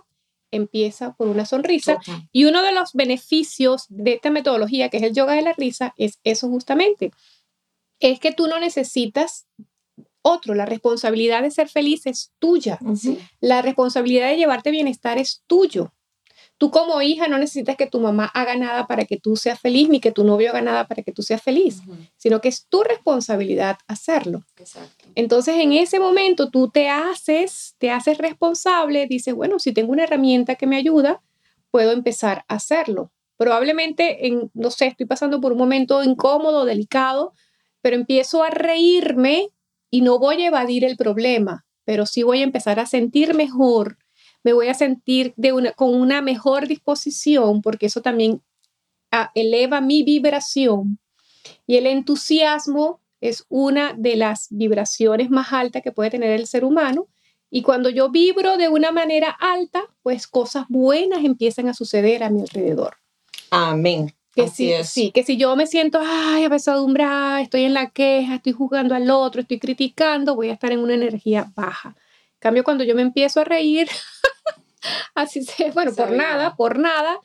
empieza 0.53 1.14
por 1.14 1.26
una 1.26 1.47
sonrisa 1.47 1.99
y 2.30 2.45
uno 2.45 2.62
de 2.62 2.70
los 2.70 2.93
beneficios 2.93 3.87
de 3.89 4.12
esta 4.12 4.30
metodología, 4.30 4.89
que 4.89 4.99
es 4.99 5.03
el 5.03 5.14
yoga 5.14 5.35
de 5.35 5.43
la 5.43 5.53
risa, 5.53 5.95
es 5.97 6.20
eso 6.22 6.49
justamente. 6.49 7.11
Es 7.99 8.20
que 8.20 8.30
tú 8.30 8.47
no 8.47 8.61
necesitas 8.61 9.49
otro. 10.23 10.55
La 10.55 10.66
responsabilidad 10.66 11.43
de 11.43 11.51
ser 11.51 11.68
feliz 11.68 12.07
es 12.07 12.33
tuya. 12.39 12.79
La 13.41 13.62
responsabilidad 13.62 14.29
de 14.29 14.37
llevarte 14.37 14.70
bienestar 14.70 15.18
es 15.18 15.43
tuyo. 15.47 15.93
Tú 16.59 16.70
como 16.70 17.03
hija 17.03 17.27
no 17.27 17.39
necesitas 17.39 17.77
que 17.77 17.89
tu 17.89 17.99
mamá 17.99 18.31
haga 18.35 18.55
nada 18.55 18.87
para 18.87 19.05
que 19.05 19.16
tú 19.16 19.35
seas 19.35 19.59
feliz, 19.59 19.89
ni 19.89 19.99
que 19.99 20.12
tu 20.12 20.23
novio 20.23 20.51
haga 20.51 20.62
nada 20.62 20.87
para 20.87 21.03
que 21.03 21.11
tú 21.11 21.23
seas 21.23 21.43
feliz, 21.43 21.83
sino 22.16 22.41
que 22.41 22.49
es 22.49 22.66
tu 22.68 22.85
responsabilidad 22.85 23.79
hacerlo. 23.89 24.45
Entonces, 25.16 25.57
en 25.57 25.73
ese 25.73 25.99
momento 25.99 26.51
tú 26.51 26.70
te 26.70 26.89
haces, 26.89 27.75
te 27.79 27.91
haces 27.91 28.18
responsable, 28.18 29.09
dices, 29.09 29.35
bueno, 29.35 29.59
si 29.59 29.73
tengo 29.73 29.91
una 29.91 30.05
herramienta 30.05 30.55
que 30.55 30.68
me 30.68 30.77
ayuda, 30.77 31.20
puedo 31.73 31.91
empezar 31.91 32.45
a 32.47 32.55
hacerlo. 32.55 33.11
Probablemente, 33.37 34.29
en, 34.29 34.49
no 34.55 34.70
sé, 34.70 34.87
estoy 34.87 35.07
pasando 35.07 35.41
por 35.41 35.51
un 35.51 35.59
momento 35.59 36.05
incómodo, 36.05 36.64
delicado, 36.64 37.33
pero 37.81 37.97
empiezo 37.97 38.45
a 38.45 38.51
reírme 38.51 39.49
y 39.93 40.01
no 40.01 40.18
voy 40.18 40.43
a 40.43 40.47
evadir 40.47 40.84
el 40.84 40.97
problema, 40.97 41.66
pero 41.84 42.07
sí 42.07 42.22
voy 42.22 42.40
a 42.40 42.45
empezar 42.45 42.80
a 42.80 42.86
sentir 42.86 43.34
mejor, 43.34 43.99
me 44.43 44.55
voy 44.55 44.68
a 44.68 44.74
sentir 44.74 45.34
con 45.76 45.95
una 45.95 46.22
mejor 46.22 46.66
disposición, 46.66 47.61
porque 47.61 47.86
eso 47.86 48.01
también 48.01 48.43
eleva 49.34 49.82
mi 49.82 50.03
vibración. 50.03 50.99
Y 51.66 51.76
el 51.76 51.86
entusiasmo 51.86 53.01
es 53.20 53.45
una 53.51 53.93
de 53.93 54.16
las 54.16 54.49
vibraciones 54.51 55.28
más 55.28 55.53
altas 55.53 55.82
que 55.82 55.93
puede 55.93 56.11
tener 56.11 56.30
el 56.30 56.47
ser 56.47 56.64
humano. 56.64 57.09
Y 57.51 57.61
cuando 57.61 57.90
yo 57.90 58.11
vibro 58.11 58.57
de 58.57 58.70
una 58.70 58.93
manera 58.93 59.28
alta, 59.28 59.82
pues 60.03 60.26
cosas 60.26 60.64
buenas 60.70 61.22
empiezan 61.22 61.68
a 61.68 61.74
suceder 61.74 62.22
a 62.22 62.30
mi 62.30 62.40
alrededor. 62.40 62.97
Amén. 63.51 64.14
Que 64.35 64.49
sí, 64.49 64.72
sí, 64.85 65.11
que 65.11 65.24
si 65.24 65.37
yo 65.37 65.55
me 65.57 65.66
siento, 65.66 66.01
ay, 66.03 66.45
apesadumbrada, 66.45 67.43
estoy 67.43 67.64
en 67.64 67.74
la 67.74 67.91
queja, 67.91 68.37
estoy 68.37 68.53
juzgando 68.53 68.95
al 68.95 69.11
otro, 69.11 69.43
estoy 69.43 69.59
criticando, 69.59 70.35
voy 70.35 70.49
a 70.49 70.55
estar 70.55 70.72
en 70.72 70.78
una 70.78 70.95
energía 70.95 71.53
baja. 71.55 71.91
En 71.91 72.39
cambio, 72.39 72.64
cuando 72.64 72.83
yo 72.83 72.95
me 72.95 73.03
empiezo 73.03 73.41
a 73.41 73.45
reír, 73.45 73.89
así 75.14 75.43
se, 75.43 75.70
bueno, 75.72 75.93
por 75.93 76.12
nada, 76.12 76.57
por 76.57 76.78
nada, 76.78 77.18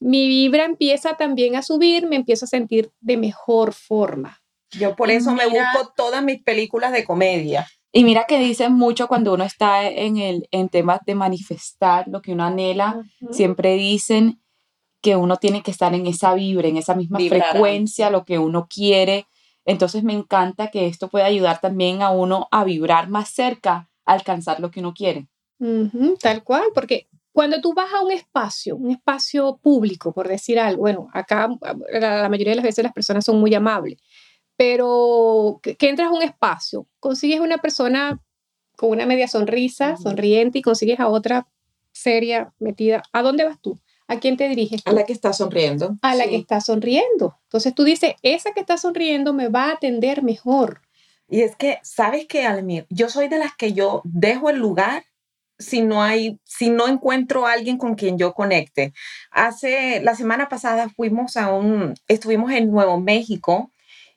mi 0.00 0.28
vibra 0.28 0.64
empieza 0.64 1.16
también 1.16 1.56
a 1.56 1.62
subir, 1.62 2.06
me 2.06 2.16
empiezo 2.16 2.44
a 2.44 2.48
sentir 2.48 2.90
de 3.00 3.16
mejor 3.16 3.72
forma. 3.72 4.40
Yo 4.72 4.94
por 4.96 5.10
eso 5.10 5.32
me 5.32 5.46
busco 5.46 5.92
todas 5.96 6.22
mis 6.22 6.42
películas 6.42 6.92
de 6.92 7.04
comedia. 7.04 7.66
Y 7.92 8.04
mira 8.04 8.24
que 8.28 8.38
dicen 8.38 8.74
mucho 8.74 9.08
cuando 9.08 9.34
uno 9.34 9.44
está 9.44 9.88
en, 9.88 10.16
el, 10.16 10.46
en 10.52 10.68
temas 10.68 11.00
de 11.06 11.14
manifestar 11.14 12.06
lo 12.06 12.22
que 12.22 12.32
uno 12.32 12.44
anhela, 12.44 13.02
siempre 13.32 13.74
dicen 13.74 14.40
que 15.00 15.16
uno 15.16 15.36
tiene 15.36 15.62
que 15.62 15.70
estar 15.70 15.94
en 15.94 16.06
esa 16.06 16.34
vibra, 16.34 16.68
en 16.68 16.76
esa 16.76 16.94
misma 16.94 17.18
frecuencia, 17.18 18.10
lo 18.10 18.24
que 18.24 18.38
uno 18.38 18.66
quiere. 18.68 19.26
Entonces 19.64 20.02
me 20.02 20.12
encanta 20.12 20.70
que 20.70 20.86
esto 20.86 21.08
pueda 21.08 21.26
ayudar 21.26 21.60
también 21.60 22.02
a 22.02 22.10
uno 22.10 22.48
a 22.50 22.64
vibrar 22.64 23.08
más 23.08 23.30
cerca, 23.30 23.88
a 24.04 24.12
alcanzar 24.12 24.60
lo 24.60 24.70
que 24.70 24.80
uno 24.80 24.94
quiere. 24.94 25.28
tal 26.20 26.42
cual, 26.42 26.64
porque 26.74 27.08
cuando 27.32 27.60
tú 27.60 27.72
vas 27.74 27.92
a 27.92 28.02
un 28.02 28.10
espacio, 28.10 28.76
un 28.76 28.90
espacio 28.90 29.58
público, 29.62 30.12
por 30.12 30.28
decir 30.28 30.58
algo, 30.58 30.82
bueno, 30.82 31.08
acá 31.12 31.48
la, 31.92 32.28
mayoría 32.28 32.52
de 32.52 32.56
las 32.56 32.64
veces 32.64 32.82
las 32.82 32.92
personas 32.92 33.24
son 33.24 33.38
muy 33.38 33.54
amables, 33.54 33.98
pero 34.56 35.60
que, 35.62 35.76
entras 35.80 36.08
a 36.08 36.14
un 36.14 36.22
espacio, 36.22 36.86
consigues 36.98 37.40
una 37.40 37.58
persona 37.58 38.20
con 38.76 38.90
una 38.90 39.06
media 39.06 39.28
sonrisa, 39.28 39.96
sonriente, 39.96 40.58
y 40.58 40.62
consigues 40.62 41.00
a 41.00 41.08
otra 41.08 41.46
seria, 41.92 42.52
metida. 42.58 43.02
¿A 43.12 43.22
dónde 43.22 43.44
vas 43.44 43.60
tú? 43.60 43.78
¿A 44.10 44.18
quién 44.18 44.36
te 44.36 44.48
diriges? 44.48 44.82
A 44.86 44.92
la 44.92 45.04
que 45.04 45.12
está 45.12 45.32
sonriendo. 45.32 45.96
A 46.02 46.16
la 46.16 46.24
que 46.24 46.34
está 46.34 46.60
sonriendo. 46.60 47.38
Entonces 47.44 47.72
tú 47.76 47.84
dices, 47.84 48.14
esa 48.22 48.50
que 48.50 48.58
está 48.58 48.76
sonriendo 48.76 49.32
me 49.32 49.46
va 49.48 49.66
a 49.66 49.74
atender 49.74 50.24
mejor. 50.24 50.82
Y 51.28 51.42
es 51.42 51.54
que, 51.54 51.78
¿sabes 51.84 52.26
qué, 52.26 52.44
Almir? 52.44 52.86
Yo 52.90 53.08
soy 53.08 53.28
de 53.28 53.38
las 53.38 53.54
que 53.54 53.72
yo 53.72 54.02
dejo 54.02 54.50
el 54.50 54.56
lugar 54.56 55.04
si 55.60 55.82
no 55.82 56.02
hay, 56.02 56.40
si 56.42 56.70
no 56.70 56.88
encuentro 56.88 57.46
a 57.46 57.52
alguien 57.52 57.78
con 57.78 57.94
quien 57.94 58.18
yo 58.18 58.34
conecte. 58.34 58.92
Hace, 59.30 60.00
la 60.00 60.16
semana 60.16 60.48
pasada 60.48 60.88
fuimos 60.88 61.36
a 61.36 61.54
un, 61.54 61.94
estuvimos 62.08 62.50
en 62.50 62.68
Nuevo 62.68 62.98
México 62.98 63.70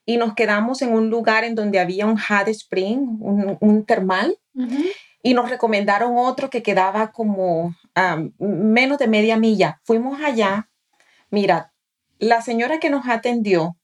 y 0.07 0.17
nos 0.17 0.33
quedamos 0.33 0.81
en 0.81 0.91
un 0.91 1.11
lugar 1.11 1.43
en 1.43 1.53
donde 1.53 1.79
había 1.79 2.07
un 2.07 2.17
hot 2.17 2.47
spring, 2.47 3.19
un, 3.19 3.85
termal, 3.85 4.39
y 5.21 5.35
nos 5.35 5.51
recomendaron 5.51 6.17
otro 6.17 6.49
que 6.49 6.63
quedaba 6.63 7.11
como 7.11 7.75
a 7.95 8.21
menos 8.39 8.97
de 8.97 9.07
media 9.07 9.37
milla. 9.37 9.81
Fuimos 9.83 10.21
allá, 10.21 10.69
mira, 11.29 11.73
la 12.19 12.41
señora 12.41 12.79
que 12.79 12.89
nos 12.89 13.07
atendió 13.07 13.77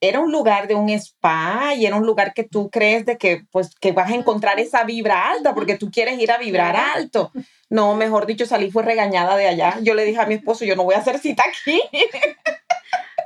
era 0.00 0.20
un 0.20 0.32
lugar 0.32 0.66
de 0.66 0.74
un 0.74 0.88
spa 0.88 1.74
y 1.76 1.84
era 1.84 1.96
un 1.96 2.06
lugar 2.06 2.32
que 2.32 2.44
tú 2.44 2.70
crees 2.70 3.04
de 3.04 3.18
que 3.18 3.42
pues 3.50 3.74
que 3.74 3.92
vas 3.92 4.10
a 4.10 4.14
encontrar 4.14 4.58
esa 4.58 4.84
vibra 4.84 5.30
alta 5.30 5.54
porque 5.54 5.76
tú 5.76 5.90
quieres 5.90 6.18
ir 6.18 6.32
a 6.32 6.38
vibrar 6.38 6.74
alto. 6.76 7.32
No, 7.68 7.94
mejor 7.94 8.26
dicho, 8.26 8.46
salí 8.46 8.70
fue 8.70 8.82
regañada 8.82 9.36
de 9.36 9.46
allá. 9.46 9.78
Yo 9.82 9.94
le 9.94 10.04
dije 10.04 10.20
a 10.20 10.26
mi 10.26 10.34
esposo, 10.34 10.64
yo 10.64 10.74
no 10.74 10.84
voy 10.84 10.94
a 10.94 10.98
hacer 10.98 11.18
cita 11.18 11.44
aquí. 11.46 11.80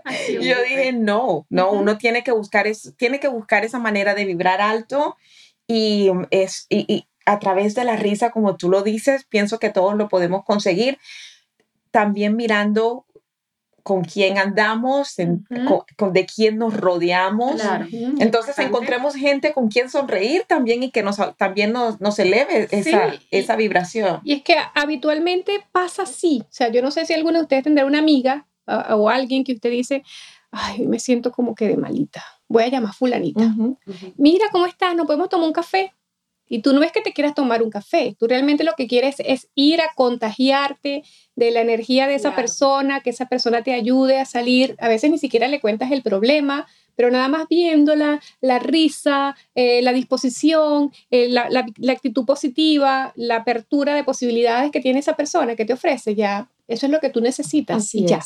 yo 0.28 0.62
dije, 0.62 0.93
no, 0.93 1.47
no, 1.49 1.70
uno 1.70 1.97
tiene 1.97 2.22
que 2.22 2.32
buscar 2.32 2.66
es, 2.66 2.95
tiene 2.97 3.20
que 3.20 3.28
buscar 3.28 3.64
esa 3.64 3.78
manera 3.78 4.14
de 4.14 4.24
vibrar 4.24 4.61
alto 4.61 5.16
y 5.66 6.11
es 6.30 6.66
y 6.68 7.07
a 7.27 7.39
través 7.39 7.75
de 7.75 7.85
la 7.85 7.97
risa, 7.97 8.31
como 8.31 8.57
tú 8.57 8.70
lo 8.70 8.83
dices, 8.83 9.25
pienso 9.25 9.59
que 9.59 9.70
todos 9.70 9.97
lo 9.97 10.09
podemos 10.09 10.45
conseguir. 10.45 10.99
También 11.91 12.37
mirando 12.37 13.07
con 13.85 14.03
quién 14.03 14.39
andamos, 14.39 15.14
con, 15.97 16.12
de 16.14 16.25
quién 16.25 16.57
nos 16.57 16.75
rodeamos. 16.75 17.61
Entonces 18.18 18.59
encontremos 18.59 19.14
gente 19.14 19.53
con 19.53 19.68
quien 19.68 19.91
sonreír 19.91 20.45
también 20.49 20.83
y 20.83 20.91
que 20.91 21.03
nos, 21.03 21.18
también 21.37 21.72
nos, 21.72 22.01
nos 22.01 22.18
eleve 22.18 22.66
esa, 22.70 23.12
esa 23.31 23.57
vibración. 23.57 24.20
Y 24.25 24.33
es 24.33 24.43
que 24.43 24.57
habitualmente 24.75 25.61
pasa 25.70 26.05
así. 26.05 26.41
O 26.45 26.49
sea, 26.51 26.68
yo 26.68 26.81
no 26.81 26.91
sé 26.91 27.05
si 27.05 27.12
alguno 27.12 27.39
de 27.39 27.43
ustedes 27.43 27.64
tendrá 27.64 27.85
una 27.85 27.99
amiga 27.99 28.47
o 28.66 29.11
alguien 29.11 29.45
que 29.45 29.53
usted 29.53 29.70
dice, 29.70 30.03
ay, 30.51 30.87
me 30.87 30.99
siento 30.99 31.31
como 31.31 31.55
que 31.55 31.68
de 31.68 31.77
malita. 31.77 32.25
Voy 32.49 32.62
a 32.62 32.68
llamar 32.68 32.95
fulanita. 32.95 33.55
Mira, 34.16 34.47
¿cómo 34.51 34.64
estás? 34.64 34.97
¿No 34.97 35.05
podemos 35.05 35.29
tomar 35.29 35.47
un 35.47 35.53
café? 35.53 35.93
Y 36.49 36.61
tú 36.61 36.72
no 36.72 36.82
es 36.82 36.92
que 36.92 37.01
te 37.01 37.12
quieras 37.12 37.34
tomar 37.34 37.62
un 37.62 37.70
café, 37.70 38.16
tú 38.18 38.26
realmente 38.26 38.64
lo 38.64 38.74
que 38.74 38.86
quieres 38.86 39.16
es 39.18 39.49
ir 39.55 39.80
a 39.80 39.92
contagiarte 39.95 41.03
de 41.36 41.51
la 41.51 41.61
energía 41.61 42.07
de 42.07 42.14
esa 42.14 42.36
persona, 42.36 43.01
que 43.01 43.11
esa 43.11 43.26
persona 43.26 43.62
te 43.62 43.72
ayude 43.72 44.18
a 44.18 44.24
salir. 44.24 44.76
A 44.78 44.88
veces 44.88 45.11
ni 45.11 45.18
siquiera 45.18 45.49
le 45.49 45.61
cuentas 45.61 45.90
el 45.90 46.03
problema, 46.03 46.66
pero 46.97 47.11
nada 47.11 47.28
más 47.28 47.49
viéndola, 47.49 48.20
la 48.40 48.59
risa, 48.59 49.36
eh, 49.55 49.82
la 49.82 49.92
disposición, 49.92 50.92
eh, 51.11 51.28
la, 51.28 51.66
actitud 51.92 52.24
positiva, 52.24 53.12
la 53.16 53.36
apertura 53.36 53.95
de 53.95 54.05
posibilidades 54.05 54.70
que 54.70 54.80
tiene 54.80 55.01
esa 55.01 55.16
persona 55.16 55.57
que 55.57 55.64
te 55.64 55.72
ofrece, 55.72 56.14
ya, 56.14 56.49
eso 56.68 56.86
es 56.86 56.92
lo 56.92 57.01
que 57.01 57.11
tú 57.11 57.20
necesitas 57.20 57.95
y 57.95 58.07
ya. 58.07 58.20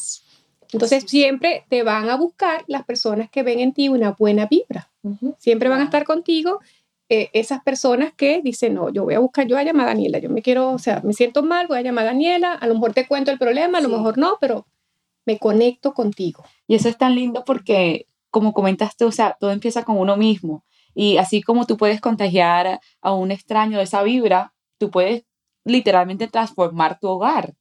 Entonces 0.70 1.04
siempre 1.06 1.64
te 1.70 1.82
van 1.82 2.10
a 2.10 2.16
buscar 2.16 2.64
las 2.66 2.84
personas 2.84 3.30
que 3.30 3.42
ven 3.42 3.60
en 3.60 3.72
ti 3.72 3.88
una 3.88 4.12
buena 4.12 4.46
vibra. 4.46 4.90
Siempre 5.38 5.70
van 5.70 5.80
a 5.80 5.84
estar 5.84 6.04
contigo 6.04 6.60
eh, 7.08 7.30
esas 7.32 7.62
personas 7.62 8.12
que 8.14 8.42
dicen, 8.42 8.74
no, 8.74 8.90
yo 8.92 9.04
voy 9.04 9.14
a 9.14 9.18
buscar, 9.18 9.46
yo 9.46 9.56
voy 9.56 9.62
a 9.62 9.66
llamar 9.66 9.86
a 9.86 9.90
Daniela, 9.90 10.18
yo 10.18 10.28
me 10.28 10.42
quiero, 10.42 10.72
o 10.72 10.78
sea, 10.78 11.00
me 11.02 11.14
siento 11.14 11.42
mal, 11.42 11.66
voy 11.66 11.78
a 11.78 11.82
llamar 11.82 12.04
a 12.04 12.08
Daniela, 12.08 12.52
a 12.52 12.66
lo 12.66 12.74
mejor 12.74 12.92
te 12.92 13.06
cuento 13.06 13.30
el 13.30 13.38
problema, 13.38 13.78
a 13.78 13.80
lo 13.80 13.88
mejor 13.88 14.18
no, 14.18 14.36
pero 14.40 14.66
me 15.24 15.38
conecto 15.38 15.94
contigo. 15.94 16.44
Y 16.66 16.74
eso 16.74 16.88
es 16.88 16.98
tan 16.98 17.14
lindo 17.14 17.44
porque, 17.44 18.06
como 18.30 18.52
comentaste, 18.52 19.04
o 19.04 19.12
sea, 19.12 19.36
todo 19.40 19.52
empieza 19.52 19.84
con 19.84 19.98
uno 19.98 20.16
mismo. 20.16 20.64
Y 20.94 21.16
así 21.16 21.42
como 21.42 21.66
tú 21.66 21.76
puedes 21.76 22.00
contagiar 22.00 22.80
a 23.00 23.12
un 23.12 23.30
extraño 23.30 23.78
de 23.78 23.84
esa 23.84 24.02
vibra, 24.02 24.52
tú 24.78 24.90
puedes 24.90 25.24
literalmente 25.64 26.28
transformar 26.28 26.98
tu 26.98 27.08
hogar. 27.08 27.54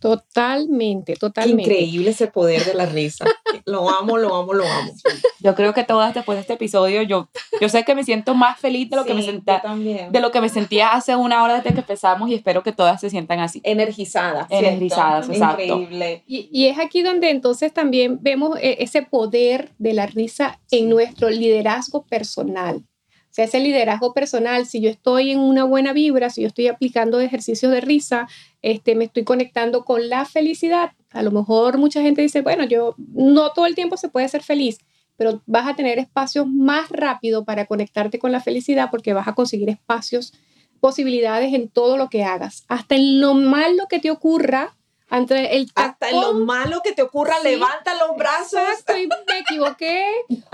Totalmente, 0.00 1.16
totalmente. 1.16 1.62
Increíble 1.62 2.10
ese 2.10 2.26
poder 2.26 2.64
de 2.64 2.74
la 2.74 2.86
risa. 2.86 3.24
Lo 3.70 3.88
amo, 3.88 4.18
lo 4.18 4.34
amo, 4.34 4.52
lo 4.52 4.64
amo. 4.64 4.92
Yo 5.40 5.54
creo 5.54 5.72
que 5.72 5.84
todas 5.84 6.14
después 6.14 6.36
de 6.36 6.40
este 6.42 6.54
episodio, 6.54 7.02
yo, 7.02 7.28
yo 7.60 7.68
sé 7.68 7.84
que 7.84 7.94
me 7.94 8.04
siento 8.04 8.34
más 8.34 8.58
feliz 8.58 8.90
de 8.90 8.96
lo, 8.96 9.04
que 9.04 9.14
me 9.14 9.22
sentía, 9.22 9.62
de 10.10 10.20
lo 10.20 10.30
que 10.30 10.40
me 10.40 10.48
sentía 10.48 10.92
hace 10.92 11.16
una 11.16 11.42
hora 11.42 11.56
desde 11.56 11.72
que 11.72 11.80
empezamos 11.80 12.28
y 12.30 12.34
espero 12.34 12.62
que 12.62 12.72
todas 12.72 13.00
se 13.00 13.10
sientan 13.10 13.40
así. 13.40 13.60
Energizadas. 13.64 14.46
Energizadas, 14.50 15.28
exacto. 15.28 15.62
Increíble. 15.62 16.24
Y, 16.26 16.48
y, 16.52 16.66
es 16.66 16.78
aquí 16.78 17.02
donde 17.02 17.30
entonces 17.30 17.72
también 17.72 18.18
vemos 18.20 18.58
eh, 18.60 18.76
ese 18.80 19.02
poder 19.02 19.70
de 19.78 19.94
la 19.94 20.06
risa 20.06 20.60
en 20.70 20.88
nuestro 20.88 21.30
liderazgo 21.30 22.04
personal. 22.04 22.84
O 23.30 23.32
sea, 23.32 23.44
ese 23.44 23.60
liderazgo 23.60 24.12
personal, 24.12 24.66
si 24.66 24.80
yo 24.80 24.90
estoy 24.90 25.30
en 25.30 25.38
una 25.38 25.62
buena 25.62 25.92
vibra, 25.92 26.30
si 26.30 26.42
yo 26.42 26.48
estoy 26.48 26.66
aplicando 26.66 27.20
ejercicios 27.20 27.70
de 27.70 27.80
risa, 27.80 28.26
este, 28.62 28.94
me 28.94 29.04
estoy 29.04 29.24
conectando 29.24 29.84
con 29.84 30.08
la 30.08 30.24
felicidad. 30.24 30.92
A 31.10 31.22
lo 31.22 31.30
mejor 31.30 31.78
mucha 31.78 32.02
gente 32.02 32.22
dice, 32.22 32.42
bueno, 32.42 32.64
yo 32.64 32.94
no 33.12 33.52
todo 33.52 33.66
el 33.66 33.74
tiempo 33.74 33.96
se 33.96 34.08
puede 34.08 34.28
ser 34.28 34.42
feliz, 34.42 34.78
pero 35.16 35.42
vas 35.46 35.66
a 35.66 35.76
tener 35.76 35.98
espacios 35.98 36.46
más 36.46 36.90
rápido 36.90 37.44
para 37.44 37.66
conectarte 37.66 38.18
con 38.18 38.32
la 38.32 38.40
felicidad 38.40 38.88
porque 38.90 39.12
vas 39.12 39.28
a 39.28 39.34
conseguir 39.34 39.68
espacios, 39.68 40.32
posibilidades 40.80 41.52
en 41.52 41.68
todo 41.68 41.96
lo 41.96 42.08
que 42.08 42.24
hagas. 42.24 42.64
Hasta 42.68 42.94
en 42.94 43.20
lo 43.20 43.34
malo 43.34 43.86
que 43.88 43.98
te 43.98 44.10
ocurra, 44.10 44.74
el 45.10 45.70
Hasta 45.74 46.10
en 46.10 46.20
lo 46.20 46.34
malo 46.34 46.80
que 46.84 46.92
te 46.92 47.02
ocurra, 47.02 47.40
levanta 47.40 47.94
los 47.94 48.16
brazos. 48.16 48.60
Exacto, 48.60 48.96
y 48.96 49.08
me 49.08 49.38
equivoqué. 49.40 50.06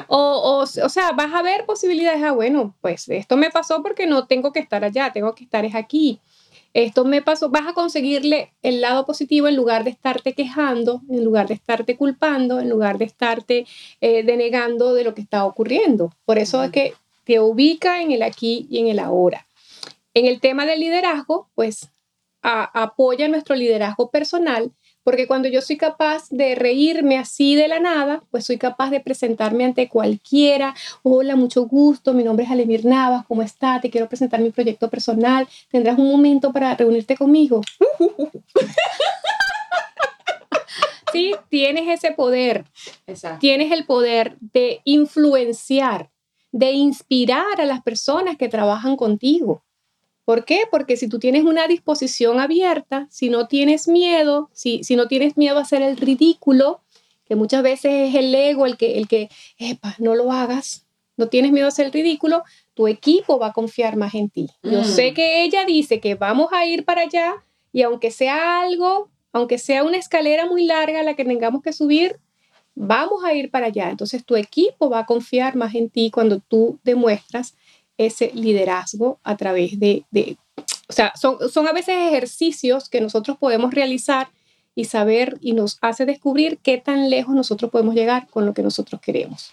O, 0.09 0.19
o, 0.19 0.61
o, 0.61 0.89
sea, 0.89 1.13
vas 1.13 1.33
a 1.35 1.43
ver 1.43 1.67
posibilidades. 1.67 2.23
Ah, 2.23 2.33
bueno, 2.33 2.75
pues 2.81 3.09
esto 3.09 3.37
me 3.37 3.51
pasó 3.51 3.83
porque 3.83 4.07
no 4.07 4.27
tengo 4.27 4.53
que 4.53 4.61
estar 4.61 4.83
allá, 4.85 5.13
tengo 5.13 5.35
que 5.35 5.45
estar 5.45 5.65
es 5.65 5.75
aquí. 5.75 6.21
Esto 6.77 7.07
me 7.07 7.23
pasó, 7.23 7.49
vas 7.49 7.67
a 7.67 7.73
conseguirle 7.73 8.53
el 8.61 8.83
lado 8.83 9.07
positivo 9.07 9.49
en 9.49 9.57
lugar 9.57 9.83
de 9.83 9.89
estarte 9.89 10.35
quejando, 10.35 11.01
en 11.09 11.25
lugar 11.25 11.49
de 11.49 11.55
estarte 11.55 11.97
culpando, 11.97 12.61
en 12.61 12.69
lugar 12.69 12.99
de 12.99 13.07
estarte 13.07 13.67
eh, 14.03 14.23
denegando 14.25 14.93
de 14.93 15.03
lo 15.03 15.15
que 15.15 15.23
está 15.23 15.47
ocurriendo. 15.47 16.13
Por 16.27 16.39
eso 16.39 16.63
es 16.63 16.71
que 16.71 16.93
te 17.25 17.41
ubica 17.41 18.03
en 18.03 18.13
el 18.13 18.23
aquí 18.23 18.67
y 18.69 18.81
en 18.81 18.89
el 18.89 18.99
ahora. 18.99 19.47
En 20.13 20.27
el 20.27 20.39
tema 20.39 20.67
del 20.67 20.81
liderazgo, 20.81 21.49
pues 21.55 21.89
apoya 22.43 23.27
nuestro 23.29 23.57
liderazgo 23.57 24.11
personal, 24.11 24.71
porque 25.07 25.29
cuando 25.29 25.47
yo 25.47 25.63
soy 25.63 25.77
capaz 25.77 26.29
de 26.31 26.57
reírme 26.57 27.17
así 27.17 27.55
de 27.55 27.69
la 27.69 27.79
nada, 27.79 28.25
pues 28.33 28.45
soy 28.45 28.59
capaz 28.59 28.91
de 28.91 28.99
presentarme 28.99 29.65
ante 29.65 29.89
cualquiera. 29.89 30.75
Hola, 31.05 31.37
mucho 31.37 31.69
gusto, 31.69 32.13
mi 32.13 32.25
nombre 32.25 32.45
es 32.45 32.51
Alemir 32.51 32.85
Navas, 32.85 33.25
¿cómo 33.25 33.43
está? 33.43 33.81
Te 33.81 33.89
quiero 33.89 34.09
presentar 34.09 34.41
mi 34.41 34.51
proyecto 34.51 34.91
personal. 34.91 35.47
¿Tendrás 35.71 35.97
un 35.97 36.11
momento 36.11 36.53
para 36.53 36.75
reunirte 36.75 37.17
conmigo? 37.17 37.61
sí, 41.13 41.37
tienes 41.51 41.87
ese 41.87 42.11
poder. 42.11 42.65
Tienes 43.39 43.71
el 43.71 43.87
poder 43.87 44.37
de 44.41 44.81
influenciar, 44.83 46.11
de 46.51 46.73
inspirar 46.73 47.61
a 47.61 47.65
las 47.65 47.81
personas 47.81 48.37
que 48.37 48.49
trabajan 48.49 48.97
contigo. 48.97 49.63
¿Por 50.27 50.45
qué? 50.45 50.63
Porque 50.69 50.97
si 50.97 51.09
tú 51.09 51.21
tienes 51.21 51.45
una 51.45 51.69
disposición 51.69 52.41
abierta, 52.41 53.07
si 53.13 53.31
no 53.31 53.47
tienes 53.47 53.87
miedo, 53.87 54.51
si, 54.53 54.83
si 54.83 54.97
no 54.97 55.07
tienes 55.07 55.37
miedo 55.37 55.57
a 55.57 55.63
hacer 55.63 55.83
el 55.83 55.97
ridículo, 55.97 56.81
que 57.29 57.37
muchas 57.37 57.63
veces 57.63 58.09
es 58.09 58.15
el 58.17 58.35
ego 58.35 58.67
el 58.67 58.77
que, 58.77 58.99
el 58.99 59.07
que, 59.07 59.31
epa, 59.57 59.95
no 60.01 60.17
lo 60.17 60.33
hagas, 60.33 60.85
no 61.17 61.29
tienes 61.29 61.53
miedo 61.53 61.67
a 61.67 61.69
hacer 61.69 61.87
el 61.87 61.93
ridículo, 61.93 62.43
tu 62.75 62.89
equipo 62.89 63.39
va 63.39 63.49
a 63.49 63.53
confiar 63.53 63.95
más 63.97 64.17
en 64.17 64.29
ti. 64.29 64.49
Yo 64.65 64.81
mm. 64.81 64.85
sé 64.85 65.15
que 65.15 65.45
ella 65.45 65.65
dice 65.65 66.01
que 66.01 66.17
vamos 66.17 66.53
a 66.53 66.67
ir 66.67 66.85
para 66.85 67.03
allá 67.03 67.37
y 67.73 67.83
aunque 67.83 68.11
sea 68.11 68.63
algo, 68.63 69.09
aunque 69.33 69.59
sea 69.59 69.85
una 69.85 69.97
escalera 69.97 70.47
muy 70.47 70.65
larga 70.65 71.05
la 71.05 71.15
que 71.15 71.25
tengamos 71.25 71.63
que 71.63 71.73
subir, 71.73 72.19
vamos 72.75 73.23
a 73.23 73.33
ir 73.33 73.53
para 73.53 73.67
allá. 73.67 73.91
Entonces 73.91 74.25
tu 74.25 74.35
equipo 74.35 74.91
va 74.91 74.99
a 74.99 75.07
confiar 75.07 75.55
más 75.55 75.77
en 75.77 75.89
ti 75.89 76.11
cuando 76.11 76.41
tú 76.41 76.81
demuestras 76.83 77.55
ese 77.99 78.31
liderazgo 78.35 79.19
a 79.23 79.37
través 79.37 79.79
de, 79.79 80.05
de 80.11 80.37
o 80.89 80.93
sea, 80.93 81.13
son, 81.17 81.37
son 81.51 81.67
a 81.67 81.73
veces 81.73 81.97
ejercicios 82.09 82.89
que 82.89 83.01
nosotros 83.01 83.37
podemos 83.39 83.73
realizar 83.73 84.29
y 84.77 84.85
saber 84.85 85.39
y 85.41 85.55
nos 85.55 85.79
hace 85.81 86.05
descubrir 86.05 86.59
qué 86.63 86.77
tan 86.77 87.09
lejos 87.09 87.35
nosotros 87.35 87.71
podemos 87.71 87.95
llegar 87.95 88.29
con 88.29 88.45
lo 88.45 88.53
que 88.53 88.63
nosotros 88.63 89.01
queremos. 89.01 89.51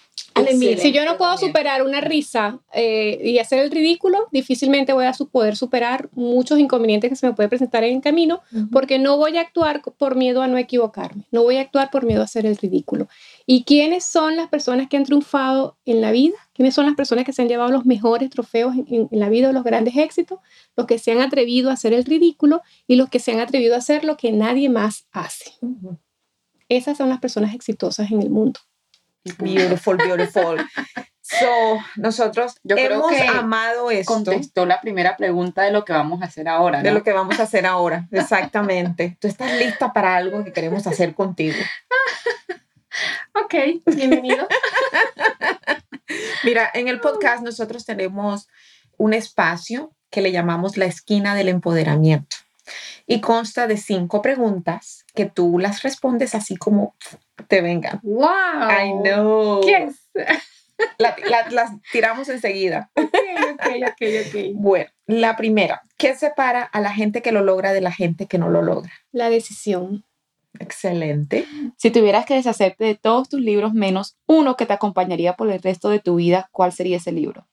si 0.79 0.91
yo 0.91 1.05
no 1.05 1.17
puedo 1.17 1.37
superar 1.37 1.81
una 1.81 2.01
risa 2.01 2.59
eh, 2.73 3.21
y 3.23 3.39
hacer 3.39 3.59
el 3.59 3.71
ridículo, 3.71 4.27
difícilmente 4.31 4.91
voy 4.91 5.05
a 5.05 5.13
poder 5.31 5.55
superar 5.55 6.09
muchos 6.11 6.59
inconvenientes 6.59 7.09
que 7.09 7.15
se 7.15 7.25
me 7.25 7.33
pueden 7.33 7.49
presentar 7.49 7.85
en 7.85 7.95
el 7.95 8.01
camino, 8.01 8.41
porque 8.71 8.99
no 8.99 9.15
voy 9.15 9.37
a 9.37 9.41
actuar 9.41 9.81
por 9.97 10.15
miedo 10.15 10.41
a 10.41 10.47
no 10.47 10.57
equivocarme, 10.57 11.23
no 11.31 11.43
voy 11.43 11.55
a 11.55 11.61
actuar 11.61 11.89
por 11.89 12.03
miedo 12.03 12.21
a 12.21 12.25
hacer 12.25 12.45
el 12.45 12.57
ridículo. 12.57 13.07
¿Y 13.45 13.65
quiénes 13.65 14.03
son 14.05 14.37
las 14.37 14.47
personas 14.47 14.87
que 14.87 14.97
han 14.97 15.03
triunfado 15.03 15.77
en 15.85 16.01
la 16.01 16.11
vida? 16.11 16.35
¿Quiénes 16.53 16.73
son 16.73 16.85
las 16.85 16.95
personas 16.95 17.25
que 17.25 17.33
se 17.33 17.41
han 17.41 17.49
llevado 17.49 17.71
los 17.71 17.85
mejores 17.85 18.29
trofeos 18.29 18.75
en, 18.75 19.09
la 19.11 19.29
vida 19.29 19.49
o 19.49 19.51
los 19.51 19.63
grandes 19.63 19.97
éxitos? 19.97 20.39
Los 20.75 20.87
que 20.87 20.97
se 20.97 21.11
han 21.11 21.21
atrevido 21.21 21.69
a 21.69 21.73
hacer 21.73 21.93
el 21.93 22.05
ridículo 22.05 22.61
y 22.87 22.95
los 22.95 23.09
que 23.09 23.19
se 23.19 23.31
han 23.31 23.39
atrevido 23.39 23.75
a 23.75 23.79
hacer 23.79 24.05
lo 24.05 24.17
que 24.17 24.31
nadie 24.31 24.69
más 24.69 25.07
hace. 25.11 25.51
Esas 26.69 26.97
son 26.97 27.09
las 27.09 27.19
personas 27.19 27.53
exitosas 27.53 28.11
en 28.11 28.21
el 28.21 28.29
mundo. 28.29 28.59
Beautiful, 29.39 29.97
beautiful. 29.97 30.57
So, 31.21 31.79
nosotros 31.95 32.55
Yo 32.63 32.75
hemos 32.75 33.07
creo 33.07 33.23
que 33.23 33.27
amado 33.27 33.89
esto. 33.89 34.13
Contestó 34.13 34.65
la 34.65 34.81
primera 34.81 35.15
pregunta 35.15 35.63
de 35.63 35.71
lo 35.71 35.85
que 35.85 35.93
vamos 35.93 36.21
a 36.21 36.25
hacer 36.25 36.47
ahora. 36.49 36.81
De 36.81 36.91
lo 36.91 37.03
que 37.03 37.13
vamos 37.13 37.39
a 37.39 37.43
hacer 37.43 37.65
ahora, 37.65 38.07
exactamente. 38.11 39.17
Tú 39.19 39.27
estás 39.27 39.57
lista 39.57 39.93
para 39.93 40.15
algo 40.15 40.43
que 40.43 40.51
queremos 40.51 40.85
hacer 40.85 41.15
contigo. 41.15 41.55
Ok, 43.33 43.55
bienvenido. 43.95 44.47
Mira, 46.43 46.69
en 46.73 46.87
el 46.87 46.99
podcast 46.99 47.43
nosotros 47.43 47.85
tenemos 47.85 48.47
un 48.97 49.13
espacio 49.13 49.93
que 50.09 50.21
le 50.21 50.31
llamamos 50.31 50.77
la 50.77 50.85
esquina 50.85 51.35
del 51.35 51.49
empoderamiento 51.49 52.37
y 53.07 53.19
consta 53.21 53.67
de 53.67 53.77
cinco 53.77 54.21
preguntas 54.21 55.05
que 55.15 55.25
tú 55.25 55.59
las 55.59 55.81
respondes 55.81 56.35
así 56.35 56.55
como 56.55 56.95
te 57.47 57.61
vengan. 57.61 57.99
¡Wow! 58.03 58.27
I 58.69 58.91
know. 59.01 59.61
Yes. 59.61 60.09
las 60.97 61.71
tiramos 61.91 62.29
enseguida. 62.29 62.91
Ok, 63.03 63.09
ok, 63.53 63.67
ok, 63.87 64.01
ok. 64.27 64.35
Bueno, 64.55 64.89
la 65.05 65.35
primera, 65.37 65.83
¿qué 65.97 66.15
separa 66.15 66.63
a 66.63 66.81
la 66.81 66.91
gente 66.91 67.21
que 67.21 67.31
lo 67.31 67.41
logra 67.41 67.71
de 67.71 67.81
la 67.81 67.91
gente 67.91 68.25
que 68.25 68.37
no 68.37 68.49
lo 68.49 68.61
logra? 68.61 68.91
La 69.11 69.29
decisión. 69.29 70.03
Excelente. 70.59 71.45
Si 71.77 71.91
tuvieras 71.91 72.25
que 72.25 72.35
deshacerte 72.35 72.85
de 72.85 72.95
todos 72.95 73.29
tus 73.29 73.41
libros 73.41 73.73
menos 73.73 74.17
uno 74.27 74.55
que 74.55 74.65
te 74.65 74.73
acompañaría 74.73 75.35
por 75.35 75.49
el 75.51 75.61
resto 75.61 75.89
de 75.89 75.99
tu 75.99 76.15
vida, 76.15 76.49
¿cuál 76.51 76.71
sería 76.71 76.97
ese 76.97 77.11
libro? 77.11 77.47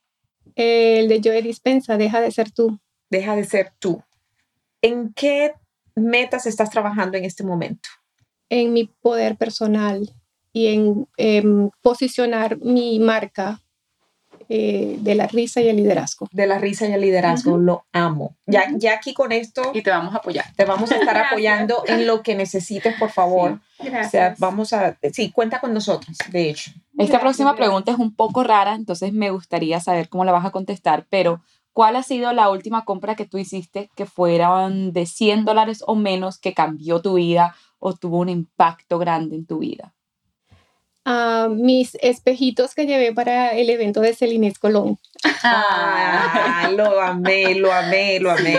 El 0.54 1.08
de 1.08 1.20
Joe 1.22 1.42
Dispensa, 1.42 1.96
Deja 1.96 2.20
de 2.20 2.30
ser 2.30 2.50
tú. 2.50 2.78
Deja 3.08 3.36
de 3.36 3.44
ser 3.44 3.72
tú. 3.78 4.02
¿En 4.82 5.12
qué 5.14 5.54
metas 5.94 6.46
estás 6.46 6.70
trabajando 6.70 7.16
en 7.16 7.24
este 7.24 7.44
momento? 7.44 7.88
En 8.48 8.72
mi 8.72 8.84
poder 8.84 9.36
personal 9.36 10.14
y 10.52 10.68
en, 10.68 11.08
en 11.16 11.70
posicionar 11.82 12.58
mi 12.58 12.98
marca 12.98 13.60
eh, 14.52 14.96
de 14.98 15.14
la 15.14 15.28
risa 15.28 15.60
y 15.60 15.68
el 15.68 15.76
liderazgo. 15.76 16.28
De 16.32 16.44
la 16.44 16.58
risa 16.58 16.88
y 16.88 16.92
el 16.92 17.00
liderazgo, 17.00 17.56
lo 17.56 17.86
amo. 17.92 18.34
Ya, 18.46 18.64
ya 18.74 18.94
aquí 18.94 19.14
con 19.14 19.30
esto... 19.30 19.70
Y 19.72 19.82
te 19.82 19.90
vamos 19.90 20.12
a 20.12 20.16
apoyar. 20.16 20.44
Te 20.56 20.64
vamos 20.64 20.90
a 20.90 20.96
estar 20.96 21.16
apoyando 21.16 21.84
en 21.86 22.04
lo 22.04 22.24
que 22.24 22.34
necesites, 22.34 22.98
por 22.98 23.10
favor. 23.10 23.60
gracias. 23.78 24.06
O 24.06 24.10
sea, 24.10 24.34
vamos 24.38 24.72
a... 24.72 24.98
Sí, 25.12 25.30
cuenta 25.30 25.60
con 25.60 25.72
nosotros, 25.72 26.18
de 26.32 26.50
hecho. 26.50 26.72
Esta 26.98 27.20
próxima 27.20 27.54
pregunta 27.54 27.92
es 27.92 27.98
un 27.98 28.12
poco 28.12 28.42
rara, 28.42 28.74
entonces 28.74 29.12
me 29.12 29.30
gustaría 29.30 29.78
saber 29.78 30.08
cómo 30.08 30.24
la 30.24 30.32
vas 30.32 30.44
a 30.44 30.50
contestar, 30.50 31.06
pero 31.08 31.40
¿cuál 31.72 31.94
ha 31.94 32.02
sido 32.02 32.32
la 32.32 32.50
última 32.50 32.84
compra 32.84 33.14
que 33.14 33.26
tú 33.26 33.38
hiciste 33.38 33.88
que 33.94 34.04
fueran 34.04 34.92
de 34.92 35.06
100 35.06 35.44
dólares 35.44 35.84
o 35.86 35.94
menos 35.94 36.38
que 36.38 36.54
cambió 36.54 37.00
tu 37.00 37.14
vida 37.14 37.54
o 37.78 37.94
tuvo 37.94 38.18
un 38.18 38.28
impacto 38.28 38.98
grande 38.98 39.36
en 39.36 39.46
tu 39.46 39.58
vida? 39.58 39.94
Mis 41.50 41.96
espejitos 42.00 42.74
que 42.74 42.86
llevé 42.86 43.12
para 43.12 43.50
el 43.50 43.70
evento 43.70 44.00
de 44.00 44.14
Celines 44.14 44.58
Colón. 44.58 44.98
Ah, 45.42 46.70
lo 46.74 47.00
amé, 47.00 47.54
lo 47.54 47.72
amé, 47.72 48.20
lo 48.20 48.30
amé. 48.30 48.58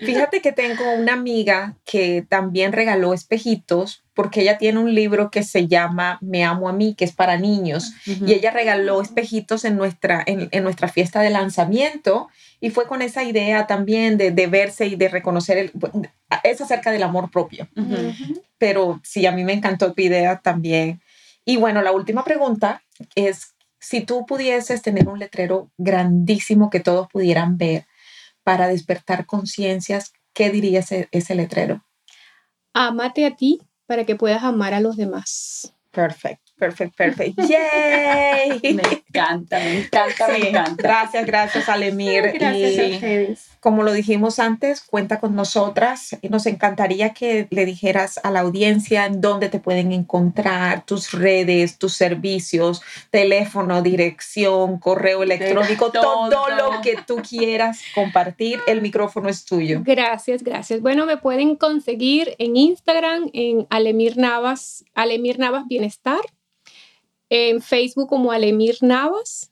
Fíjate 0.00 0.40
que 0.40 0.52
tengo 0.52 0.90
una 0.92 1.12
amiga 1.12 1.76
que 1.84 2.24
también 2.28 2.72
regaló 2.72 3.14
espejitos 3.14 4.02
porque 4.14 4.42
ella 4.42 4.58
tiene 4.58 4.78
un 4.78 4.94
libro 4.94 5.30
que 5.30 5.42
se 5.42 5.68
llama 5.68 6.18
Me 6.20 6.44
amo 6.44 6.68
a 6.68 6.72
mí, 6.72 6.94
que 6.94 7.04
es 7.04 7.12
para 7.12 7.38
niños, 7.38 7.92
y 8.04 8.32
ella 8.32 8.50
regaló 8.50 9.00
espejitos 9.00 9.64
en 9.64 9.76
nuestra, 9.76 10.22
en, 10.26 10.62
nuestra 10.62 10.88
fiesta 10.88 11.20
de 11.20 11.30
lanzamiento 11.30 12.28
y 12.60 12.70
fue 12.70 12.86
con 12.86 13.00
esa 13.00 13.22
idea 13.24 13.66
también 13.66 14.18
de, 14.18 14.30
de 14.30 14.46
verse 14.48 14.86
y 14.86 14.96
de 14.96 15.08
reconocer, 15.08 15.56
el, 15.56 15.72
es 16.42 16.60
acerca 16.60 16.90
del 16.90 17.02
amor 17.02 17.30
propio. 17.30 17.68
Pero 18.58 19.00
sí, 19.02 19.26
a 19.26 19.32
mí 19.32 19.44
me 19.44 19.52
encantó 19.52 19.92
tu 19.92 20.02
idea 20.02 20.40
también. 20.40 21.00
Y 21.44 21.56
bueno, 21.56 21.82
la 21.82 21.92
última 21.92 22.24
pregunta 22.24 22.82
es, 23.14 23.54
si 23.80 24.02
tú 24.02 24.26
pudieses 24.26 24.82
tener 24.82 25.08
un 25.08 25.18
letrero 25.18 25.70
grandísimo 25.76 26.70
que 26.70 26.80
todos 26.80 27.08
pudieran 27.08 27.58
ver 27.58 27.86
para 28.44 28.68
despertar 28.68 29.26
conciencias, 29.26 30.12
¿qué 30.32 30.50
diría 30.50 30.80
ese, 30.80 31.08
ese 31.10 31.34
letrero? 31.34 31.84
Amate 32.72 33.26
a 33.26 33.36
ti 33.36 33.60
para 33.86 34.04
que 34.04 34.16
puedas 34.16 34.42
amar 34.44 34.72
a 34.74 34.80
los 34.80 34.96
demás. 34.96 35.74
Perfecto. 35.90 36.52
Perfecto, 36.56 36.94
perfecto. 36.96 37.42
¡Yay! 37.42 38.60
Me 38.62 38.82
encanta, 38.82 39.58
me 39.58 39.80
encanta, 39.80 40.28
me 40.28 40.48
encanta. 40.48 40.74
Gracias, 40.78 41.26
gracias, 41.26 41.68
Alemir. 41.68 42.30
Gracias 42.34 42.78
a 42.78 42.94
ustedes. 42.94 43.51
Como 43.62 43.84
lo 43.84 43.92
dijimos 43.92 44.40
antes, 44.40 44.80
cuenta 44.80 45.20
con 45.20 45.36
nosotras. 45.36 46.18
Nos 46.28 46.46
encantaría 46.46 47.14
que 47.14 47.46
le 47.50 47.64
dijeras 47.64 48.18
a 48.24 48.32
la 48.32 48.40
audiencia 48.40 49.06
en 49.06 49.20
dónde 49.20 49.48
te 49.48 49.60
pueden 49.60 49.92
encontrar, 49.92 50.84
tus 50.84 51.12
redes, 51.12 51.78
tus 51.78 51.92
servicios, 51.92 52.82
teléfono, 53.12 53.80
dirección, 53.80 54.80
correo 54.80 55.22
electrónico, 55.22 55.92
todo. 55.92 56.28
todo 56.28 56.48
lo 56.48 56.80
que 56.82 56.96
tú 57.06 57.18
quieras 57.18 57.82
compartir. 57.94 58.58
El 58.66 58.82
micrófono 58.82 59.28
es 59.28 59.44
tuyo. 59.44 59.82
Gracias, 59.84 60.42
gracias. 60.42 60.80
Bueno, 60.80 61.06
me 61.06 61.18
pueden 61.18 61.54
conseguir 61.54 62.34
en 62.38 62.56
Instagram, 62.56 63.30
en 63.32 63.68
Alemir 63.70 64.16
Navas, 64.16 64.84
Alemir 64.92 65.38
Navas 65.38 65.68
Bienestar 65.68 66.22
en 67.32 67.62
Facebook 67.62 68.08
como 68.08 68.30
Alemir 68.30 68.76
Navas. 68.82 69.51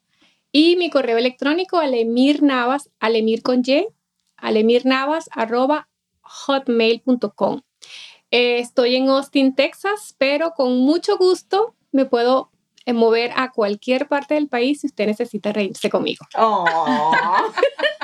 y 0.52 0.76
mi 0.76 0.90
correo 0.90 1.16
electrónico 1.16 1.78
alemirnavas, 1.78 2.90
alemir 3.00 3.42
con 3.42 3.62
y, 3.64 3.86
alemirnavas 4.36 5.30
arroba 5.32 5.88
hotmail.com. 6.20 7.62
Eh, 8.30 8.58
estoy 8.58 8.96
en 8.96 9.08
Austin, 9.08 9.54
Texas, 9.54 10.14
pero 10.18 10.50
con 10.50 10.80
mucho 10.80 11.16
gusto 11.16 11.74
me 11.92 12.04
puedo 12.04 12.50
mover 12.84 13.32
a 13.36 13.52
cualquier 13.52 14.08
parte 14.08 14.34
del 14.34 14.48
país 14.48 14.82
si 14.82 14.88
usted 14.88 15.06
necesita 15.06 15.50
reírse 15.50 15.88
conmigo. 15.88 16.26
Oh. 16.36 16.66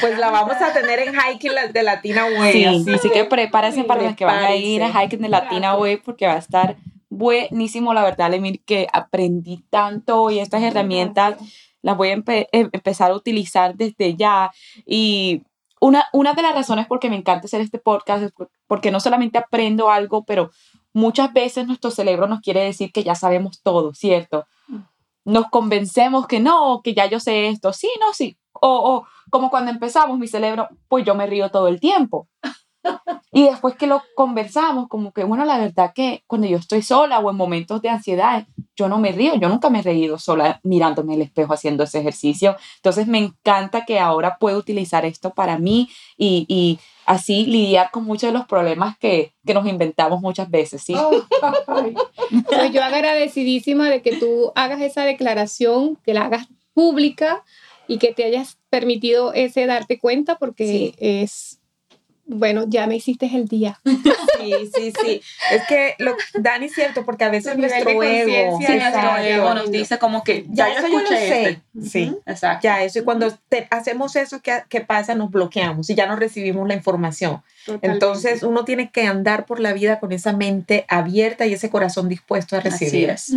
pues 0.00 0.18
la 0.18 0.30
vamos 0.30 0.56
a 0.60 0.72
tener 0.72 1.00
en 1.00 1.14
Hiking 1.14 1.52
de 1.72 1.82
Latina 1.82 2.24
Way. 2.26 2.52
Sí, 2.52 2.64
así, 2.64 2.98
sí, 3.02 3.10
que 3.10 3.24
prepárense 3.24 3.84
para 3.84 4.02
los 4.02 4.16
que 4.16 4.24
van 4.24 4.44
a 4.44 4.54
ir 4.56 4.82
a 4.82 4.88
Hiking 4.88 5.20
de 5.20 5.28
Latina 5.28 5.76
Way 5.76 5.98
porque 5.98 6.26
va 6.26 6.34
a 6.34 6.38
estar 6.38 6.76
buenísimo, 7.08 7.92
la 7.92 8.02
verdad, 8.02 8.30
Lemir, 8.30 8.62
que 8.64 8.86
aprendí 8.92 9.64
tanto 9.68 10.30
y 10.30 10.38
estas 10.38 10.62
herramientas 10.62 11.36
las 11.82 11.96
voy 11.96 12.10
a 12.10 12.12
em, 12.12 12.24
empezar 12.72 13.10
a 13.10 13.14
utilizar 13.14 13.74
desde 13.74 14.16
ya. 14.16 14.50
Y 14.86 15.42
una, 15.80 16.06
una 16.12 16.34
de 16.34 16.42
las 16.42 16.54
razones 16.54 16.86
por 16.86 17.00
que 17.00 17.10
me 17.10 17.16
encanta 17.16 17.46
hacer 17.46 17.60
este 17.60 17.78
podcast 17.78 18.24
es 18.24 18.32
porque 18.66 18.90
no 18.90 19.00
solamente 19.00 19.38
aprendo 19.38 19.90
algo, 19.90 20.24
pero 20.24 20.50
muchas 20.92 21.32
veces 21.32 21.66
nuestro 21.66 21.90
cerebro 21.90 22.26
nos 22.26 22.40
quiere 22.40 22.62
decir 22.62 22.92
que 22.92 23.02
ya 23.02 23.14
sabemos 23.14 23.62
todo, 23.62 23.94
¿cierto? 23.94 24.46
Mm. 24.68 24.78
Nos 25.24 25.46
convencemos 25.50 26.26
que 26.26 26.40
no, 26.40 26.80
que 26.82 26.94
ya 26.94 27.06
yo 27.06 27.20
sé 27.20 27.48
esto, 27.48 27.72
sí, 27.72 27.90
no, 28.00 28.12
sí. 28.12 28.36
O, 28.60 28.94
o 28.94 29.06
como 29.30 29.50
cuando 29.50 29.70
empezamos, 29.70 30.18
mi 30.18 30.28
cerebro, 30.28 30.68
pues 30.88 31.04
yo 31.04 31.14
me 31.14 31.26
río 31.26 31.50
todo 31.50 31.68
el 31.68 31.80
tiempo. 31.80 32.28
Y 33.32 33.44
después 33.44 33.76
que 33.76 33.86
lo 33.86 34.02
conversamos, 34.16 34.88
como 34.88 35.12
que, 35.12 35.22
bueno, 35.22 35.44
la 35.44 35.58
verdad 35.58 35.92
que 35.94 36.24
cuando 36.26 36.48
yo 36.48 36.56
estoy 36.56 36.82
sola 36.82 37.20
o 37.20 37.30
en 37.30 37.36
momentos 37.36 37.80
de 37.80 37.88
ansiedad, 37.88 38.46
yo 38.74 38.88
no 38.88 38.98
me 38.98 39.12
río, 39.12 39.36
yo 39.36 39.48
nunca 39.48 39.70
me 39.70 39.80
he 39.80 39.82
reído 39.82 40.18
sola 40.18 40.60
mirándome 40.64 41.14
el 41.14 41.22
espejo 41.22 41.52
haciendo 41.52 41.84
ese 41.84 42.00
ejercicio. 42.00 42.56
Entonces 42.76 43.06
me 43.06 43.18
encanta 43.18 43.84
que 43.84 44.00
ahora 44.00 44.36
puedo 44.40 44.58
utilizar 44.58 45.04
esto 45.04 45.30
para 45.30 45.58
mí 45.58 45.88
y, 46.16 46.44
y 46.48 46.80
así 47.06 47.46
lidiar 47.46 47.90
con 47.92 48.04
muchos 48.04 48.32
de 48.32 48.38
los 48.38 48.46
problemas 48.46 48.98
que, 48.98 49.34
que 49.46 49.54
nos 49.54 49.66
inventamos 49.66 50.20
muchas 50.20 50.50
veces, 50.50 50.82
¿sí? 50.82 50.94
Oh, 50.96 51.10
pues 52.46 52.72
yo 52.72 52.82
agradecidísima 52.82 53.88
de 53.88 54.02
que 54.02 54.16
tú 54.16 54.50
hagas 54.56 54.80
esa 54.80 55.04
declaración, 55.04 55.96
que 56.04 56.14
la 56.14 56.24
hagas 56.24 56.48
pública 56.74 57.44
y 57.90 57.98
que 57.98 58.14
te 58.14 58.22
hayas 58.22 58.56
permitido 58.70 59.32
ese 59.32 59.66
darte 59.66 59.98
cuenta 59.98 60.38
porque 60.38 60.94
es 60.98 61.59
bueno, 62.30 62.64
ya 62.68 62.86
me 62.86 62.96
hiciste 62.96 63.26
el 63.26 63.48
día. 63.48 63.80
Sí, 64.40 64.70
sí, 64.74 64.92
sí. 65.04 65.22
Es 65.52 65.66
que 65.68 65.96
lo, 65.98 66.16
Dani 66.32 66.64
es 66.64 66.72
cierto, 66.72 67.04
porque 67.04 67.24
a 67.24 67.28
veces 67.28 67.58
nuestro 67.58 68.02
ego, 68.02 68.58
sí, 68.58 68.72
nuestro 68.72 69.18
ego 69.18 69.52
nos 69.52 69.70
dice 69.70 69.98
como 69.98 70.24
que 70.24 70.46
ya, 70.48 70.66
yo 70.72 70.86
escuché 70.86 71.50
este. 71.50 71.62
Sí, 71.86 72.16
exacto. 72.24 72.60
Ya 72.62 72.82
eso, 72.82 73.00
y 73.00 73.02
cuando 73.02 73.30
hacemos 73.68 74.16
eso, 74.16 74.40
¿qué, 74.40 74.62
¿qué, 74.70 74.80
pasa? 74.80 75.14
Nos 75.14 75.30
bloqueamos 75.30 75.90
y 75.90 75.94
ya 75.94 76.06
no 76.06 76.16
recibimos 76.16 76.66
la 76.66 76.72
información. 76.72 77.42
Entonces, 77.82 78.42
uno 78.42 78.64
tiene 78.64 78.90
que 78.90 79.06
andar 79.06 79.44
por 79.44 79.60
la 79.60 79.74
vida 79.74 80.00
con 80.00 80.10
esa 80.12 80.32
mente 80.32 80.86
abierta 80.88 81.44
y 81.46 81.52
ese 81.52 81.68
corazón 81.68 82.08
dispuesto 82.08 82.56
a 82.56 82.60
recibir. 82.60 83.10
Así 83.10 83.36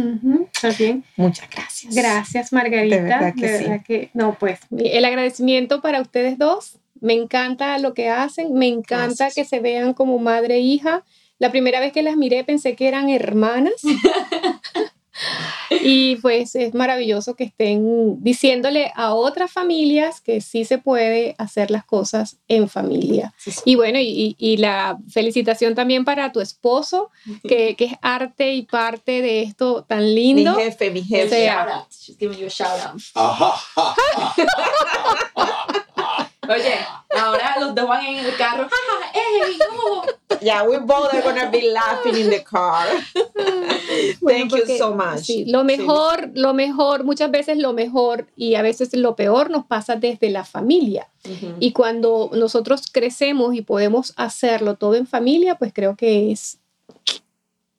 es. 0.85 0.95
Muchas 1.17 1.49
gracias. 1.49 1.93
Gracias, 1.93 2.53
Margarita. 2.53 2.95
De 2.95 3.01
verdad 3.01 3.33
que, 3.35 3.81
que 3.85 4.09
no, 4.13 4.37
pues, 4.39 4.61
el 4.71 5.03
agradecimiento 5.03 5.81
para 5.81 6.01
ustedes 6.01 6.37
dos 6.37 6.79
me 7.03 7.13
encanta 7.13 7.77
lo 7.79 7.93
que 7.93 8.07
hacen, 8.07 8.53
me 8.53 8.67
encanta 8.67 9.29
que 9.29 9.43
se 9.43 9.59
vean 9.59 9.93
como 9.93 10.19
madre 10.19 10.55
e 10.55 10.61
hija. 10.61 11.03
La 11.37 11.51
primera 11.51 11.81
vez 11.81 11.91
que 11.91 12.01
las 12.01 12.15
miré 12.15 12.45
pensé 12.45 12.77
que 12.77 12.87
eran 12.87 13.09
hermanas. 13.09 13.73
y 15.69 16.15
pues 16.17 16.55
es 16.55 16.73
maravilloso 16.73 17.35
que 17.35 17.43
estén 17.43 18.23
diciéndole 18.23 18.93
a 18.95 19.13
otras 19.13 19.51
familias 19.51 20.21
que 20.21 20.39
sí 20.39 20.63
se 20.63 20.77
puede 20.77 21.35
hacer 21.37 21.71
las 21.71 21.83
cosas 21.83 22.37
en 22.47 22.69
familia. 22.69 23.33
Y 23.65 23.75
bueno, 23.75 23.99
y, 24.01 24.57
la 24.57 24.97
felicitación 25.09 25.75
también 25.75 26.05
para 26.05 26.31
tu 26.31 26.39
esposo, 26.39 27.11
que, 27.43 27.75
es 27.77 27.93
arte 28.01 28.53
y 28.53 28.61
parte 28.61 29.21
de 29.21 29.41
esto 29.41 29.83
tan 29.83 30.15
lindo. 30.15 30.55
Mi 30.55 30.63
jefe, 30.63 30.89
mi 30.89 31.03
jefe. 31.03 31.51
Oye, 36.49 36.75
ahora 37.17 37.55
los 37.59 37.75
dos 37.75 37.87
van 37.87 38.05
en 38.05 38.25
el 38.25 38.35
carro. 38.35 38.67
¡Ey, 39.13 39.57
no! 39.57 40.39
Yeah, 40.41 40.63
we 40.63 40.77
both 40.79 41.13
are 41.13 41.21
gonna 41.21 41.49
be 41.49 41.61
laughing 41.71 42.15
in 42.15 42.29
the 42.29 42.43
car. 42.43 42.87
Thank 44.25 44.51
you 44.51 44.77
so 44.77 44.93
much. 44.93 45.21
Sí, 45.25 45.45
lo 45.45 45.63
mejor, 45.63 46.31
lo 46.33 46.53
mejor, 46.53 47.03
muchas 47.03 47.31
veces 47.31 47.57
lo 47.57 47.73
mejor 47.73 48.27
y 48.35 48.55
a 48.55 48.61
veces 48.61 48.93
lo 48.93 49.15
peor 49.15 49.49
nos 49.49 49.65
pasa 49.65 49.95
desde 49.95 50.29
la 50.29 50.43
familia. 50.43 51.07
Y 51.59 51.71
cuando 51.71 52.29
nosotros 52.33 52.87
crecemos 52.91 53.55
y 53.55 53.61
podemos 53.61 54.13
hacerlo 54.17 54.75
todo 54.75 54.95
en 54.95 55.07
familia, 55.07 55.55
pues 55.55 55.71
creo 55.73 55.95
que 55.95 56.31
es 56.31 56.59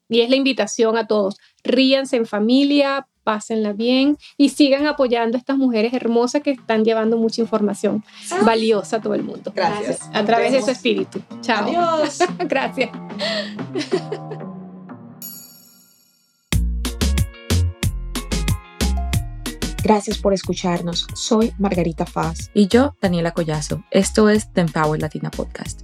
y 0.09 0.21
es 0.21 0.31
la 0.31 0.37
invitación 0.37 0.97
a 0.97 1.07
todos. 1.07 1.37
Ríanse 1.62 2.17
en 2.17 2.27
familia, 2.27 3.07
pásenla 3.25 3.72
bien 3.72 4.16
y 4.37 4.51
sigan 4.51 4.87
apoyando 4.87 5.37
a 5.37 5.41
estas 5.41 5.57
mujeres 5.57 5.93
hermosas 5.93 6.43
que 6.43 6.53
están 6.53 6.85
llevando 6.85 7.16
mucha 7.16 7.41
información 7.41 8.05
valiosa 8.45 8.99
a 8.99 9.01
todo 9.01 9.14
el 9.14 9.25
mundo. 9.25 9.53
Gracias. 9.55 10.09
A 10.12 10.25
través 10.25 10.53
de 10.53 10.62
su 10.62 10.70
espíritu. 10.70 11.20
Chao. 11.41 11.64
Adiós. 11.64 12.18
Gracias. 12.49 12.91
Gracias 19.85 20.16
por 20.16 20.33
escucharnos. 20.33 21.07
Soy 21.14 21.53
Margarita 21.59 22.07
Faz. 22.07 22.51
Y 22.55 22.68
yo, 22.68 22.97
Daniela 23.03 23.33
Collazo. 23.33 23.85
Esto 23.91 24.31
es 24.31 24.51
The 24.53 24.62
Empower 24.62 24.99
Latina 24.99 25.31
Podcast. 25.31 25.84